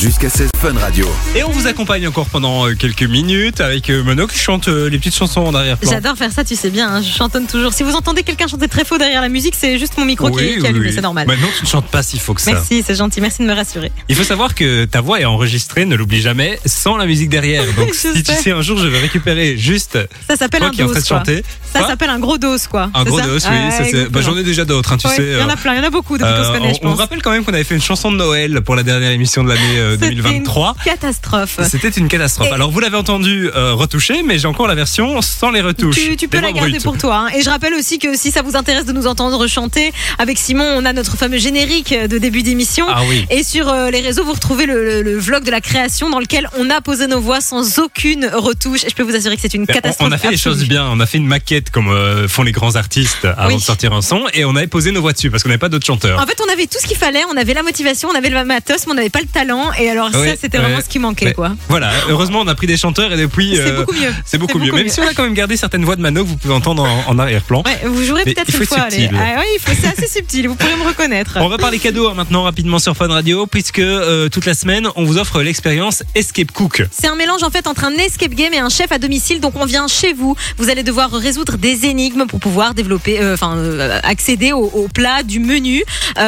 Jusqu'à 0.00 0.30
16 0.30 0.50
Fun 0.60 0.78
Radio. 0.78 1.08
Et 1.34 1.42
on 1.42 1.50
vous 1.50 1.66
accompagne 1.66 2.06
encore 2.06 2.26
pendant 2.26 2.68
euh, 2.68 2.74
quelques 2.76 3.02
minutes 3.02 3.60
avec 3.60 3.90
euh, 3.90 4.04
Mano 4.04 4.28
qui 4.28 4.38
chante 4.38 4.68
euh, 4.68 4.88
les 4.88 4.96
petites 4.98 5.16
chansons 5.16 5.40
en 5.40 5.52
arrière-plan. 5.52 5.90
J'adore 5.90 6.16
faire 6.16 6.30
ça, 6.30 6.44
tu 6.44 6.54
sais 6.54 6.70
bien, 6.70 6.88
hein, 6.88 7.02
je 7.02 7.10
chantonne 7.10 7.48
toujours. 7.48 7.72
Si 7.72 7.82
vous 7.82 7.96
entendez 7.96 8.22
quelqu'un 8.22 8.46
chanter 8.46 8.68
très 8.68 8.84
faux 8.84 8.96
derrière 8.96 9.20
la 9.20 9.28
musique, 9.28 9.56
c'est 9.58 9.76
juste 9.80 9.98
mon 9.98 10.04
micro 10.04 10.30
qui, 10.30 10.36
Oui, 10.36 10.58
qui 10.60 10.66
allume, 10.68 10.84
oui. 10.84 10.92
c'est 10.94 11.00
normal. 11.00 11.26
Maintenant, 11.26 11.48
tu 11.58 11.64
ne 11.64 11.68
chantes 11.68 11.88
pas 11.88 12.04
si 12.04 12.20
faux 12.20 12.32
que 12.34 12.40
ça. 12.40 12.52
Merci, 12.52 12.84
c'est 12.86 12.94
gentil, 12.94 13.20
merci 13.20 13.42
de 13.42 13.48
me 13.48 13.54
rassurer. 13.54 13.90
Il 14.08 14.14
faut 14.14 14.22
savoir 14.22 14.54
que 14.54 14.84
ta 14.84 15.00
voix 15.00 15.20
est 15.20 15.24
enregistrée, 15.24 15.84
ne 15.84 15.96
l'oublie 15.96 16.20
jamais, 16.22 16.60
sans 16.64 16.96
la 16.96 17.06
musique 17.06 17.28
derrière. 17.28 17.64
Donc 17.76 17.92
si 17.92 18.22
tu 18.22 18.32
sais. 18.32 18.52
un 18.52 18.62
jour 18.62 18.78
je 18.78 18.86
vais 18.86 19.00
récupérer 19.00 19.56
juste 19.58 19.98
Ça 20.28 20.36
s'appelle 20.36 20.62
un 20.62 20.70
qui 20.70 20.84
en 20.84 20.86
dos, 20.86 20.92
train 20.92 21.00
de 21.00 21.06
chanter. 21.06 21.44
Ça 21.72 21.88
s'appelle 21.88 22.10
un 22.10 22.20
gros 22.20 22.38
dos, 22.38 22.56
quoi. 22.70 22.88
un 22.94 23.02
gros 23.02 23.18
ça 23.18 23.26
dos, 23.26 23.38
oui. 23.50 24.06
Bah, 24.12 24.20
J'en 24.20 24.36
ai 24.36 24.44
déjà 24.44 24.64
d'autres, 24.64 24.92
hein, 24.92 24.96
tu 24.96 25.08
Ouais, 25.08 25.16
sais. 25.16 25.24
Il 25.32 25.38
y 25.38 25.42
en 25.42 25.48
a 25.48 25.56
plein, 25.56 25.74
il 25.74 25.78
y 25.78 25.80
en 25.80 25.84
a 25.84 25.90
beaucoup 25.90 26.16
depuis 26.18 26.32
qu'on 26.32 26.44
se 26.44 26.52
connaît, 26.52 26.70
on, 26.70 26.74
je 26.74 26.78
on 26.82 26.90
pense. 26.90 26.98
rappelle 27.00 27.20
quand 27.20 27.31
même 27.32 27.44
qu'on 27.44 27.52
avait 27.54 27.64
fait 27.64 27.74
une 27.74 27.82
chanson 27.82 28.10
de 28.12 28.16
Noël 28.16 28.60
pour 28.62 28.74
la 28.76 28.82
dernière 28.82 29.10
émission 29.10 29.42
de 29.44 29.48
l'année 29.48 29.78
euh, 29.78 29.92
C'était 29.94 30.10
2023. 30.10 30.76
une 30.78 30.84
Catastrophe. 30.92 31.58
C'était 31.68 31.88
une 31.90 32.08
catastrophe. 32.08 32.48
Et- 32.48 32.52
Alors 32.52 32.70
vous 32.70 32.80
l'avez 32.80 32.96
entendu 32.96 33.50
euh, 33.54 33.72
retouché, 33.74 34.22
mais 34.22 34.38
j'ai 34.38 34.46
encore 34.48 34.66
la 34.66 34.74
version 34.74 35.20
sans 35.22 35.50
les 35.50 35.60
retouches. 35.60 35.96
Tu, 35.96 36.16
tu 36.16 36.28
peux 36.28 36.40
la 36.40 36.52
garder 36.52 36.70
brutes. 36.72 36.82
pour 36.84 36.98
toi. 36.98 37.26
hein. 37.26 37.28
Et 37.36 37.42
je 37.42 37.50
rappelle 37.50 37.74
aussi 37.74 37.98
que 37.98 38.16
si 38.16 38.30
ça 38.30 38.42
vous 38.42 38.56
intéresse 38.56 38.84
de 38.84 38.92
nous 38.92 39.06
entendre 39.06 39.46
chanter, 39.46 39.92
avec 40.18 40.38
Simon, 40.38 40.64
on 40.76 40.84
a 40.84 40.92
notre 40.92 41.16
fameux 41.16 41.38
générique 41.38 41.92
de 41.94 42.18
début 42.18 42.42
d'émission. 42.42 42.86
Ah 42.88 43.02
oui. 43.08 43.26
Et 43.30 43.42
sur 43.42 43.68
euh, 43.68 43.90
les 43.90 44.00
réseaux, 44.00 44.24
vous 44.24 44.32
retrouvez 44.32 44.66
le, 44.66 44.84
le- 44.84 45.02
le 45.02 45.18
vlog 45.18 45.44
de 45.44 45.50
la 45.50 45.60
création 45.60 46.10
dans 46.10 46.20
lequel 46.20 46.48
on 46.58 46.70
a 46.70 46.80
posé 46.80 47.06
nos 47.06 47.20
voix 47.20 47.40
sans 47.40 47.78
aucune 47.78 48.26
retouche. 48.32 48.84
Et 48.84 48.88
je 48.90 48.94
peux 48.94 49.02
vous 49.02 49.14
assurer 49.14 49.36
que 49.36 49.42
c'est 49.42 49.54
une 49.54 49.64
Mais 49.66 49.74
catastrophe. 49.74 50.08
On, 50.08 50.12
a 50.12 50.18
fait 50.18 50.30
les 50.30 50.36
choses 50.36 50.64
bien. 50.66 50.86
On 50.90 51.00
a 51.00 51.06
fait 51.06 51.18
une 51.18 51.26
maquette 51.26 51.70
comme 51.70 51.88
euh, 51.88 52.28
font 52.28 52.42
les 52.42 52.52
grands 52.52 52.76
artistes 52.76 53.24
avant 53.24 53.48
Oui. 53.48 53.56
de 53.56 53.60
sortir 53.60 53.92
un 53.92 54.02
son, 54.02 54.22
et 54.34 54.44
on 54.44 54.54
avait 54.56 54.66
posé 54.66 54.90
nos 54.92 55.00
voix 55.00 55.12
dessus 55.12 55.30
parce 55.30 55.42
qu'on 55.42 55.48
n'avait 55.48 55.58
pas 55.58 55.68
d'autres 55.68 55.86
chanteurs. 55.86 56.20
En 56.20 56.26
fait, 56.26 56.38
on 56.46 56.52
avait 56.52 56.66
tout 56.66 56.78
ce 56.80 56.86
qu'il 56.86 56.96
fallait. 56.96 57.11
On 57.32 57.36
avait 57.36 57.54
la 57.54 57.62
motivation, 57.62 58.08
on 58.10 58.14
avait 58.14 58.28
le 58.30 58.44
matos, 58.44 58.86
mais 58.86 58.92
on 58.92 58.94
n'avait 58.96 59.10
pas 59.10 59.20
le 59.20 59.26
talent. 59.26 59.70
Et 59.78 59.88
alors, 59.90 60.10
ça, 60.12 60.18
c'était 60.40 60.58
ouais. 60.58 60.64
vraiment 60.64 60.80
ce 60.82 60.88
qui 60.88 60.98
manquait, 60.98 61.32
quoi. 61.32 61.52
Voilà. 61.68 61.90
Heureusement, 62.08 62.40
on 62.40 62.48
a 62.48 62.54
pris 62.54 62.66
des 62.66 62.76
chanteurs 62.76 63.12
et 63.12 63.16
depuis. 63.16 63.54
C'est 63.56 63.62
euh, 63.62 63.76
beaucoup 63.80 63.94
mieux. 63.94 64.14
C'est 64.24 64.38
beaucoup 64.38 64.58
mieux. 64.58 64.72
Même 64.72 64.84
mieux. 64.84 64.90
si 64.90 65.00
on 65.00 65.06
a 65.06 65.14
quand 65.14 65.22
même 65.24 65.34
gardé 65.34 65.56
certaines 65.56 65.84
voix 65.84 65.96
de 65.96 66.00
Mano 66.02 66.22
que 66.24 66.28
vous 66.28 66.36
pouvez 66.36 66.54
entendre 66.54 66.82
en, 66.84 67.04
en 67.10 67.18
arrière-plan. 67.18 67.62
Vous 67.84 68.02
jouerez 68.04 68.24
peut-être 68.24 68.54
une 68.54 68.66
fois. 68.66 68.78
allez. 68.80 69.10
Ah, 69.14 69.36
oui, 69.38 69.44
il 69.56 69.60
faut- 69.60 69.72
c'est 69.80 69.88
assez 69.88 70.06
subtil. 70.08 70.48
Vous 70.48 70.54
pourrez 70.54 70.76
me 70.76 70.84
reconnaître. 70.84 71.38
On 71.40 71.48
va 71.48 71.58
parler 71.58 71.78
cadeaux 71.78 72.08
hein, 72.08 72.14
maintenant 72.14 72.42
rapidement 72.44 72.78
sur 72.78 72.96
Fun 72.96 73.08
Radio 73.08 73.46
puisque 73.46 73.78
euh, 73.80 74.28
toute 74.28 74.46
la 74.46 74.54
semaine 74.54 74.88
on 74.96 75.04
vous 75.04 75.18
offre 75.18 75.42
l'expérience 75.42 76.02
Escape 76.14 76.52
Cook. 76.52 76.84
C'est 76.90 77.08
un 77.08 77.16
mélange 77.16 77.42
en 77.42 77.50
fait 77.50 77.66
entre 77.66 77.84
un 77.84 77.92
escape 77.94 78.34
game 78.34 78.52
et 78.54 78.58
un 78.58 78.68
chef 78.68 78.92
à 78.92 78.98
domicile. 78.98 79.40
Donc 79.40 79.54
on 79.56 79.64
vient 79.64 79.88
chez 79.88 80.12
vous. 80.12 80.36
Vous 80.58 80.70
allez 80.70 80.82
devoir 80.82 81.10
résoudre 81.10 81.56
des 81.56 81.86
énigmes 81.86 82.26
pour 82.26 82.38
pouvoir 82.40 82.74
développer, 82.74 83.20
euh, 83.20 83.34
enfin 83.34 83.56
euh, 83.56 83.98
accéder 84.04 84.52
au, 84.52 84.64
au 84.64 84.88
plat 84.88 85.22
du 85.24 85.40
menu. 85.40 85.82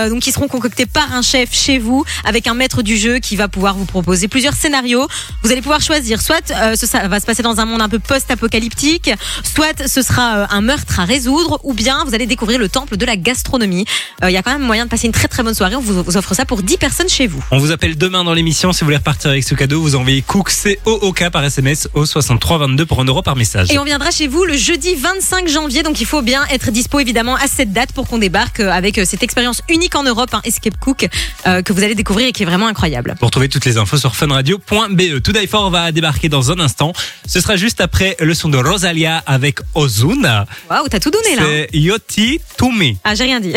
Donc 0.08 0.20
qui 0.22 0.32
seront 0.32 0.48
concoctés 0.48 0.73
par 0.82 1.12
un 1.14 1.22
chef 1.22 1.52
chez 1.52 1.78
vous 1.78 2.04
avec 2.24 2.46
un 2.46 2.54
maître 2.54 2.82
du 2.82 2.96
jeu 2.96 3.18
qui 3.18 3.36
va 3.36 3.48
pouvoir 3.48 3.76
vous 3.76 3.84
proposer 3.84 4.28
plusieurs 4.28 4.54
scénarios. 4.54 5.06
Vous 5.42 5.52
allez 5.52 5.62
pouvoir 5.62 5.80
choisir. 5.80 6.20
Soit 6.20 6.50
euh, 6.50 6.74
ça 6.74 7.06
va 7.08 7.20
se 7.20 7.26
passer 7.26 7.42
dans 7.42 7.60
un 7.60 7.64
monde 7.64 7.82
un 7.82 7.88
peu 7.88 7.98
post-apocalyptique, 7.98 9.10
soit 9.42 9.86
ce 9.86 10.02
sera 10.02 10.38
euh, 10.38 10.46
un 10.50 10.60
meurtre 10.60 11.00
à 11.00 11.04
résoudre, 11.04 11.60
ou 11.62 11.72
bien 11.72 12.04
vous 12.06 12.14
allez 12.14 12.26
découvrir 12.26 12.58
le 12.58 12.68
temple 12.68 12.96
de 12.96 13.06
la 13.06 13.16
gastronomie. 13.16 13.84
Euh, 14.22 14.30
Il 14.30 14.34
y 14.34 14.36
a 14.36 14.42
quand 14.42 14.52
même 14.52 14.62
moyen 14.62 14.84
de 14.84 14.90
passer 14.90 15.06
une 15.06 15.12
très 15.12 15.28
très 15.28 15.42
bonne 15.42 15.54
soirée. 15.54 15.76
On 15.76 15.80
vous, 15.80 16.02
vous 16.02 16.16
offre 16.16 16.34
ça 16.34 16.44
pour 16.44 16.62
10 16.62 16.76
personnes 16.76 17.08
chez 17.08 17.26
vous. 17.26 17.42
On 17.50 17.58
vous 17.58 17.70
appelle 17.70 17.96
demain 17.96 18.24
dans 18.24 18.34
l'émission 18.34 18.72
si 18.72 18.80
vous 18.80 18.86
voulez 18.86 18.96
repartir 18.96 19.30
avec 19.30 19.44
ce 19.44 19.54
cadeau. 19.54 19.80
Vous 19.80 19.94
envoyez 19.94 20.22
Cook 20.22 20.50
C-O-O-K 20.50 21.30
par 21.30 21.44
SMS 21.44 21.88
au 21.94 22.06
6322 22.06 22.86
pour 22.86 23.00
1 23.00 23.04
euro 23.04 23.22
par 23.22 23.36
message. 23.36 23.70
Et 23.70 23.78
on 23.78 23.84
viendra 23.84 24.10
chez 24.10 24.26
vous 24.26 24.44
le 24.44 24.56
jeudi 24.56 24.94
25 24.94 25.48
janvier, 25.48 25.82
donc 25.82 26.00
il 26.00 26.06
faut 26.06 26.22
bien 26.22 26.44
être 26.50 26.70
dispo 26.70 27.00
évidemment 27.00 27.36
à 27.36 27.46
cette 27.46 27.72
date 27.72 27.92
pour 27.92 28.06
qu'on 28.06 28.18
débarque 28.18 28.60
euh, 28.60 28.70
avec 28.70 28.98
euh, 28.98 29.04
cette 29.04 29.22
expérience 29.22 29.62
unique 29.68 29.94
en 29.94 30.02
Europe, 30.02 30.32
un 30.32 30.40
Cook, 30.70 31.08
euh, 31.46 31.62
que 31.62 31.72
vous 31.72 31.82
allez 31.82 31.94
découvrir 31.94 32.28
et 32.28 32.32
qui 32.32 32.42
est 32.42 32.46
vraiment 32.46 32.66
incroyable. 32.66 33.14
Pour 33.20 33.30
trouver 33.30 33.48
toutes 33.48 33.64
les 33.64 33.76
infos 33.78 33.96
sur 33.98 34.14
funradio.be. 34.16 35.22
Tout 35.22 35.32
For 35.50 35.70
va 35.70 35.92
débarquer 35.92 36.28
dans 36.28 36.50
un 36.50 36.58
instant. 36.60 36.92
Ce 37.26 37.40
sera 37.40 37.56
juste 37.56 37.80
après 37.80 38.16
le 38.20 38.34
son 38.34 38.48
de 38.48 38.58
Rosalia 38.58 39.22
avec 39.26 39.58
Ozuna. 39.74 40.46
Waouh, 40.70 40.88
t'as 40.88 41.00
tout 41.00 41.10
donné 41.10 41.36
là. 41.36 41.42
hein. 41.42 41.46
C'est 41.72 41.76
Yoti 41.78 42.40
Tumi. 42.58 42.98
Ah, 43.04 43.14
j'ai 43.14 43.24
rien 43.24 43.40
dit. 43.40 43.52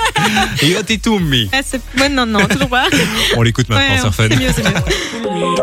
Yoti 0.62 0.98
Tumi. 1.00 1.48
Ah, 1.52 1.60
c'est- 1.64 1.80
ouais, 1.98 2.08
non, 2.08 2.26
non, 2.26 2.46
toujours 2.46 2.68
pas. 2.68 2.86
On 3.36 3.42
l'écoute 3.42 3.68
maintenant 3.68 3.94
Ouais, 3.94 4.00
sur 4.00 4.14
Fun. 4.14 4.26
c'est 4.30 4.36
mieux, 4.36 4.48
c'est 4.54 4.62
mieux. 4.64 5.54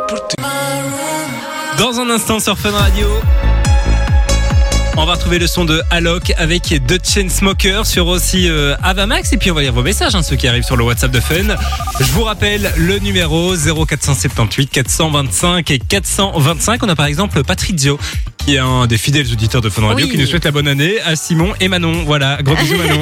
Dans 1.78 2.00
un 2.00 2.10
instant 2.10 2.40
sur 2.40 2.58
Fun 2.58 2.72
Radio. 2.72 3.08
On 5.02 5.06
va 5.06 5.14
retrouver 5.14 5.40
le 5.40 5.48
son 5.48 5.64
de 5.64 5.82
Alok 5.92 6.34
avec 6.38 6.64
The 6.86 7.00
Chainsmokers 7.02 7.86
sur 7.86 8.08
aussi 8.08 8.50
euh, 8.50 8.76
Avamax 8.84 9.32
et 9.32 9.38
puis 9.38 9.50
on 9.50 9.54
va 9.54 9.62
lire 9.62 9.72
vos 9.72 9.82
messages, 9.82 10.14
hein, 10.14 10.22
ceux 10.22 10.36
qui 10.36 10.46
arrivent 10.46 10.66
sur 10.66 10.76
le 10.76 10.84
WhatsApp 10.84 11.10
de 11.10 11.22
Fun. 11.22 11.56
Je 12.02 12.12
vous 12.12 12.24
rappelle 12.24 12.70
le 12.76 13.00
numéro 13.00 13.56
0478 13.56 14.70
425 14.70 15.72
et 15.72 15.80
425. 15.80 16.84
On 16.84 16.90
a 16.90 16.98
par 16.98 17.06
exemple 17.06 17.42
Patrizio 17.46 17.98
qui 18.40 18.56
est 18.56 18.60
un 18.60 18.88
des 18.88 18.98
fidèles 18.98 19.32
auditeurs 19.32 19.62
de 19.62 19.70
Fun 19.70 19.86
Radio 19.88 20.06
Oui. 20.06 20.12
qui 20.12 20.18
nous 20.18 20.26
souhaite 20.26 20.46
la 20.46 20.52
bonne 20.52 20.68
année 20.68 21.00
à 21.02 21.16
Simon 21.16 21.54
et 21.62 21.70
Manon. 21.70 22.04
Voilà, 22.06 22.38
gros 22.42 22.56
bisous 22.56 22.78
Manon. 22.78 23.02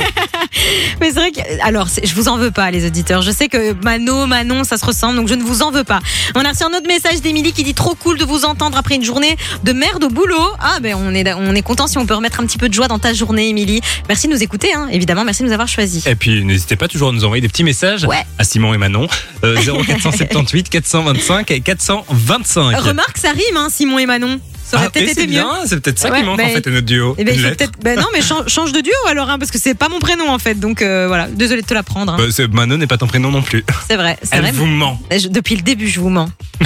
Mais 0.99 1.07
c'est 1.07 1.19
vrai 1.19 1.31
que, 1.31 1.39
alors, 1.63 1.87
je 2.03 2.13
vous 2.15 2.27
en 2.27 2.37
veux 2.37 2.51
pas, 2.51 2.71
les 2.71 2.85
auditeurs. 2.85 3.21
Je 3.21 3.31
sais 3.31 3.47
que 3.47 3.73
Mano, 3.83 4.25
Manon, 4.25 4.63
ça 4.63 4.77
se 4.77 4.85
ressemble, 4.85 5.15
donc 5.15 5.27
je 5.27 5.35
ne 5.35 5.43
vous 5.43 5.61
en 5.61 5.71
veux 5.71 5.83
pas. 5.83 5.99
On 6.35 6.43
a 6.43 6.49
reçu 6.49 6.63
un 6.63 6.67
autre 6.75 6.87
message 6.87 7.21
d'Émilie 7.21 7.53
qui 7.53 7.63
dit 7.63 7.73
trop 7.73 7.95
cool 7.95 8.17
de 8.17 8.25
vous 8.25 8.45
entendre 8.45 8.77
après 8.77 8.95
une 8.95 9.03
journée 9.03 9.37
de 9.63 9.73
merde 9.73 10.03
au 10.03 10.09
boulot. 10.09 10.35
Ah, 10.59 10.79
ben, 10.81 10.95
on 10.97 11.13
est, 11.13 11.33
on 11.33 11.53
est 11.53 11.61
content 11.61 11.86
si 11.87 11.97
on 11.97 12.05
peut 12.05 12.13
remettre 12.13 12.39
un 12.39 12.45
petit 12.45 12.57
peu 12.57 12.69
de 12.69 12.73
joie 12.73 12.87
dans 12.87 12.99
ta 12.99 13.13
journée, 13.13 13.49
Émilie. 13.49 13.81
Merci 14.07 14.27
de 14.27 14.33
nous 14.33 14.43
écouter, 14.43 14.73
hein. 14.73 14.87
Évidemment, 14.91 15.23
merci 15.25 15.41
de 15.43 15.47
nous 15.47 15.53
avoir 15.53 15.67
choisis. 15.67 16.05
Et 16.05 16.15
puis 16.15 16.43
n'hésitez 16.43 16.75
pas 16.75 16.87
toujours 16.87 17.09
à 17.09 17.11
nous 17.11 17.23
envoyer 17.25 17.41
des 17.41 17.47
petits 17.49 17.63
messages 17.63 18.03
Ouais. 18.05 18.23
à 18.37 18.43
Simon 18.43 18.73
et 18.73 18.77
Manon. 18.77 19.07
Euh, 19.43 19.55
0478 19.85 20.69
425 20.69 21.51
et 21.51 21.61
425. 21.61 22.77
Remarque, 22.79 23.17
ça 23.17 23.31
rime, 23.31 23.57
hein, 23.57 23.67
Simon 23.71 23.99
et 23.99 24.05
Manon. 24.05 24.39
Ça 24.69 24.75
aurait 24.75 24.87
Ah, 24.87 24.89
peut-être 24.89 25.07
et 25.07 25.11
été 25.11 25.21
mieux. 25.21 25.27
bien, 25.27 25.49
c'est 25.65 25.79
peut-être 25.79 25.97
ça 25.97 26.11
Ouais, 26.11 26.19
qui 26.19 26.25
manque 26.25 26.41
en 26.41 26.47
fait 26.49 26.67
à 26.67 26.71
notre 26.71 26.85
duo. 26.85 27.15
Lettre. 27.17 27.55
peut-être- 27.55 27.79
ben 27.81 27.97
non, 27.97 28.07
mais 28.11 28.21
change, 28.21 28.47
change 28.49 28.73
de 28.73 28.81
duo 28.81 28.91
alors, 29.07 29.29
hein, 29.29 29.39
parce 29.39 29.49
que 29.49 29.57
c'est 29.57 29.75
pas 29.75 29.87
mon 29.87 29.99
prénom 29.99 30.29
en 30.29 30.39
fait. 30.39 30.55
Donc 30.59 30.81
euh, 30.81 31.05
voilà, 31.07 31.29
désolé 31.29 31.61
de 31.61 31.67
te 31.67 31.73
l'apprendre. 31.73 32.11
hein. 32.13 32.17
Bah, 32.19 32.43
Manon 32.51 32.75
n'est 32.77 32.85
pas 32.87 32.97
ton 32.97 33.07
prénom 33.07 33.31
non 33.31 33.41
plus. 33.41 33.63
C'est 33.87 33.95
vrai, 33.95 34.17
Elle 34.31 34.41
vrai. 34.41 34.51
vous 34.51 34.65
ment. 34.65 34.99
je- 35.09 35.29
depuis 35.29 35.55
le 35.55 35.61
début, 35.61 35.87
je 35.87 36.01
vous 36.01 36.09
mens. 36.09 36.29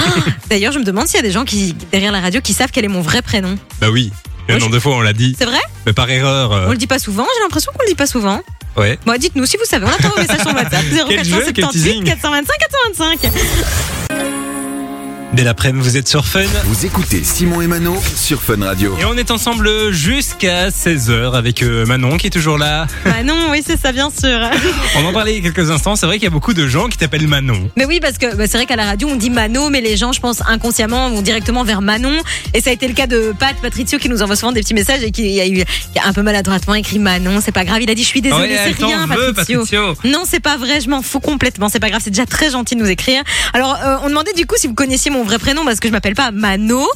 D'ailleurs, 0.50 0.72
je 0.72 0.80
me 0.80 0.84
demande 0.84 1.06
s'il 1.06 1.16
y 1.16 1.20
a 1.20 1.22
des 1.22 1.30
gens 1.30 1.44
qui 1.44 1.76
derrière 1.92 2.10
la 2.10 2.20
radio 2.20 2.40
qui 2.40 2.54
savent 2.54 2.70
quel 2.72 2.84
est 2.84 2.88
mon 2.88 3.02
vrai 3.02 3.22
prénom. 3.22 3.56
Bah 3.80 3.88
oui. 3.90 4.10
Moi, 4.48 4.58
nombre 4.58 4.72
de 4.72 4.80
fois 4.80 4.96
on 4.96 5.00
l'a 5.00 5.12
dit, 5.12 5.34
C'est 5.38 5.44
vrai 5.46 5.60
mais 5.86 5.92
par 5.92 6.08
erreur. 6.10 6.52
euh, 6.52 6.66
On 6.68 6.70
le 6.72 6.76
dit 6.76 6.86
pas 6.86 6.98
souvent. 6.98 7.26
J'ai 7.36 7.42
l'impression 7.42 7.72
qu'on 7.72 7.82
le 7.82 7.88
dit 7.88 7.94
pas 7.94 8.06
souvent. 8.06 8.40
ouais. 8.76 8.98
Bon, 9.06 9.18
dites-nous 9.18 9.46
si 9.46 9.56
vous 9.56 9.64
savez. 9.64 9.86
On 9.86 9.88
attend 9.88 10.08
vos 10.10 10.20
messages 10.20 10.40
sur 10.42 10.54
WhatsApp. 10.54 10.84
Quel 11.08 11.24
jeu, 11.24 11.42
quel 11.52 11.64
0478 11.64 11.70
teasing. 11.70 12.04
425 12.04 12.58
425. 12.58 14.41
Dès 15.32 15.44
l'après-midi, 15.44 15.88
vous 15.88 15.96
êtes 15.96 16.08
sur 16.08 16.26
Fun. 16.26 16.42
Vous 16.64 16.84
écoutez 16.84 17.24
Simon 17.24 17.62
et 17.62 17.66
Mano 17.66 17.96
sur 18.16 18.42
Fun 18.42 18.62
Radio. 18.62 18.94
Et 19.00 19.06
on 19.06 19.16
est 19.16 19.30
ensemble 19.30 19.90
jusqu'à 19.90 20.68
16h 20.68 21.32
avec 21.32 21.62
euh, 21.62 21.86
Manon 21.86 22.18
qui 22.18 22.26
est 22.26 22.30
toujours 22.30 22.58
là. 22.58 22.86
Bah 23.06 23.22
non, 23.24 23.46
oui, 23.50 23.62
c'est 23.66 23.80
ça, 23.80 23.92
bien 23.92 24.10
sûr. 24.10 24.38
On 24.98 25.06
en 25.06 25.12
parlait 25.14 25.32
il 25.32 25.42
y 25.42 25.48
a 25.48 25.50
quelques 25.50 25.70
instants. 25.70 25.96
C'est 25.96 26.04
vrai 26.04 26.16
qu'il 26.16 26.24
y 26.24 26.26
a 26.26 26.30
beaucoup 26.30 26.52
de 26.52 26.66
gens 26.66 26.88
qui 26.88 26.98
t'appellent 26.98 27.26
Manon. 27.28 27.70
Mais 27.78 27.86
oui, 27.86 27.98
parce 27.98 28.18
que 28.18 28.36
bah, 28.36 28.46
c'est 28.46 28.58
vrai 28.58 28.66
qu'à 28.66 28.76
la 28.76 28.84
radio, 28.84 29.08
on 29.08 29.16
dit 29.16 29.30
Mano, 29.30 29.70
mais 29.70 29.80
les 29.80 29.96
gens, 29.96 30.12
je 30.12 30.20
pense, 30.20 30.42
inconsciemment, 30.46 31.08
vont 31.08 31.22
directement 31.22 31.64
vers 31.64 31.80
Manon. 31.80 32.12
Et 32.52 32.60
ça 32.60 32.68
a 32.68 32.74
été 32.74 32.86
le 32.86 32.92
cas 32.92 33.06
de 33.06 33.32
Pat 33.38 33.56
Patricio 33.56 33.98
qui 33.98 34.10
nous 34.10 34.20
envoie 34.22 34.36
souvent 34.36 34.52
des 34.52 34.60
petits 34.60 34.74
messages 34.74 35.02
et 35.02 35.12
qui 35.12 35.40
a 35.40 35.46
eu 35.46 35.64
qui 35.94 35.98
a 35.98 36.06
un 36.06 36.12
peu 36.12 36.20
maladroitement 36.20 36.74
écrit 36.74 36.98
Manon. 36.98 37.40
C'est 37.42 37.52
pas 37.52 37.64
grave. 37.64 37.80
Il 37.80 37.90
a 37.90 37.94
dit, 37.94 38.02
je 38.02 38.08
suis 38.08 38.20
désolé, 38.20 38.50
Ouais, 38.50 38.60
c'est 38.76 38.84
rien, 38.84 39.08
t'en 39.08 39.14
veut, 39.14 39.32
Patricio. 39.32 39.60
Patricio. 39.60 39.94
Non, 40.04 40.24
c'est 40.28 40.40
pas 40.40 40.58
vrai, 40.58 40.82
je 40.82 40.90
m'en 40.90 41.00
fous 41.00 41.20
complètement. 41.20 41.70
C'est 41.70 41.80
pas 41.80 41.88
grave, 41.88 42.02
c'est 42.04 42.10
déjà 42.10 42.26
très 42.26 42.50
gentil 42.50 42.74
de 42.74 42.80
nous 42.80 42.90
écrire. 42.90 43.22
Alors, 43.54 43.78
euh, 43.82 43.96
on 44.04 44.10
demandait 44.10 44.34
du 44.34 44.44
coup 44.44 44.56
si 44.58 44.66
vous 44.66 44.74
connaissiez 44.74 45.10
mon 45.10 45.21
vrai 45.24 45.38
prénom 45.38 45.64
parce 45.64 45.80
que 45.80 45.88
je 45.88 45.92
m'appelle 45.92 46.14
pas 46.14 46.30
Mano. 46.30 46.86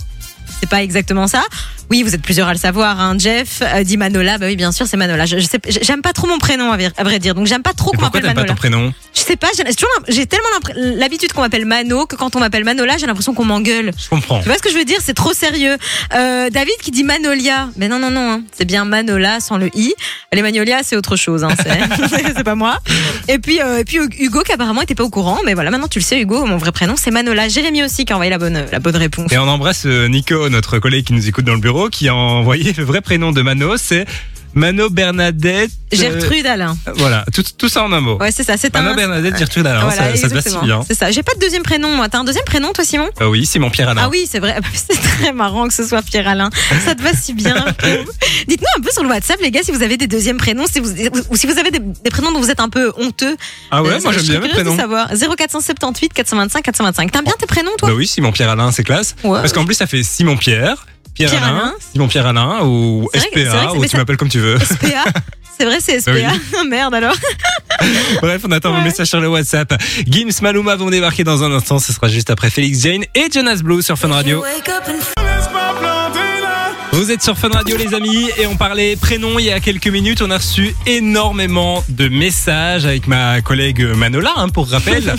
C'est 0.61 0.69
pas 0.69 0.83
exactement 0.83 1.27
ça. 1.27 1.43
Oui, 1.91 2.03
vous 2.03 2.15
êtes 2.15 2.23
plusieurs 2.23 2.49
à 2.49 2.53
le 2.53 2.59
savoir. 2.59 3.01
Hein. 3.01 3.17
Jeff 3.19 3.63
euh, 3.63 3.83
dit 3.85 3.97
Manola. 3.97 4.39
Bah 4.39 4.47
oui, 4.47 4.57
bien 4.57 4.73
sûr, 4.73 4.87
c'est 4.87 4.97
Manola. 4.97 5.27
Je, 5.27 5.39
je 5.39 5.47
sais, 5.47 5.59
j'aime 5.83 6.03
pas 6.03 6.13
trop 6.13 6.27
mon 6.27 6.39
prénom 6.39 6.73
à 6.73 6.77
vrai, 6.77 6.91
à 6.97 7.05
vrai 7.05 7.19
dire. 7.19 7.35
Donc 7.35 7.47
j'aime 7.47 7.63
pas 7.63 7.73
trop 7.75 7.91
qu'on 7.93 7.99
pourquoi 7.99 8.21
m'appelle 8.21 8.23
t'aimes 8.23 8.35
pas 8.35 8.41
Manola. 8.41 8.55
ton 8.55 8.59
prénom? 8.59 8.95
Je 9.15 9.21
sais 9.21 9.37
pas. 9.37 9.49
J'ai 9.57 9.63
j'ai 9.69 9.75
toujours 9.75 9.91
l'imp- 9.97 10.07
j'ai 10.09 10.27
tellement 10.27 10.97
l'habitude 10.99 11.33
qu'on 11.33 11.41
m'appelle 11.43 11.65
Mano 11.65 12.07
que 12.07 12.17
quand 12.17 12.35
on 12.37 12.41
m'appelle 12.41 12.65
Manola, 12.65 12.97
j'ai 12.99 13.07
l'impression 13.07 13.35
qu'on 13.35 13.45
m'engueule. 13.45 13.93
Je 14.03 14.09
comprends. 14.09 14.41
Tu 14.41 14.47
vois 14.47 14.57
ce 14.57 14.63
que 14.63 14.71
je 14.71 14.77
veux 14.77 14.85
dire? 14.85 14.99
C'est 15.01 15.15
trop 15.15 15.33
sérieux. 15.33 15.77
Euh, 16.15 16.51
David 16.51 16.75
qui 16.83 16.91
dit 16.91 17.05
Manolia. 17.05 17.69
Mais 17.77 17.89
non, 17.89 17.99
non, 17.99 18.11
non. 18.11 18.33
hein. 18.33 18.43
C'est 18.57 18.65
bien 18.65 18.85
Manola 18.85 19.41
sans 19.41 19.57
le 19.57 19.71
i. 19.77 19.95
Les 20.33 20.43
Magnolia, 20.43 20.81
c'est 20.83 20.97
autre 20.97 21.17
chose. 21.17 21.45
Hein. 21.45 21.49
C'est 21.57 21.67
c'est 22.37 22.45
pas 22.45 22.55
moi. 22.55 22.79
Et 23.29 23.39
puis, 23.39 23.61
euh, 23.63 23.79
et 23.79 23.85
puis 23.85 23.99
Hugo 24.19 24.43
qui 24.43 24.53
apparemment 24.53 24.83
était 24.83 24.95
pas 24.95 25.05
au 25.05 25.11
courant. 25.11 25.39
Mais 25.45 25.55
voilà, 25.55 25.71
maintenant 25.71 25.89
tu 25.89 25.99
le 26.01 26.05
sais, 26.05 26.21
Hugo. 26.21 26.45
Mon 26.45 26.57
vrai 26.57 26.73
prénom, 26.73 26.95
c'est 26.97 27.11
Manola. 27.11 27.49
Jérémy 27.49 27.85
aussi 27.85 28.05
qui 28.05 28.13
a 28.13 28.17
envoyé 28.17 28.31
la 28.31 28.39
bonne, 28.39 28.65
la 28.71 28.79
bonne 28.81 28.97
réponse. 28.97 29.33
Et 29.33 29.39
on 29.39 29.49
embrasse 29.49 29.85
euh, 29.87 30.09
Nico, 30.09 30.49
notre 30.49 30.79
collègue 30.79 31.07
qui 31.07 31.13
nous 31.13 31.29
écoute 31.29 31.45
dans 31.45 31.55
le 31.55 31.61
bureau, 31.61 31.76
qui 31.91 32.09
a 32.09 32.15
envoyé 32.15 32.73
le 32.73 32.85
vrai 32.85 33.01
prénom 33.01 33.33
de 33.33 33.43
Mano, 33.43 33.77
c'est 33.77 34.07
Mano 34.55 34.89
Bernadette. 34.89 35.71
euh, 35.93 35.97
Gertrude 35.99 36.47
Alain. 36.47 36.75
voilà, 36.95 37.27
tout, 37.35 37.43
tout 37.59 37.69
ça 37.69 37.83
en 37.85 37.93
un 37.93 38.01
mot. 38.01 38.17
Ouais, 38.19 38.33
c'est 38.33 38.43
ça. 38.43 38.57
C'est 38.57 38.75
un. 38.75 38.81
Mano 38.81 38.95
Bernadette 38.97 39.37
Gertrude 39.37 39.67
Alain, 39.67 39.81
Voilà, 39.81 40.17
ça, 40.17 40.23
ça 40.23 40.29
te 40.31 40.35
va 40.35 40.41
si 40.41 40.57
bien. 40.65 40.81
C'est 40.89 40.95
ça. 40.95 41.11
J'ai 41.11 41.23
pas 41.23 41.35
de 41.35 41.41
deuxième 41.41 41.63
prénom, 41.63 41.95
moi. 41.95 42.09
T'as 42.09 42.21
un 42.21 42.25
deuxième 42.25 42.45
prénom, 42.47 42.73
toi, 42.73 42.83
Simon? 42.83 43.11
Ah 43.21 43.29
oui, 43.29 43.45
Simon 43.45 43.69
Pierre 43.69 43.91
Alain. 43.91 44.01
Ah 44.07 44.09
oui, 44.11 44.27
c'est 44.31 44.39
vrai. 44.39 44.57
C'est 44.75 44.99
très 44.99 45.33
marrant 45.35 45.69
que 45.69 45.75
ce 45.75 45.87
soit 45.87 46.01
Pierre 46.01 46.27
Alain. 46.27 46.49
Ça 46.87 46.95
te 46.95 47.03
va 47.03 47.13
si 47.13 47.35
bien. 47.35 47.55
Dites-nous 48.49 48.67
un 48.79 48.81
peu 48.81 48.91
sur 48.91 49.03
le 49.03 49.11
WhatsApp, 49.11 49.39
les 49.43 49.51
gars, 49.51 49.61
si 49.63 49.73
vous 49.73 49.83
avez 49.83 49.99
des 49.99 50.07
deuxièmes 50.07 50.39
prénoms, 50.39 50.65
si 50.73 50.81
vous, 50.81 50.89
ou 51.29 51.37
si 51.37 51.47
vous 51.47 51.59
avez 51.59 51.71
des, 51.71 51.79
des 51.81 52.11
prénoms 52.11 52.33
dont 52.33 52.41
vous 52.41 52.51
êtes 52.51 52.61
un 52.61 52.71
peu 52.71 52.93
honteux. 52.97 53.37
Ah 53.71 53.83
ouais, 53.83 53.91
Euh, 53.93 54.01
moi 54.03 54.13
j'aime 54.13 54.23
bien 54.23 54.41
mes 54.41 54.49
prénoms. 54.49 54.75
savoir. 54.77 55.09
0478 55.11 56.15
425 56.15 56.63
425. 56.63 57.13
T'aimes 57.13 57.25
bien 57.25 57.35
tes 57.39 57.47
prénoms, 57.47 57.73
toi? 57.79 57.91
Bah 57.91 57.95
oui, 57.95 58.07
Simon 58.07 58.33
Pierre 58.33 58.49
Alain, 58.51 58.73
c'est 58.73 58.85
classe. 58.85 59.17
Ouais. 59.23 59.41
Parce 59.41 59.53
qu'en 59.53 59.67
plus, 59.67 59.75
ça 59.75 59.87
fait 59.87 60.03
Simon 60.03 60.39
Pierre, 60.39 60.87
Pierre, 61.17 61.31
Pierre 61.31 61.45
Alain, 61.45 61.57
Alain. 61.59 61.75
Simon 61.93 62.09
Pierre 62.09 62.27
Alain 62.27 62.61
ou 62.65 63.09
que- 63.13 63.19
SPA, 63.19 63.73
que 63.73 63.77
ou 63.79 63.83
tu 63.83 63.89
ça- 63.89 63.99
m'appelles 63.99 64.17
comme 64.17 64.29
tu 64.29 64.39
veux. 64.39 64.59
SPA. 64.59 65.05
C'est 65.59 65.65
vrai, 65.65 65.79
c'est 65.81 66.01
SPA. 66.01 66.13
Oui. 66.15 66.69
Merde 66.69 66.95
alors. 66.95 67.17
Bref, 68.23 68.43
on 68.47 68.53
attend 68.53 68.73
vos 68.75 68.81
messages 68.83 69.09
sur 69.09 69.21
le 69.21 69.29
WhatsApp. 69.29 69.75
Gims 70.07 70.41
Maluma 70.43 70.77
vont 70.77 70.91
débarquer 70.91 71.25
dans 71.25 71.43
un 71.43 71.53
instant. 71.53 71.79
Ce 71.79 71.93
sera 71.93 72.09
juste 72.09 72.31
après 72.31 72.51
Félix 72.51 72.81
Jane 72.83 73.05
et 73.15 73.29
Jonas 73.33 73.61
Blue 73.63 73.83
sur 73.83 73.99
Fun 73.99 74.09
Radio. 74.13 74.43
Vous 76.97 77.11
êtes 77.11 77.23
sur 77.23 77.37
Fun 77.37 77.51
Radio 77.51 77.77
les 77.77 77.93
amis 77.93 78.31
et 78.39 78.47
on 78.47 78.57
parlait 78.57 78.97
prénom 78.97 79.39
il 79.39 79.45
y 79.45 79.51
a 79.51 79.61
quelques 79.61 79.87
minutes. 79.89 80.23
On 80.23 80.31
a 80.31 80.39
reçu 80.39 80.75
énormément 80.87 81.85
de 81.91 82.09
messages 82.09 82.87
avec 82.87 83.07
ma 83.07 83.43
collègue 83.43 83.83
Manola 83.83 84.33
hein, 84.37 84.49
pour 84.49 84.67
rappel. 84.71 85.15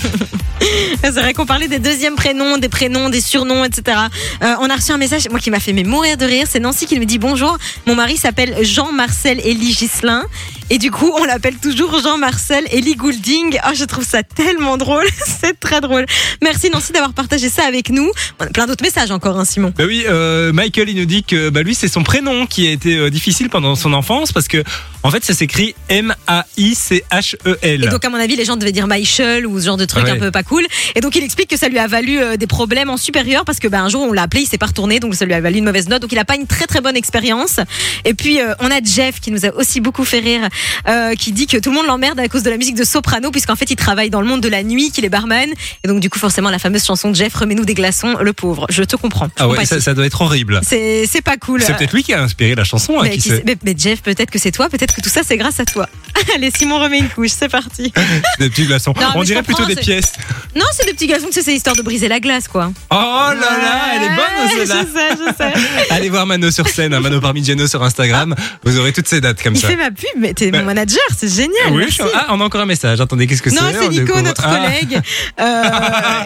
C'est 1.00 1.12
vrai 1.12 1.34
qu'on 1.34 1.46
parlait 1.46 1.68
des 1.68 1.78
deuxièmes 1.78 2.16
prénoms, 2.16 2.58
des 2.58 2.68
prénoms, 2.68 3.10
des 3.10 3.20
surnoms, 3.20 3.64
etc. 3.64 3.96
Euh, 4.42 4.54
on 4.60 4.68
a 4.68 4.74
reçu 4.74 4.90
un 4.90 4.98
message, 4.98 5.28
moi 5.30 5.38
qui 5.38 5.52
m'a 5.52 5.60
fait 5.60 5.72
mourir 5.84 6.16
de 6.16 6.24
rire. 6.24 6.48
C'est 6.50 6.58
Nancy 6.58 6.86
qui 6.86 6.98
me 6.98 7.04
dit 7.04 7.18
bonjour. 7.18 7.56
Mon 7.86 7.94
mari 7.94 8.16
s'appelle 8.16 8.56
Jean-Marcel 8.64 9.38
Elie 9.38 9.72
Gislin. 9.72 10.24
Et 10.70 10.76
du 10.76 10.90
coup, 10.90 11.10
on 11.18 11.24
l'appelle 11.24 11.56
toujours 11.56 11.98
Jean-Marcel 12.02 12.64
Elie 12.72 12.94
Goulding. 12.94 13.58
Oh, 13.66 13.70
je 13.74 13.84
trouve 13.84 14.04
ça 14.04 14.22
tellement 14.22 14.76
drôle. 14.76 15.06
C'est 15.40 15.58
très 15.58 15.80
drôle. 15.80 16.04
Merci 16.42 16.68
Nancy 16.68 16.92
d'avoir 16.92 17.14
partagé 17.14 17.48
ça 17.48 17.64
avec 17.64 17.88
nous. 17.88 18.10
On 18.38 18.44
a 18.44 18.48
plein 18.48 18.66
d'autres 18.66 18.84
messages 18.84 19.10
encore, 19.10 19.38
hein, 19.38 19.46
Simon. 19.46 19.72
Bah 19.76 19.84
oui, 19.86 20.04
euh, 20.06 20.52
Michael 20.52 20.90
il 20.90 20.96
nous 20.96 21.06
dit 21.06 21.24
que 21.24 21.48
bah 21.48 21.62
lui 21.62 21.74
c'est 21.74 21.88
son 21.88 22.02
prénom 22.02 22.46
qui 22.46 22.66
a 22.66 22.70
été 22.70 22.98
euh, 22.98 23.08
difficile 23.10 23.48
pendant 23.48 23.76
son 23.76 23.94
enfance 23.94 24.30
parce 24.32 24.46
que 24.46 24.62
en 25.02 25.10
fait 25.10 25.24
ça 25.24 25.34
s'écrit 25.34 25.74
M 25.88 26.14
A 26.26 26.44
I 26.56 26.74
C 26.74 27.04
H 27.10 27.36
E 27.46 27.58
L. 27.62 27.84
Et 27.84 27.88
donc, 27.88 28.04
à 28.04 28.10
mon 28.10 28.18
avis, 28.18 28.36
les 28.36 28.44
gens 28.44 28.56
devaient 28.56 28.72
dire 28.72 28.86
Michael 28.86 29.46
ou 29.46 29.58
ce 29.60 29.66
genre 29.66 29.76
de 29.76 29.84
truc 29.84 30.04
Ouais. 30.04 30.10
un 30.10 30.16
peu 30.18 30.30
pas 30.30 30.42
cool. 30.42 30.64
Et 30.94 31.00
donc, 31.00 31.16
il 31.16 31.22
explique 31.24 31.48
que 31.50 31.56
ça 31.56 31.68
lui 31.68 31.78
a 31.78 31.86
valu 31.86 32.18
euh, 32.20 32.36
des 32.36 32.46
problèmes 32.46 32.90
en 32.90 32.96
supérieur 32.96 33.44
parce 33.44 33.58
que 33.58 33.68
ben, 33.68 33.82
un 33.84 33.88
jour, 33.88 34.02
on 34.02 34.12
l'a 34.12 34.22
appelé, 34.22 34.42
il 34.42 34.46
s'est 34.46 34.58
pas 34.58 34.66
retourné, 34.66 35.00
donc 35.00 35.14
ça 35.14 35.24
lui 35.24 35.34
a 35.34 35.40
valu 35.40 35.58
une 35.58 35.64
mauvaise 35.64 35.88
note. 35.88 36.02
Donc, 36.02 36.12
il 36.12 36.18
a 36.18 36.24
pas 36.24 36.36
une 36.36 36.46
très 36.46 36.66
très 36.66 36.80
bonne 36.80 36.96
expérience. 36.96 37.58
Et 38.04 38.14
puis, 38.14 38.40
euh, 38.40 38.54
on 38.60 38.70
a 38.70 38.80
Jeff 38.82 39.20
qui 39.20 39.30
nous 39.30 39.44
a 39.46 39.54
aussi 39.54 39.80
beaucoup 39.80 40.04
fait 40.04 40.20
rire, 40.20 40.48
euh, 40.88 41.14
qui 41.14 41.32
dit 41.32 41.46
que 41.46 41.56
tout 41.56 41.70
le 41.70 41.76
monde 41.76 41.86
l'emmerde 41.86 42.18
à 42.20 42.28
cause 42.28 42.42
de 42.42 42.50
la 42.50 42.56
musique 42.56 42.76
de 42.76 42.84
soprano, 42.84 43.30
puisqu'en 43.30 43.56
fait, 43.56 43.70
il 43.70 43.76
travaille 43.76 44.10
dans 44.10 44.20
le 44.20 44.26
monde 44.26 44.40
de 44.40 44.48
la 44.48 44.62
nuit, 44.62 44.90
qu'il 44.90 45.04
est 45.04 45.08
barman. 45.10 45.48
Et 45.84 45.88
donc, 45.88 46.00
du 46.00 46.10
coup, 46.10 46.18
forcément, 46.18 46.50
la 46.50 46.58
fameuse 46.58 46.84
chanson 46.84 47.10
de 47.10 47.16
Jeff, 47.16 47.34
remets-nous 47.34 47.64
des 47.64 47.74
glaçons, 47.74 48.16
le 48.20 48.32
pauvre. 48.32 48.66
Je 48.70 48.82
te 48.82 48.96
comprends. 48.96 49.26
Je 49.36 49.42
Ah 49.42 49.48
ouais, 49.48 49.64
ça, 49.64 49.80
ça 49.80 49.94
doit 49.94 50.06
être 50.06 50.20
horrible. 50.20 50.60
C'est 50.62 51.22
pas 51.24 51.36
cool. 51.36 51.62
C'est 51.62 51.76
peut-être 51.76 51.92
lui 51.92 52.02
qui 52.02 52.12
a 52.14 52.22
inspiré 52.22 52.54
la 52.54 52.64
chanson, 52.64 53.00
hein, 53.00 53.08
qui 53.08 53.30
mais- 53.44 53.56
mais 53.64 53.74
Jeff, 53.76 54.02
peut-être 54.02 54.30
que 54.30 54.38
c'est 54.38 54.50
toi, 54.52 54.68
peut-être 54.68 54.87
que 54.94 55.00
tout 55.00 55.08
ça 55.08 55.20
c'est 55.24 55.36
grâce 55.36 55.60
à 55.60 55.64
toi. 55.64 55.88
Allez, 56.34 56.50
Simon 56.50 56.80
remet 56.80 56.98
une 56.98 57.08
couche, 57.08 57.30
c'est 57.38 57.48
parti. 57.48 57.92
Des 58.40 58.50
petits 58.50 58.66
glaçons. 58.66 58.92
Non, 59.00 59.06
On 59.14 59.18
mais 59.20 59.20
je 59.20 59.24
dirait 59.32 59.42
plutôt 59.42 59.58
comprends, 59.62 59.68
des 59.68 59.74
c'est- 59.76 59.80
pièces. 59.82 60.12
Non, 60.56 60.64
c'est 60.72 60.84
des 60.86 60.92
petits 60.92 61.06
garçons 61.06 61.26
que 61.28 61.34
c'est 61.34 61.42
c'est 61.42 61.54
histoire 61.54 61.76
de 61.76 61.82
briser 61.82 62.08
la 62.08 62.18
glace, 62.20 62.48
quoi. 62.48 62.72
Oh 62.90 62.94
là 62.96 63.34
là, 63.34 63.80
elle 63.94 64.02
est 64.02 64.08
bonne 64.08 64.66
celle-là. 64.66 64.82
Je 64.82 64.98
sais, 64.98 65.24
je 65.24 65.36
sais. 65.36 65.84
Allez 65.94 66.08
voir 66.08 66.26
Mano 66.26 66.50
sur 66.50 66.68
scène, 66.68 66.92
hein, 66.94 67.00
Mano 67.00 67.20
Parmigiano 67.20 67.66
sur 67.68 67.82
Instagram. 67.82 68.34
Vous 68.64 68.78
aurez 68.78 68.92
toutes 68.92 69.06
ces 69.06 69.20
dates 69.20 69.40
comme 69.42 69.54
Il 69.54 69.60
ça. 69.60 69.68
fait 69.68 69.76
ma 69.76 69.90
pub, 69.90 70.08
mais 70.18 70.34
t'es 70.34 70.50
Bah, 70.50 70.58
mon 70.60 70.64
manager, 70.66 70.98
c'est 71.16 71.28
génial. 71.32 71.52
Oui, 71.70 71.78
merci. 71.84 71.98
je- 71.98 72.02
ah, 72.14 72.26
on 72.30 72.40
a 72.40 72.44
encore 72.44 72.60
un 72.62 72.66
message. 72.66 73.00
Attendez, 73.00 73.26
qu'est-ce 73.28 73.42
que 73.42 73.50
c'est 73.50 73.56
non, 73.56 73.68
c'est 73.70 73.86
On 73.86 73.90
Nico, 73.90 74.04
découvre- 74.06 74.22
notre 74.24 74.42
Ah. 74.44 74.56
collègue. 74.56 75.00
Euh, 75.40 75.62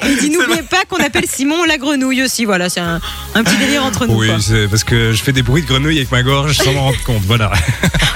il 0.08 0.16
dit 0.18 0.30
n'oubliez 0.30 0.62
pas 0.62 0.84
qu'on 0.88 1.02
appelle 1.02 1.26
Simon 1.28 1.64
la 1.64 1.76
grenouille 1.78 2.22
aussi. 2.22 2.44
Voilà, 2.46 2.68
c'est 2.70 2.80
un, 2.80 3.00
un 3.34 3.44
petit 3.44 3.56
délire 3.58 3.84
entre 3.84 4.06
nous. 4.06 4.14
Oui, 4.14 4.28
quoi. 4.28 4.38
c'est 4.40 4.66
parce 4.68 4.84
que 4.84 5.12
je 5.12 5.22
fais 5.22 5.32
des 5.32 5.42
bruits 5.42 5.62
de 5.62 5.68
grenouille 5.68 5.98
avec 5.98 6.10
ma 6.10 6.22
gorge 6.22 6.56
sans 6.56 6.72
m'en 6.72 6.84
rendre 6.84 7.02
compte. 7.04 7.22
Voilà. 7.26 7.52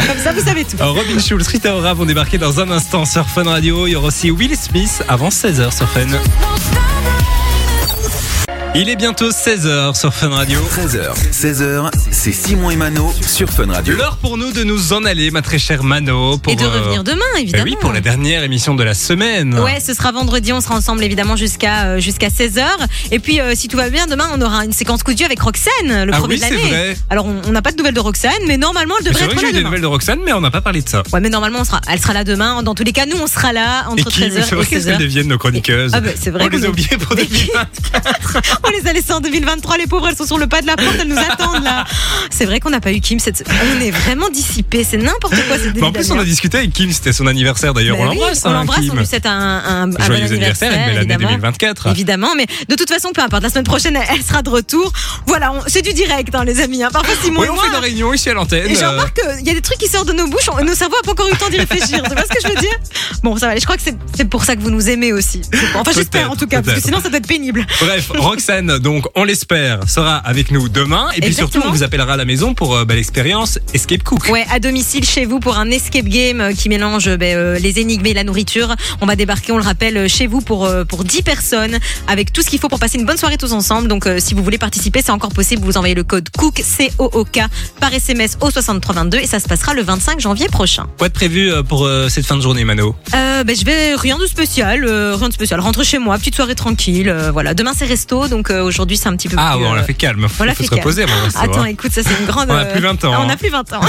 Comme 0.07 0.19
ça, 0.19 0.33
vous 0.37 0.45
savez 0.45 0.65
tout. 0.65 0.77
Alors, 0.79 0.95
Robin 0.95 1.19
Schulz, 1.19 1.47
Rita 1.49 1.75
Ora 1.75 1.95
vont 1.95 2.05
débarquer 2.05 2.37
dans 2.37 2.61
un 2.61 2.71
instant 2.71 3.05
sur 3.05 3.27
Fun 3.27 3.45
Radio. 3.45 3.87
Il 3.87 3.93
y 3.93 3.97
aura 3.97 4.09
aussi 4.09 4.31
Will 4.31 4.55
Smith 4.57 5.03
avant 5.09 5.31
16h 5.31 5.75
sur 5.75 5.89
Fun. 5.89 6.07
Il 8.79 8.91
est 8.91 8.97
bientôt 8.97 9.31
16h 9.31 9.99
sur 9.99 10.13
Fun 10.13 10.29
Radio. 10.29 10.61
13h, 10.61 11.15
16h, 11.33 11.91
c'est 12.11 12.33
Simon 12.33 12.71
et 12.71 12.77
Mano 12.77 13.11
sur 13.27 13.49
Fun 13.49 13.73
Radio. 13.73 13.97
L'heure 13.97 14.19
pour 14.19 14.37
nous 14.37 14.53
de 14.53 14.65
nous 14.65 14.93
en 14.93 15.07
aller, 15.07 15.31
ma 15.31 15.41
très 15.41 15.59
chère 15.59 15.83
Mano. 15.83 16.37
Pour, 16.37 16.53
et 16.53 16.57
de 16.57 16.63
euh, 16.63 16.69
revenir 16.69 17.03
demain, 17.03 17.25
ben 17.33 17.41
évidemment. 17.41 17.65
Bah 17.65 17.71
oui, 17.71 17.77
pour 17.81 17.95
la 17.95 18.03
dernière 18.03 18.43
émission 18.43 18.75
de 18.75 18.85
la 18.85 18.93
semaine. 18.93 19.59
Ouais, 19.61 19.81
ce 19.81 19.95
sera 19.95 20.13
vendredi, 20.13 20.53
on 20.53 20.61
sera 20.61 20.75
ensemble 20.75 21.03
évidemment 21.05 21.37
jusqu'à 21.37 21.87
euh, 21.87 22.01
jusqu'à 22.01 22.29
16h. 22.29 22.67
Et 23.13 23.19
puis, 23.19 23.41
euh, 23.41 23.55
si 23.55 23.69
tout 23.69 23.79
va 23.79 23.89
bien, 23.89 24.07
demain, 24.07 24.29
on 24.35 24.43
aura 24.43 24.67
une 24.67 24.73
séquence 24.73 25.03
coup 25.03 25.15
de 25.15 25.25
avec 25.25 25.41
Roxane, 25.41 26.05
le 26.05 26.13
ah 26.13 26.19
premier 26.19 26.37
de 26.37 26.43
l'année. 26.43 26.97
Alors, 27.09 27.25
on 27.25 27.53
n'a 27.53 27.63
pas 27.63 27.73
de 27.73 27.79
nouvelles 27.79 27.95
de 27.95 28.01
Roxane, 28.01 28.33
mais 28.47 28.59
normalement, 28.59 28.97
elle 28.99 29.07
devrait 29.07 29.25
vrai 29.25 29.33
être 29.33 29.41
que 29.41 29.43
là. 29.43 29.47
J'ai 29.47 29.53
demain. 29.53 29.59
des 29.59 29.65
nouvelles 29.65 29.81
de 29.81 29.87
Roxane, 29.87 30.21
mais 30.23 30.35
on 30.35 30.43
n'a 30.43 30.51
pas 30.51 30.61
parlé 30.61 30.83
de 30.83 30.89
ça. 30.89 31.03
Ouais, 31.15 31.21
mais 31.21 31.31
normalement, 31.31 31.63
elle 31.89 31.99
sera 31.99 32.13
là 32.13 32.25
demain. 32.25 32.63
Dans 32.63 32.75
tous 32.75 32.85
les 32.85 32.93
cas, 32.93 33.07
nous, 33.07 33.17
on 33.19 33.27
sera 33.27 33.55
là 33.55 33.87
entre 33.89 34.11
13h 34.11 34.37
et 34.37 34.41
16h. 34.43 34.85
Qu'elles 34.85 34.99
deviennent 34.99 35.29
nos 35.29 35.39
chroniqueuses. 35.39 35.93
Ah 35.95 36.03
bah, 36.03 36.11
vrai. 36.27 36.45
On 36.45 36.49
les 36.49 36.67
a 36.67 36.69
oubliées 36.69 36.99
pour 36.99 37.17
2024. 37.17 38.66
les 38.71 38.89
aller 38.89 39.03
en 39.11 39.21
2023. 39.21 39.79
Les 39.79 39.87
pauvres, 39.87 40.09
elles 40.09 40.17
sont 40.17 40.27
sur 40.27 40.39
le 40.39 40.47
pas 40.47 40.63
de 40.63 40.67
la 40.67 40.77
porte, 40.77 40.97
elles 41.01 41.09
nous 41.09 41.19
attendent 41.31 41.65
là. 41.65 41.85
C'est 42.31 42.45
vrai 42.45 42.61
qu'on 42.61 42.71
n'a 42.71 42.81
pas 42.81 42.93
eu 42.93 43.01
Kim 43.01 43.19
cette. 43.19 43.45
On 43.49 43.81
est 43.81 43.91
vraiment 43.91 44.29
dissipé, 44.29 44.85
c'est 44.85 44.97
n'importe 44.97 45.37
quoi. 45.47 45.59
Cette 45.59 45.83
en 45.83 45.93
plus, 45.93 46.11
on 46.11 46.19
a 46.19 46.25
discuté 46.25 46.59
avec 46.59 46.73
Kim, 46.73 46.91
c'était 46.93 47.13
son 47.13 47.27
anniversaire 47.27 47.75
d'ailleurs. 47.75 47.97
Bah 47.97 48.05
on 48.07 48.11
oui, 48.11 48.17
l'embrasse. 48.17 48.43
on 48.45 48.49
hein, 48.49 48.53
l'embrasse, 48.55 48.85
on 48.91 48.97
lui 48.97 49.07
souhaite 49.07 49.27
un, 49.27 49.31
un, 49.31 49.91
un 49.91 50.11
anniversaire, 50.11 50.73
et 50.73 51.01
une 51.01 51.07
belle 51.07 51.19
2024. 51.19 51.89
Évidemment, 51.89 52.35
mais 52.37 52.47
de 52.69 52.75
toute 52.75 52.89
façon, 52.89 53.11
peu 53.15 53.23
importe. 53.23 53.43
La 53.43 53.51
semaine 53.51 53.65
prochaine, 53.65 53.99
elle 54.11 54.23
sera 54.23 54.43
de 54.43 54.51
retour. 54.51 54.93
Voilà, 55.27 55.53
c'est 55.67 55.83
du 55.83 55.93
direct, 55.93 56.35
hein, 56.35 56.45
les 56.45 56.61
amis. 56.61 56.83
Hein. 56.83 56.91
Parfois, 56.93 57.15
Simon 57.23 57.41
oui, 57.41 57.49
on 57.51 57.55
moi, 57.55 57.65
fait 57.65 57.77
une 57.77 57.83
réunion 57.83 58.13
ici 58.13 58.31
à 58.31 58.35
l'antenne. 58.35 58.71
Et 58.71 58.75
je 58.75 58.83
euh. 58.83 58.91
remarque 58.91 59.21
qu'il 59.21 59.47
y 59.47 59.51
a 59.51 59.55
des 59.55 59.61
trucs 59.61 59.79
qui 59.79 59.89
sortent 59.89 60.09
de 60.09 60.13
nos 60.13 60.27
bouches. 60.27 60.49
Nos 60.65 60.75
cerveaux 60.75 60.97
n'ont 60.97 61.03
pas 61.03 61.13
encore 61.13 61.29
eu 61.29 61.33
le 61.33 61.37
temps 61.37 61.49
d'y 61.49 61.59
réfléchir. 61.59 62.03
tu 62.03 62.15
vois 62.15 62.23
ce 62.23 62.29
que 62.29 62.43
je 62.43 62.49
veux 62.49 62.61
dire? 62.61 62.77
Bon, 63.23 63.37
ça 63.37 63.49
va. 63.49 63.57
Je 63.57 63.65
crois 63.65 63.77
que 63.77 63.83
c'est 63.83 64.25
pour 64.25 64.45
ça 64.45 64.57
que 64.57 64.61
vous 64.61 64.71
nous 64.71 64.89
aimez 64.89 65.13
aussi. 65.13 65.43
Enfin, 65.75 65.93
j'espère 65.95 66.31
en 66.31 66.37
tout 66.37 66.47
cas, 66.47 66.63
parce 66.63 66.77
que 66.77 66.83
sinon, 66.83 67.01
ça 67.01 67.11
peut 67.11 67.17
être 67.17 67.29
pénible. 67.29 67.67
Bref, 67.81 68.11
Roxane 68.17 68.56
donc 68.63 69.07
on 69.15 69.25
l'espère, 69.25 69.89
sera 69.89 70.17
avec 70.17 70.51
nous 70.51 70.69
demain. 70.69 71.09
Et 71.17 71.21
puis 71.21 71.29
Exactement. 71.31 71.51
surtout, 71.63 71.69
on 71.69 71.73
vous 71.73 71.83
appellera 71.83 72.15
à 72.15 72.17
la 72.17 72.25
maison 72.25 72.55
pour 72.55 72.75
euh, 72.77 72.85
bah, 72.85 72.95
l'expérience 72.95 73.59
Escape 73.75 74.03
Cook. 74.03 74.29
Ouais, 74.29 74.45
à 74.51 74.59
domicile 74.61 75.05
chez 75.05 75.25
vous 75.25 75.41
pour 75.41 75.57
un 75.59 75.71
escape 75.71 76.07
game 76.07 76.41
euh, 76.41 76.53
qui 76.53 76.69
mélange 76.69 77.09
ben, 77.17 77.37
euh, 77.37 77.59
les 77.59 77.79
énigmes 77.79 78.07
et 78.07 78.15
la 78.15 78.25
nourriture. 78.25 78.75
On 79.01 79.07
va 79.07 79.17
débarquer, 79.17 79.53
on 79.53 79.57
le 79.59 79.63
rappelle, 79.65 80.09
chez 80.09 80.27
vous 80.27 80.41
pour 80.41 80.67
euh, 80.67 80.85
pour 80.85 81.05
10 81.05 81.23
personnes 81.23 81.79
avec 82.09 82.33
tout 82.33 82.43
ce 82.43 82.51
qu'il 82.51 82.59
faut 82.59 82.69
pour 82.69 82.79
passer 82.79 82.99
une 82.99 83.07
bonne 83.07 83.17
soirée 83.17 83.37
tous 83.37 83.53
ensemble. 83.53 83.89
Donc 83.89 84.07
euh, 84.07 84.19
si 84.21 84.35
vous 84.35 84.43
voulez 84.43 84.59
participer, 84.59 85.01
c'est 85.03 85.13
encore 85.13 85.33
possible. 85.33 85.63
Vous 85.65 85.77
envoyez 85.77 85.95
le 85.95 86.05
code 86.05 86.29
COOK 86.37 86.61
C 86.63 86.91
O 86.99 87.11
O 87.13 87.25
K 87.25 87.41
par 87.81 87.93
SMS 87.93 88.37
au 88.41 88.51
6322 88.51 89.19
et 89.19 89.27
ça 89.27 89.39
se 89.41 89.49
passera 89.49 89.75
le 89.75 89.83
25 89.83 90.21
janvier 90.21 90.49
prochain. 90.49 90.87
Quoi 90.99 91.09
de 91.09 91.15
prévu 91.15 91.51
pour 91.69 91.85
euh, 91.85 92.09
cette 92.09 92.27
fin 92.27 92.37
de 92.37 92.43
journée, 92.43 92.65
Mano? 92.65 92.95
Euh, 93.15 93.45
ben, 93.45 93.57
je 93.57 93.65
vais 93.65 93.95
rien 93.95 94.19
de 94.19 94.27
spécial, 94.27 94.85
euh, 94.85 95.17
rien 95.17 95.29
de 95.29 95.33
spécial. 95.35 95.61
Rentrer 95.61 95.85
chez 95.85 95.99
moi, 95.99 96.19
petite 96.19 96.35
soirée 96.35 96.55
tranquille. 96.55 97.09
euh, 97.09 97.31
voilà, 97.31 97.55
demain 97.55 97.73
c'est 97.77 97.85
resto, 97.87 98.29
donc 98.29 98.36
donc 98.37 98.51
euh, 98.51 98.63
aujourd'hui 98.63 98.97
c'est 98.97 99.09
un 99.09 99.17
petit 99.17 99.29
peu 99.29 99.37
Ah, 99.39 99.53
plus. 99.55 99.63
ouais, 99.63 99.69
on 99.69 99.73
euh, 99.73 99.77
l'a 99.77 99.83
fait 99.83 99.95
calme. 99.95 100.27
On 100.39 100.45
l'a 100.45 100.55
fait 100.55 100.65
se 100.65 100.75
reposer 100.75 101.05
avant. 101.05 101.19
de 101.21 101.25
recevoir. 101.27 101.45
Attends, 101.45 101.65
écoute, 101.65 101.93
ça 101.93 102.03
c'est 102.03 102.19
une 102.21 102.27
grande. 102.33 102.49
On 102.51 102.55
a 102.55 102.65
euh, 102.65 102.73
plus 102.73 102.81
20 102.83 103.05
ans, 103.05 103.13
ah, 103.15 103.21
On 103.25 103.29
hein. 103.29 103.33
a 103.33 103.37
plus 103.37 103.49
20 103.49 103.73
ans. 103.73 103.81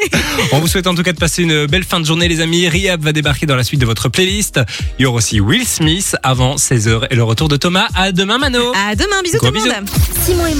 On 0.52 0.60
vous 0.60 0.68
souhaite 0.68 0.86
en 0.86 0.94
tout 0.94 1.02
cas 1.02 1.12
de 1.12 1.18
passer 1.18 1.42
une 1.42 1.66
belle 1.66 1.82
fin 1.84 1.98
de 1.98 2.04
journée, 2.06 2.28
les 2.28 2.40
amis. 2.40 2.68
Riab 2.68 3.02
va 3.02 3.12
débarquer 3.12 3.46
dans 3.46 3.56
la 3.56 3.64
suite 3.64 3.80
de 3.80 3.86
votre 3.86 4.08
playlist. 4.08 4.60
Il 4.98 5.02
y 5.02 5.06
aura 5.06 5.16
aussi 5.18 5.40
Will 5.40 5.66
Smith 5.66 6.16
avant 6.22 6.54
16h 6.54 7.08
et 7.10 7.16
le 7.16 7.22
retour 7.24 7.48
de 7.48 7.56
Thomas. 7.56 7.88
À 7.96 8.12
demain, 8.12 8.38
Mano. 8.38 8.72
à 8.76 8.94
demain, 8.94 9.22
bisous 9.24 9.38
Gros 9.38 9.48
tout 9.48 9.54
le 9.54 9.60
bisous. 9.60 9.74
monde. 9.74 9.88
Simon 10.24 10.46
et 10.46 10.54